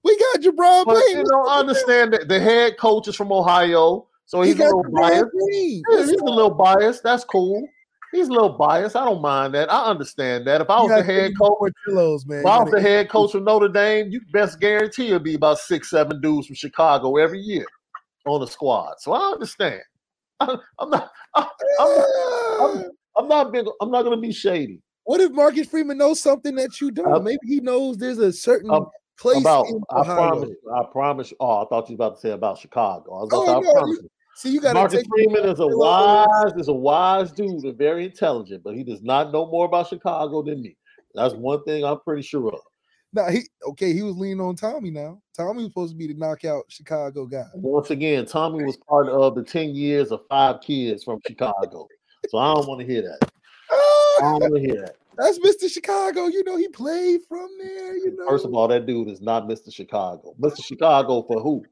We 0.04 0.18
got 0.18 0.42
Jabron 0.42 0.86
But 0.86 1.04
Payne. 1.08 1.18
you 1.18 1.24
know, 1.24 1.46
I 1.48 1.60
understand 1.60 2.14
that 2.14 2.28
the 2.28 2.40
head 2.40 2.78
coach 2.78 3.08
is 3.08 3.16
from 3.16 3.32
Ohio, 3.32 4.08
so 4.26 4.42
He 4.42 4.52
he's 4.52 4.60
a 4.60 4.66
little 4.66 4.86
biased. 4.94 5.26
Yeah, 5.34 5.82
he's 5.98 6.12
a 6.12 6.24
little 6.24 6.52
biased. 6.54 7.04
That's 7.04 7.26
cool. 7.26 7.68
He's 8.16 8.30
a 8.30 8.32
little 8.32 8.58
biased. 8.58 8.96
I 8.96 9.06
don't 9.06 9.22
mind 9.22 9.54
that. 9.54 9.72
I 9.72 9.86
understand 9.86 10.48
that. 10.48 10.62
If 10.62 10.70
I 10.70 10.82
was 10.82 10.90
the 10.90 11.04
head 11.04 11.38
coach, 11.38 11.74
man. 12.26 12.40
if 12.40 12.46
I 12.46 12.64
was 12.64 12.72
the 12.72 12.82
head 12.82 13.10
coach 13.10 13.36
of 13.36 13.44
Notre 13.44 13.68
Dame, 13.68 14.10
you 14.10 14.22
best 14.32 14.60
guarantee 14.60 15.08
it'd 15.08 15.24
be 15.24 15.36
about 15.36 15.60
six, 15.60 15.90
seven 15.90 16.22
dudes 16.22 16.48
from 16.48 16.56
Chicago 16.56 17.18
every 17.18 17.40
year 17.40 17.66
on 18.26 18.40
the 18.40 18.48
squad. 18.48 18.96
So 19.00 19.14
I 19.14 19.32
understand. 19.32 19.82
I, 20.40 20.58
I'm 20.80 20.90
not. 20.90 21.12
I, 21.36 21.48
I'm 21.80 21.98
not. 21.98 22.08
I'm, 22.62 22.92
I'm 23.18 23.28
not 23.28 23.52
big. 23.52 23.66
I'm 23.82 23.92
not 23.92 24.04
going 24.04 24.18
to 24.18 24.22
be 24.22 24.34
shady 24.34 24.82
What 25.04 25.22
if 25.22 25.32
Marcus 25.32 25.68
Freeman 25.68 25.98
knows 25.98 26.20
something 26.20 26.56
that 26.56 26.82
you 26.82 26.92
don't? 26.92 27.24
Maybe 27.24 27.40
he 27.44 27.60
knows 27.60 27.98
there's 27.98 28.18
a 28.18 28.32
certain 28.34 28.72
um, 28.72 28.88
place 29.18 29.40
about. 29.40 29.66
I 29.90 30.04
promise. 30.04 30.50
I 30.74 30.84
promise. 30.92 31.34
Oh, 31.40 31.64
I 31.64 31.68
thought 31.68 31.90
you 31.90 31.98
were 31.98 32.06
about 32.06 32.16
to 32.16 32.22
say 32.22 32.32
about 32.32 32.58
Chicago. 32.60 33.14
I 33.14 33.22
was 33.22 33.30
about 33.30 33.40
Oh, 33.40 33.46
to 33.46 33.52
I 33.52 33.60
no, 33.62 33.74
promise 33.74 34.00
you. 34.02 34.10
See, 34.36 34.50
you 34.50 34.60
got 34.60 34.70
to 34.70 34.80
Marcus 34.80 34.98
take 34.98 35.08
Freeman 35.08 35.46
is 35.46 35.60
a 35.60 35.68
wise, 35.68 36.52
is 36.58 36.68
a 36.68 36.74
wise 36.74 37.32
dude 37.32 37.64
and 37.64 37.78
very 37.78 38.04
intelligent, 38.04 38.64
but 38.64 38.76
he 38.76 38.84
does 38.84 39.02
not 39.02 39.32
know 39.32 39.46
more 39.46 39.66
about 39.66 39.88
Chicago 39.88 40.44
than 40.44 40.62
me. 40.62 40.76
That's 41.14 41.34
one 41.34 41.64
thing 41.64 41.86
I'm 41.86 42.02
pretty 42.02 42.22
sure 42.22 42.54
of. 42.54 42.60
Now 43.14 43.30
he 43.30 43.44
okay. 43.66 43.94
He 43.94 44.04
was 44.04 44.18
leaning 44.18 44.42
on 44.42 44.58
Tommy. 44.58 44.92
Now 44.92 45.22
Tommy 45.34 45.60
was 45.60 45.68
supposed 45.68 45.94
to 45.94 45.98
be 45.98 46.08
the 46.08 46.16
knockout 46.16 46.66
Chicago 46.68 47.26
guy. 47.26 47.46
Once 47.54 47.92
again, 47.92 48.26
Tommy 48.26 48.66
was 48.66 48.76
part 48.76 49.08
of 49.08 49.36
the 49.36 49.44
10 49.44 49.74
years 49.74 50.12
of 50.12 50.20
five 50.30 50.60
kids 50.60 51.06
from 51.06 51.22
Chicago. 51.26 51.88
So 52.28 52.38
I 52.38 52.54
don't 52.54 52.68
want 52.68 52.82
to 52.82 52.86
hear 52.86 53.04
that. 53.04 53.32
I 53.72 54.18
don't 54.20 54.42
want 54.42 54.56
to 54.56 54.62
hear 54.62 54.82
that. 54.82 54.96
that's 55.18 55.40
Mr. 55.40 55.72
Chicago. 55.72 56.28
You 56.28 56.44
know 56.44 56.58
he 56.58 56.68
played 56.68 57.22
from 57.30 57.48
there. 57.58 57.96
You 57.96 58.18
know. 58.18 58.28
First 58.28 58.44
of 58.44 58.54
all, 58.54 58.68
that 58.68 58.86
dude 58.86 59.08
is 59.08 59.22
not 59.22 59.48
Mr. 59.48 59.74
Chicago. 59.74 60.36
Mr. 60.42 60.62
Chicago 60.62 61.22
for 61.22 61.40
who? 61.42 61.64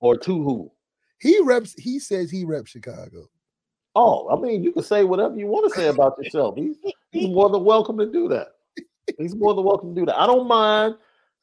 Or 0.00 0.16
to 0.16 0.42
who? 0.42 0.72
He 1.20 1.40
reps. 1.42 1.74
He 1.78 1.98
says 1.98 2.30
he 2.30 2.44
reps 2.44 2.70
Chicago. 2.70 3.28
Oh, 3.94 4.28
I 4.28 4.38
mean, 4.40 4.62
you 4.62 4.72
can 4.72 4.82
say 4.82 5.04
whatever 5.04 5.36
you 5.36 5.46
want 5.46 5.72
to 5.72 5.78
say 5.80 5.88
about 5.88 6.14
yourself. 6.22 6.54
He's, 6.56 6.76
he's 7.12 7.28
more 7.28 7.48
than 7.48 7.64
welcome 7.64 7.96
to 7.98 8.04
do 8.10 8.28
that. 8.28 8.48
He's 9.18 9.34
more 9.34 9.54
than 9.54 9.64
welcome 9.64 9.94
to 9.94 10.00
do 10.02 10.06
that. 10.06 10.18
I 10.20 10.26
don't 10.26 10.46
mind. 10.46 10.96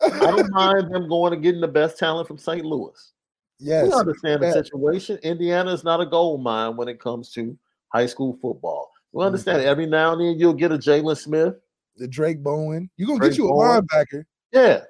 I 0.04 0.10
don't 0.20 0.52
mind 0.54 0.94
them 0.94 1.08
going 1.10 1.34
and 1.34 1.42
getting 1.42 1.62
the 1.62 1.68
best 1.68 1.98
talent 1.98 2.28
from 2.28 2.38
St. 2.38 2.64
Louis. 2.64 3.12
Yes. 3.60 3.86
we 3.88 3.94
understand 3.94 4.42
the 4.44 4.48
that. 4.48 4.66
situation. 4.66 5.18
Indiana 5.24 5.72
is 5.74 5.84
not 5.84 6.02
a 6.02 6.06
gold 6.06 6.44
mine 6.44 6.76
when 6.76 6.88
it 6.88 7.00
comes 7.00 7.32
to 7.32 7.58
high 7.90 8.06
school 8.06 8.38
football. 8.42 8.92
We 9.14 9.20
Mm-hmm. 9.20 9.28
understand 9.28 9.62
every 9.64 9.86
now 9.86 10.12
and 10.14 10.22
then 10.22 10.40
you'll 10.40 10.54
get 10.54 10.72
a 10.72 10.78
Jaylon 10.78 11.18
Smith. 11.18 11.56
The 11.98 12.08
Drayk 12.08 12.44
Bowen. 12.44 12.90
You're 12.98 13.08
gonna 13.08 13.20
Drayk 13.20 13.32
get 13.32 13.38
you 13.38 13.46
a 13.48 13.52
Bowen. 13.52 13.82
linebacker. 13.88 14.26
Yeah, 14.52 14.82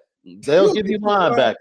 they'll 0.45 0.73
give 0.73 0.87
you 0.89 0.97
you. 0.99 1.55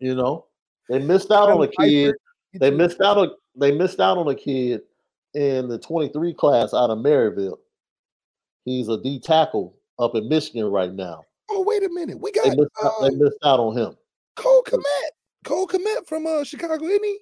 You 0.00 0.14
know, 0.14 0.46
they 0.88 0.98
missed 0.98 1.30
out 1.30 1.50
on 1.50 1.62
a 1.62 1.68
kid. 1.68 2.14
They 2.54 2.70
missed 2.70 3.00
out 3.00 3.18
on 3.18 3.30
they 3.56 3.72
missed 3.72 4.00
out 4.00 4.18
on 4.18 4.28
a 4.28 4.34
kid 4.34 4.82
in 5.34 5.68
the 5.68 5.78
23 5.78 6.34
class 6.34 6.74
out 6.74 6.90
of 6.90 6.98
Maryville. 6.98 7.58
He's 8.64 8.88
a 8.88 9.00
D 9.00 9.20
tackle 9.20 9.76
up 9.98 10.14
in 10.14 10.28
Michigan 10.28 10.66
right 10.66 10.92
now. 10.92 11.24
Oh 11.50 11.62
wait 11.66 11.82
a 11.82 11.88
minute. 11.88 12.20
We 12.20 12.30
They 12.32 12.40
got 12.40 12.56
missed 12.56 12.70
out, 12.82 12.92
uh, 12.98 13.08
they 13.08 13.16
missed 13.16 13.38
out 13.44 13.60
on 13.60 13.76
him. 13.76 13.96
Cole 14.36 14.62
Kmet. 14.66 14.82
Cole 15.44 15.66
Kmet 15.66 16.06
from 16.06 16.26
uh 16.26 16.44
Chicago, 16.44 16.84
isn't 16.84 17.04
he? 17.04 17.18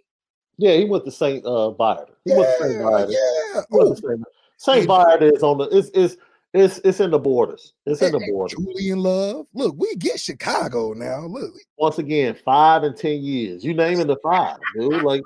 Yeah, 0.58 0.74
he 0.74 0.84
went 0.84 1.04
to 1.06 1.11
St. 1.11 1.44
Uh, 1.44 1.70
Viator. 1.70 2.12
He 2.24 2.32
went 2.34 2.44
to 2.58 2.64
St. 2.64 2.80
Yeah, 2.80 2.90
Viator. 2.90 3.12
yeah. 3.12 3.61
He 3.70 3.76
went 3.78 3.96
to 3.96 4.24
St. 4.58 4.86
Viator 4.86 5.34
is 5.34 5.42
on 5.42 5.58
the 5.58 5.64
it's 5.76 5.90
it's 5.94 6.16
it's 6.53 6.78
it's 6.78 7.01
in 7.01 7.11
the 7.11 7.18
borders. 7.18 7.74
It's 7.86 8.03
in 8.03 8.12
the 8.12 8.26
borders. 8.30 8.57
Julian 8.59 8.98
Love. 8.98 9.46
Look, 9.55 9.76
we 9.78 9.94
get 9.96 10.18
Chicago 10.18 10.92
now. 10.92 11.26
Look, 11.26 11.55
Once 11.78 11.98
again, 11.98 12.34
five 12.44 12.82
and 12.82 12.96
ten 12.96 13.22
years. 13.22 13.64
You 13.64 13.72
naming 13.74 14.09
the 14.09 14.16
five, 14.22 14.57
dude. 14.74 15.03
Like 15.03 15.22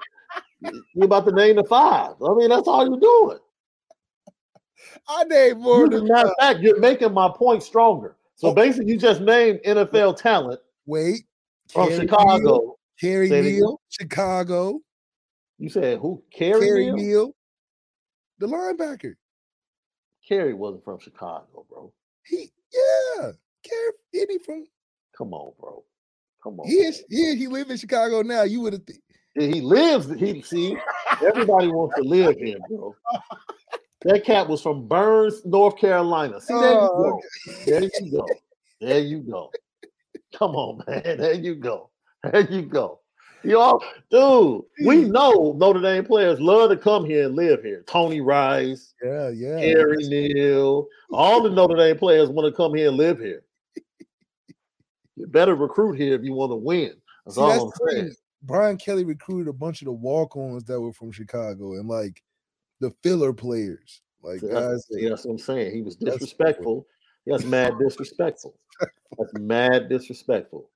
you're 0.60 1.04
about 1.04 1.26
to 1.26 1.32
name 1.32 1.56
the 1.56 1.64
five. 1.64 2.14
I 2.22 2.34
mean, 2.34 2.50
that's 2.50 2.68
all 2.68 2.86
you're 2.86 3.00
doing. 3.00 3.38
I 5.08 5.24
named 5.24 5.60
more 5.60 5.88
than 5.88 6.06
matter 6.08 6.28
of 6.28 6.34
fact, 6.40 6.60
you're 6.60 6.78
making 6.78 7.12
my 7.12 7.30
point 7.34 7.62
stronger. 7.62 8.16
So 8.36 8.48
Oh. 8.48 8.54
basically, 8.54 8.92
you 8.92 8.98
just 8.98 9.20
named 9.20 9.60
NFL 9.64 10.16
talent 10.16 10.60
wait. 10.86 11.24
from 11.68 11.90
Chicago. 11.90 12.38
Neal, 12.38 12.78
Kerry 13.00 13.28
Say 13.28 13.38
it 13.38 13.40
again. 13.40 13.52
Neal, 13.54 13.80
Chicago. 13.88 14.80
You 15.58 15.68
said 15.68 15.98
who? 15.98 16.22
Neal? 16.38 16.96
Neal, 16.96 17.34
the 18.38 18.46
linebacker. 18.46 19.14
Kerry 20.28 20.54
wasn't 20.54 20.84
from 20.84 20.98
Chicago, 20.98 21.66
bro. 21.68 21.92
He, 22.26 22.50
yeah, 22.72 23.32
Kerry, 23.62 23.92
isn't 24.12 24.30
he 24.30 24.38
from? 24.38 24.66
Come 25.16 25.34
on, 25.34 25.52
bro. 25.60 25.84
Come 26.42 26.60
on. 26.60 26.68
He 26.68 26.76
is, 26.76 27.04
yeah, 27.08 27.34
he 27.34 27.46
live 27.46 27.70
in 27.70 27.76
Chicago 27.76 28.22
now. 28.22 28.42
You 28.42 28.60
would 28.62 28.74
have. 28.74 28.86
Th- 28.86 29.00
He 29.34 29.60
lives. 29.60 30.08
He 30.18 30.42
see. 30.42 30.76
Everybody 31.26 31.68
wants 31.68 31.96
to 31.96 32.02
live 32.02 32.36
here, 32.38 32.58
bro. 32.68 32.94
That 34.04 34.24
cat 34.24 34.48
was 34.48 34.60
from 34.60 34.86
Burns, 34.86 35.44
North 35.46 35.78
Carolina. 35.78 36.40
See, 36.40 36.52
there 36.52 36.72
you 36.72 36.78
Oh, 36.92 37.02
go. 37.02 37.20
There 37.66 37.84
you 37.84 38.12
go. 38.12 38.28
There 38.80 38.98
you 38.98 39.20
go. 39.20 39.50
Come 40.38 40.56
on, 40.56 40.82
man. 40.86 41.18
There 41.18 41.34
you 41.34 41.54
go. 41.54 41.90
There 42.22 42.40
you 42.50 42.62
go. 42.62 43.00
Y'all, 43.44 43.82
dude, 44.10 44.62
we 44.86 45.04
know 45.04 45.54
Notre 45.56 45.80
Dame 45.80 46.04
players 46.04 46.40
love 46.40 46.70
to 46.70 46.76
come 46.76 47.04
here 47.04 47.26
and 47.26 47.34
live 47.36 47.62
here. 47.62 47.84
Tony 47.86 48.20
Rice, 48.20 48.94
yeah, 49.04 49.28
yeah. 49.28 49.60
Kerry 49.60 49.98
Neal, 50.08 50.88
all 51.12 51.42
the 51.42 51.50
Notre 51.50 51.76
Dame 51.76 51.98
players 51.98 52.30
want 52.30 52.46
to 52.50 52.56
come 52.56 52.74
here 52.74 52.88
and 52.88 52.96
live 52.96 53.18
here. 53.18 53.42
You 55.16 55.26
better 55.26 55.54
recruit 55.54 55.94
here 55.98 56.14
if 56.14 56.24
you 56.24 56.32
want 56.32 56.52
to 56.52 56.56
win. 56.56 56.94
That's 57.26 57.36
See, 57.36 57.40
all 57.42 57.48
that's 57.66 57.80
I'm 57.82 57.88
saying. 57.90 58.14
Brian 58.42 58.76
Kelly 58.76 59.04
recruited 59.04 59.48
a 59.48 59.52
bunch 59.52 59.80
of 59.82 59.86
the 59.86 59.92
walk-ons 59.92 60.64
that 60.64 60.80
were 60.80 60.92
from 60.92 61.12
Chicago 61.12 61.74
and 61.74 61.88
like 61.88 62.22
the 62.80 62.90
filler 63.02 63.32
players, 63.32 64.02
like 64.22 64.40
See, 64.40 64.48
guys. 64.48 64.54
That's, 64.70 64.86
that- 64.88 65.06
that's 65.08 65.24
what 65.24 65.32
I'm 65.32 65.38
saying. 65.38 65.74
He 65.74 65.82
was 65.82 65.96
That's- 65.96 66.18
disrespectful. 66.18 66.86
That's 67.26 67.44
mad 67.44 67.78
disrespectful. 67.78 68.54
That's 69.18 69.32
mad 69.38 69.88
disrespectful. 69.88 70.68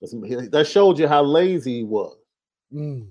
That 0.00 0.66
showed 0.70 0.98
you 0.98 1.08
how 1.08 1.22
lazy 1.22 1.78
he 1.78 1.84
was. 1.84 2.16
Mm. 2.72 3.08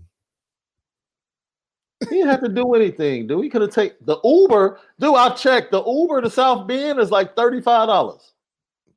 He 2.01 2.17
didn't 2.17 2.29
have 2.29 2.41
to 2.41 2.49
do 2.49 2.73
anything, 2.73 3.27
dude. 3.27 3.43
He 3.43 3.49
could 3.49 3.61
have 3.61 3.71
taken 3.71 3.97
the 4.01 4.17
Uber. 4.23 4.79
Dude, 4.99 5.15
I 5.15 5.29
checked. 5.29 5.71
The 5.71 5.83
Uber 5.83 6.21
to 6.21 6.29
South 6.29 6.67
Bend 6.67 6.99
is 6.99 7.09
like 7.09 7.35
$35. 7.35 8.19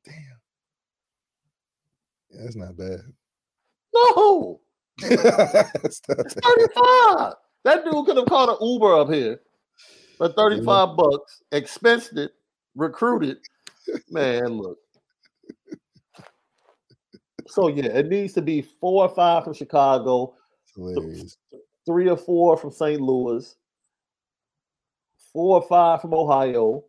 Damn, 0.05 0.13
yeah, 2.29 2.41
that's 2.43 2.55
not 2.55 2.77
bad. 2.77 2.99
No, 3.93 4.59
That's 5.01 5.23
not 5.23 5.67
it's 5.85 6.01
bad. 6.01 6.43
35. 6.43 7.33
That 7.63 7.85
dude 7.85 8.05
could 8.05 8.17
have 8.17 8.27
called 8.27 8.49
an 8.49 8.67
Uber 8.67 8.99
up 8.99 9.09
here 9.09 9.39
for 10.17 10.29
35 10.29 10.95
bucks, 10.95 11.41
expensed 11.51 12.17
it, 12.17 12.33
recruited. 12.75 13.37
Man, 14.09 14.57
look. 14.57 14.77
So 17.49 17.67
yeah, 17.67 17.85
it 17.85 18.07
needs 18.07 18.33
to 18.33 18.41
be 18.41 18.61
four 18.61 19.05
or 19.05 19.09
five 19.09 19.43
from 19.43 19.53
Chicago, 19.53 20.35
three 21.85 22.09
or 22.09 22.17
four 22.17 22.57
from 22.57 22.71
St. 22.71 23.01
Louis, 23.01 23.55
four 25.33 25.61
or 25.61 25.67
five 25.67 26.01
from 26.01 26.13
Ohio. 26.13 26.83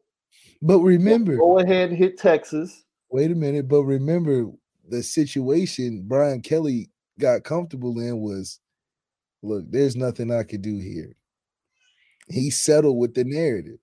But 0.62 0.80
remember, 0.80 1.36
Go 1.36 1.58
ahead 1.58 1.88
and 1.90 1.98
hit 1.98 2.18
Texas. 2.18 2.84
wait 3.10 3.30
a 3.30 3.34
minute. 3.34 3.68
But 3.68 3.84
remember, 3.84 4.50
the 4.88 5.02
situation 5.02 6.04
Brian 6.06 6.42
Kelly 6.42 6.90
got 7.18 7.44
comfortable 7.44 7.98
in 7.98 8.20
was, 8.20 8.60
look, 9.42 9.64
there's 9.70 9.96
nothing 9.96 10.30
I 10.30 10.42
could 10.42 10.62
do 10.62 10.78
here. 10.78 11.14
He 12.28 12.50
settled 12.50 12.98
with 12.98 13.14
the 13.14 13.24
narrative. 13.24 13.78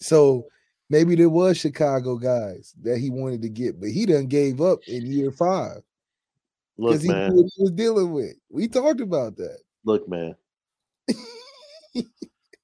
So 0.00 0.46
maybe 0.90 1.14
there 1.14 1.28
was 1.28 1.58
Chicago 1.58 2.16
guys 2.16 2.74
that 2.82 2.98
he 2.98 3.10
wanted 3.10 3.42
to 3.42 3.48
get, 3.48 3.80
but 3.80 3.90
he 3.90 4.06
done 4.06 4.26
gave 4.26 4.60
up 4.60 4.80
in 4.86 5.06
year 5.06 5.30
five 5.30 5.82
Look, 6.76 6.90
because 6.90 7.02
he 7.02 7.08
man. 7.08 7.30
knew 7.30 7.42
what 7.42 7.52
he 7.54 7.62
was 7.62 7.72
dealing 7.72 8.12
with. 8.12 8.34
We 8.50 8.68
talked 8.68 9.00
about 9.00 9.36
that. 9.36 9.58
Look, 9.84 10.08
man. 10.08 10.34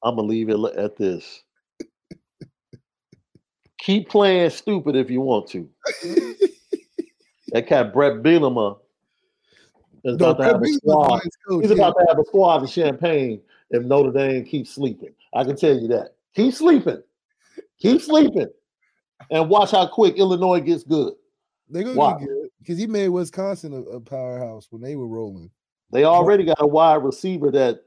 I'm 0.02 0.16
gonna 0.16 0.22
leave 0.22 0.48
it 0.48 0.58
at 0.76 0.96
this. 0.96 1.42
Keep 3.78 4.08
playing 4.08 4.50
stupid 4.50 4.96
if 4.96 5.10
you 5.10 5.20
want 5.20 5.48
to. 5.50 5.68
That 7.52 7.66
cat 7.66 7.92
Bret 7.92 8.22
Bielema 8.22 8.78
is 10.04 10.16
No, 10.16 10.30
about 10.30 10.42
to 10.42 10.44
have 10.44 10.62
a 10.62 10.66
squad. 10.68 11.20
He's 11.60 11.70
about 11.70 11.96
to 11.98 12.04
have 12.08 12.18
a 12.18 12.24
squad 12.24 12.62
in 12.62 12.68
Champaign 12.68 13.40
if 13.70 13.82
Notre 13.84 14.12
Dame 14.12 14.44
keeps 14.44 14.70
sleeping. 14.70 15.12
I 15.34 15.44
can 15.44 15.56
tell 15.56 15.76
you 15.76 15.88
that. 15.88 16.14
Keep 16.34 16.54
sleeping. 16.54 17.02
Keep 17.80 18.02
sleeping. 18.02 18.48
And 19.30 19.48
watch 19.48 19.70
how 19.72 19.86
quick 19.86 20.16
Illinois 20.16 20.60
gets 20.60 20.84
good. 20.84 21.14
They're 21.68 21.84
gonna 21.84 21.96
Why? 21.96 22.18
get 22.18 22.28
good 22.28 22.48
because 22.58 22.78
he 22.78 22.86
made 22.86 23.08
Wisconsin 23.08 23.72
a, 23.72 23.82
a 23.82 24.00
powerhouse 24.00 24.68
when 24.70 24.82
they 24.82 24.96
were 24.96 25.06
rolling. 25.06 25.50
They 25.92 26.04
already 26.04 26.44
got 26.44 26.60
a 26.60 26.66
wide 26.66 27.02
receiver 27.02 27.50
that 27.52 27.80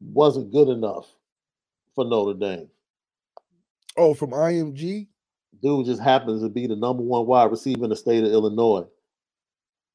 wasn't 0.00 0.52
good 0.52 0.68
enough 0.68 1.06
for 1.94 2.04
Notre 2.04 2.38
Dame. 2.38 2.68
Oh, 3.96 4.12
from 4.14 4.30
IMG. 4.30 5.08
dude 5.62 5.86
just 5.86 6.02
happens 6.02 6.42
to 6.42 6.48
be 6.48 6.66
the 6.66 6.76
number 6.76 7.02
one 7.02 7.26
wide 7.26 7.50
receiver 7.50 7.84
in 7.84 7.90
the 7.90 7.96
state 7.96 8.24
of 8.24 8.30
Illinois. 8.30 8.84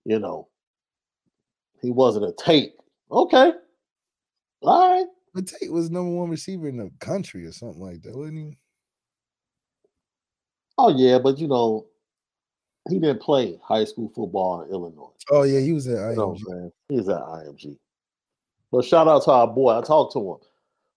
You 0.05 0.19
know, 0.19 0.47
he 1.81 1.91
wasn't 1.91 2.25
a 2.25 2.33
tape. 2.33 2.73
Okay. 3.11 3.53
All 4.63 4.97
right. 4.97 5.05
But 5.33 5.47
Tate 5.47 5.71
was 5.71 5.89
number 5.91 6.11
one 6.11 6.29
receiver 6.29 6.67
in 6.67 6.77
the 6.77 6.91
country 6.99 7.45
or 7.45 7.51
something 7.51 7.81
like 7.81 8.01
that, 8.01 8.15
wasn't 8.15 8.37
he? 8.37 8.57
Oh, 10.83 10.89
yeah, 10.95 11.19
but 11.19 11.37
you 11.37 11.47
know, 11.47 11.85
he 12.89 12.99
didn't 12.99 13.21
play 13.21 13.59
high 13.63 13.83
school 13.85 14.11
football 14.15 14.61
in 14.63 14.71
Illinois. 14.71 15.11
Oh 15.29 15.43
yeah, 15.43 15.59
he 15.59 15.71
was 15.73 15.87
at 15.87 15.91
You 16.11 16.15
know 16.15 16.29
IMG. 16.29 16.39
what 16.45 16.53
I'm 16.55 16.59
saying? 16.59 16.71
He's 16.89 17.09
at 17.09 17.21
IMG. 17.21 17.77
But 18.71 18.85
shout 18.85 19.07
out 19.07 19.23
to 19.23 19.31
our 19.31 19.47
boy. 19.47 19.77
I 19.77 19.81
talked 19.81 20.13
to 20.13 20.19
him. 20.31 20.37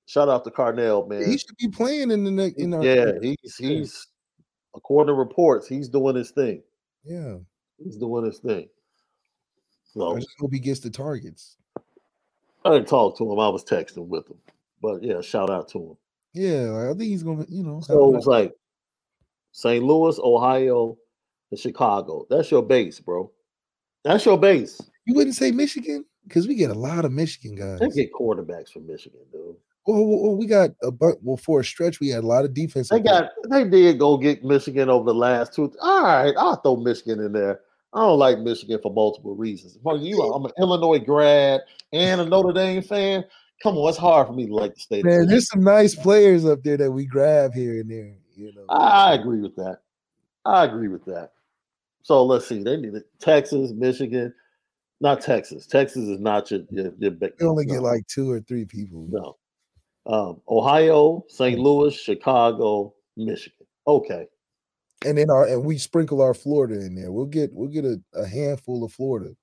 Shout 0.07 0.29
out 0.29 0.45
to 0.45 0.51
Carnell, 0.51 1.09
man. 1.09 1.29
He 1.31 1.37
should 1.39 1.57
be 1.59 1.69
playing 1.69 2.11
in 2.11 2.25
the 2.25 2.31
next. 2.31 2.59
In 2.59 2.73
our, 2.75 2.83
yeah, 2.85 3.13
he's 3.21 3.57
he's 3.57 4.07
according 4.75 5.09
to 5.09 5.19
reports, 5.19 5.67
he's 5.69 5.89
doing 5.89 6.17
his 6.17 6.31
thing. 6.31 6.63
yeah. 7.05 7.37
He's 7.83 7.97
doing 7.97 8.25
his 8.25 8.39
thing. 8.39 8.69
So 9.93 10.13
I 10.13 10.17
just 10.17 10.29
hope 10.39 10.53
he 10.53 10.59
gets 10.61 10.81
the 10.81 10.91
targets. 10.91 11.57
I 12.65 12.71
didn't 12.71 12.89
talk 12.89 13.19
to 13.19 13.25
him. 13.31 13.39
I 13.41 13.49
was 13.49 13.65
texting 13.65 14.07
with 14.07 14.29
him. 14.29 14.39
But 14.81 15.03
yeah, 15.03 15.21
shout 15.21 15.51
out 15.51 15.69
to 15.71 15.79
him. 15.79 15.97
Yeah, 16.33 16.89
I 16.89 16.89
think 16.91 17.03
he's 17.11 17.23
gonna. 17.23 17.45
You 17.49 17.63
know, 17.65 17.81
So 17.81 18.15
a- 18.15 18.17
it's 18.17 18.27
like 18.27 18.53
St. 19.55 19.85
Louis, 19.85 20.19
Ohio, 20.19 20.99
and 21.53 21.61
Chicago. 21.61 22.27
That's 22.29 22.51
your 22.51 22.63
base, 22.63 22.99
bro. 22.99 23.31
That's 24.03 24.27
your 24.27 24.37
base. 24.37 24.81
you 25.07 25.15
wouldn't 25.15 25.37
say 25.37 25.53
Michigan 25.53 26.05
because 26.27 26.49
we 26.49 26.57
get 26.57 26.71
a 26.71 26.75
lot 26.75 27.05
of 27.05 27.13
Michigan 27.13 27.55
guys. 27.55 27.79
They 27.79 27.89
get 28.03 28.13
quarterbacks 28.13 28.71
from 28.71 28.87
Michigan, 28.89 29.21
dude. 29.33 29.55
Well, 29.87 30.05
well, 30.05 30.37
we 30.37 30.47
got 30.47 30.71
a 30.83 30.91
bu- 30.91 31.19
well 31.23 31.37
for 31.37 31.61
a 31.61 31.65
stretch. 31.65 32.01
We 32.01 32.09
had 32.09 32.25
a 32.25 32.27
lot 32.27 32.45
of 32.45 32.53
defense. 32.53 32.89
They 32.89 32.99
got 32.99 33.31
they 33.49 33.63
did 33.65 34.01
go 34.01 34.17
get 34.17 34.43
Michigan 34.45 34.91
over 34.91 35.05
the 35.05 35.15
last 35.15 35.55
two. 35.55 35.73
All 35.81 36.03
right, 36.03 36.35
I'll 36.37 36.57
throw 36.57 36.77
Michigan 36.77 37.21
in 37.21 37.33
there. 37.33 37.61
I 37.93 38.01
don't 38.01 38.19
like 38.19 38.41
Michigan 38.41 38.81
for 38.83 38.93
multiple 38.93 39.37
reasons. 39.37 39.79
Fuck 39.85 40.01
you, 40.01 40.21
I'm 40.21 40.45
an 40.47 40.51
Illinois 40.59 40.99
grad 40.99 41.61
and 41.93 42.21
a 42.21 42.25
Notre 42.27 42.53
Dame 42.53 42.83
fan. 42.83 43.25
Come 43.63 43.77
on, 43.77 43.89
it's 43.89 43.99
hard 43.99 44.27
for 44.27 44.33
me 44.33 44.47
to 44.49 44.55
like 44.55 44.75
the 44.75 44.81
state. 44.81 45.05
Man, 45.05 45.29
there's 45.29 45.49
some 45.49 45.63
nice 45.63 45.95
players 45.95 46.45
up 46.45 46.65
there 46.65 46.77
that 46.77 46.91
we 46.91 47.07
grab 47.07 47.55
here 47.55 47.81
and 47.81 47.89
there. 47.89 48.17
You 48.37 48.53
know, 48.55 48.65
I 48.69 49.15
agree 49.15 49.41
with 49.41 49.57
that. 49.57 49.79
I 50.45 50.65
agree 50.65 50.89
with 50.89 51.05
that. 51.07 51.33
So 52.03 52.25
let's 52.25 52.47
see. 52.47 52.63
They 52.63 52.77
need 52.77 52.95
it. 52.95 53.07
Texas, 53.19 53.73
Michigan, 53.73 54.35
not 55.01 55.21
Texas. 55.21 55.67
Texas 55.67 56.09
is 56.09 56.21
not 56.21 56.51
your 56.51 56.61
your, 56.71 56.93
your 56.99 57.11
big. 57.13 57.33
we 57.41 57.47
only 57.47 57.65
get 57.65 57.81
like 57.83 58.07
two 58.07 58.31
or 58.31 58.41
three 58.41 58.65
people. 58.65 59.07
no. 59.11 59.37
Um, 60.07 60.43
Ohio, 60.51 61.25
St. 61.29 61.59
Louis, 61.59 61.95
Chicago, 61.95 62.93
Michigan. 63.17 63.67
Okay. 63.87 64.27
And 65.07 65.17
then 65.17 65.31
our 65.31 65.47
and 65.47 65.65
we 65.65 65.79
sprinkle 65.79 66.21
our 66.21 66.35
Florida 66.35 66.75
in 66.75 66.95
there. 66.95 67.11
We'll 67.11 67.25
get 67.25 67.51
we'll 67.55 67.71
get 67.71 67.87
a, 67.87 67.99
a 68.15 68.27
handful 68.27 68.85
of 68.85 68.93
Florida 68.93 69.35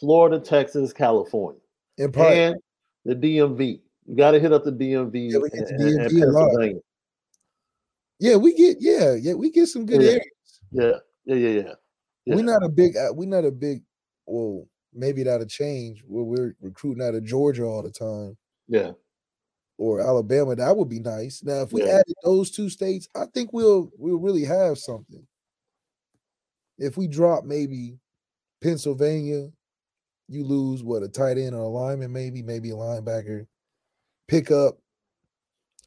Florida, 0.00 0.40
Texas, 0.40 0.92
California, 0.92 1.60
and 1.98 2.12
probably 2.12 2.38
and 2.40 2.56
the 3.04 3.14
DMV. 3.14 3.80
You 4.06 4.16
got 4.16 4.32
to 4.32 4.40
hit 4.40 4.52
up 4.52 4.64
the 4.64 4.72
DMV, 4.72 5.30
Yeah, 5.30 5.36
and, 5.36 5.44
the 5.44 5.84
and- 5.84 6.00
and 6.02 6.10
DMV 6.10 6.22
a 6.22 6.26
lot. 6.26 6.40
Pennsylvania. 6.46 6.80
Yeah 8.22 8.36
we 8.36 8.54
get 8.54 8.76
yeah 8.80 9.14
yeah 9.14 9.34
we 9.34 9.50
get 9.50 9.66
some 9.66 9.84
good 9.84 10.00
Yeah. 10.00 10.08
areas. 10.08 10.60
Yeah, 10.70 10.92
yeah, 11.24 11.34
yeah, 11.34 11.48
yeah. 11.48 11.74
yeah. 12.24 12.34
We're 12.36 12.44
not 12.44 12.62
a 12.64 12.68
big 12.68 12.96
uh, 12.96 13.12
we're 13.12 13.28
not 13.28 13.44
a 13.44 13.50
big 13.50 13.82
well 14.26 14.66
maybe 14.94 15.22
that'll 15.24 15.46
change 15.46 16.04
where 16.06 16.24
we're 16.24 16.54
recruiting 16.60 17.02
out 17.02 17.14
of 17.14 17.24
Georgia 17.24 17.64
all 17.64 17.82
the 17.82 17.90
time. 17.90 18.36
Yeah. 18.68 18.92
Or 19.78 20.00
Alabama, 20.00 20.54
that 20.54 20.76
would 20.76 20.88
be 20.88 21.00
nice. 21.00 21.42
Now, 21.42 21.62
if 21.62 21.72
we 21.72 21.82
Yeah. 21.82 21.94
added 21.96 22.14
those 22.22 22.50
two 22.50 22.68
states, 22.68 23.08
I 23.16 23.26
think 23.26 23.52
we'll 23.52 23.90
we'll 23.98 24.18
really 24.20 24.44
have 24.44 24.78
something. 24.78 25.26
If 26.78 26.96
we 26.96 27.08
drop 27.08 27.44
maybe 27.44 27.98
Pennsylvania, 28.62 29.50
you 30.28 30.44
lose 30.44 30.84
what 30.84 31.02
a 31.02 31.08
tight 31.08 31.38
end 31.38 31.54
or 31.54 31.62
a 31.62 31.68
lineman, 31.68 32.12
maybe, 32.12 32.42
maybe 32.42 32.70
a 32.70 32.74
linebacker. 32.74 33.46
Pick 34.28 34.50
up 34.50 34.78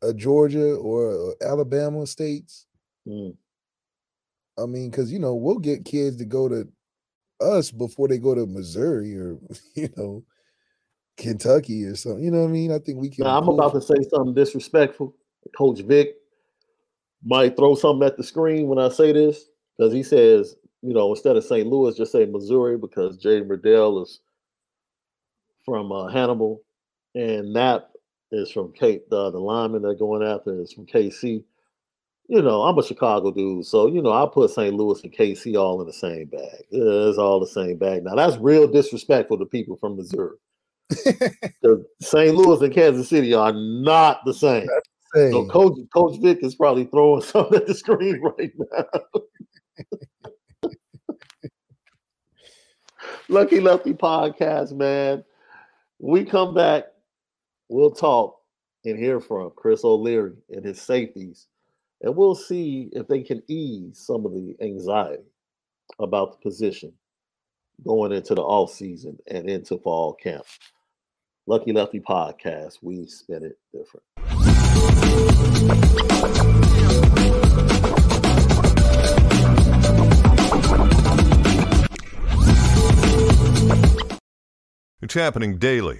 a 0.05 0.13
Georgia 0.13 0.75
or 0.75 1.33
a 1.41 1.45
Alabama 1.45 2.05
states. 2.05 2.65
Mm. 3.07 3.35
I 4.57 4.65
mean, 4.65 4.89
because 4.89 5.11
you 5.11 5.19
know 5.19 5.35
we'll 5.35 5.59
get 5.59 5.85
kids 5.85 6.17
to 6.17 6.25
go 6.25 6.47
to 6.47 6.67
us 7.41 7.71
before 7.71 8.07
they 8.07 8.17
go 8.17 8.33
to 8.33 8.45
Missouri 8.45 9.15
or 9.17 9.37
you 9.75 9.89
know 9.97 10.23
Kentucky 11.17 11.85
or 11.85 11.95
something. 11.95 12.23
You 12.23 12.31
know 12.31 12.41
what 12.41 12.49
I 12.49 12.51
mean? 12.51 12.71
I 12.71 12.79
think 12.79 12.99
we 12.99 13.09
can. 13.09 13.25
Now, 13.25 13.39
I'm 13.39 13.49
about 13.49 13.73
to 13.73 13.81
say 13.81 13.95
something 14.09 14.33
disrespectful. 14.33 15.15
Coach 15.57 15.81
Vic 15.81 16.15
might 17.23 17.55
throw 17.55 17.75
something 17.75 18.05
at 18.05 18.17
the 18.17 18.23
screen 18.23 18.67
when 18.67 18.79
I 18.79 18.89
say 18.89 19.11
this 19.11 19.45
because 19.77 19.93
he 19.93 20.03
says, 20.03 20.55
you 20.81 20.93
know, 20.93 21.09
instead 21.11 21.35
of 21.35 21.43
St. 21.43 21.67
Louis, 21.67 21.95
just 21.95 22.11
say 22.11 22.25
Missouri 22.25 22.77
because 22.77 23.17
Jaden 23.17 23.49
Riddell 23.49 24.01
is 24.03 24.19
from 25.65 25.91
uh, 25.91 26.07
Hannibal 26.07 26.61
and 27.15 27.53
Knapp 27.53 27.89
is 28.31 28.51
from 28.51 28.71
Cape. 28.73 29.09
The, 29.09 29.31
the 29.31 29.39
lineman 29.39 29.81
they're 29.81 29.95
going 29.95 30.27
after 30.27 30.59
is 30.61 30.73
from 30.73 30.85
KC. 30.85 31.43
You 32.27 32.41
know, 32.41 32.63
I'm 32.63 32.77
a 32.77 32.83
Chicago 32.83 33.31
dude, 33.31 33.65
so 33.65 33.85
you 33.87 34.01
know 34.01 34.11
I 34.11 34.27
put 34.31 34.49
St. 34.49 34.73
Louis 34.73 35.03
and 35.03 35.13
KC 35.13 35.55
all 35.59 35.79
in 35.81 35.87
the 35.87 35.93
same 35.93 36.25
bag. 36.25 36.65
It's 36.71 37.19
all 37.19 37.39
the 37.39 37.45
same 37.45 37.77
bag. 37.77 38.03
Now 38.03 38.15
that's 38.15 38.37
real 38.37 38.67
disrespectful 38.67 39.37
to 39.37 39.45
people 39.45 39.77
from 39.77 39.95
Missouri. 39.95 40.37
St. 42.01 42.35
Louis 42.35 42.61
and 42.61 42.73
Kansas 42.73 43.09
City 43.09 43.33
are 43.35 43.53
not 43.53 44.21
the 44.25 44.33
same. 44.33 44.67
So 45.15 45.45
Coach 45.47 45.77
Coach 45.93 46.19
Vic 46.19 46.39
is 46.41 46.55
probably 46.55 46.85
throwing 46.85 47.21
something 47.25 47.57
at 47.57 47.67
the 47.67 47.73
screen 47.73 48.21
right 48.21 48.51
now. 48.71 48.85
Lucky 53.29 53.59
Lefty 53.59 53.93
podcast, 53.93 54.73
man. 54.73 55.23
We 55.99 56.25
come 56.25 56.53
back, 56.53 56.85
we'll 57.69 57.91
talk 57.91 58.37
and 58.83 58.97
hear 58.97 59.19
from 59.19 59.51
Chris 59.55 59.83
O'Leary 59.83 60.37
and 60.49 60.63
his 60.63 60.81
safeties, 60.81 61.47
and 62.01 62.15
we'll 62.15 62.35
see 62.35 62.89
if 62.91 63.07
they 63.07 63.23
can 63.23 63.41
ease 63.47 63.97
some 64.05 64.25
of 64.25 64.33
the 64.33 64.55
anxiety 64.61 65.23
about 65.99 66.31
the 66.31 66.49
position 66.49 66.93
going 67.85 68.11
into 68.11 68.35
the 68.35 68.41
off 68.41 68.71
season 68.71 69.17
and 69.27 69.49
into 69.49 69.77
fall 69.79 70.13
camp. 70.13 70.45
Lucky 71.47 71.73
Lefty 71.73 71.99
podcast, 71.99 72.79
we 72.81 73.05
spin 73.07 73.43
it 73.43 73.57
different. 73.73 74.03
It's 85.01 85.13
happening 85.13 85.57
daily. 85.59 85.99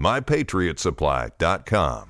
mypatriotsupply.com. 0.00 2.09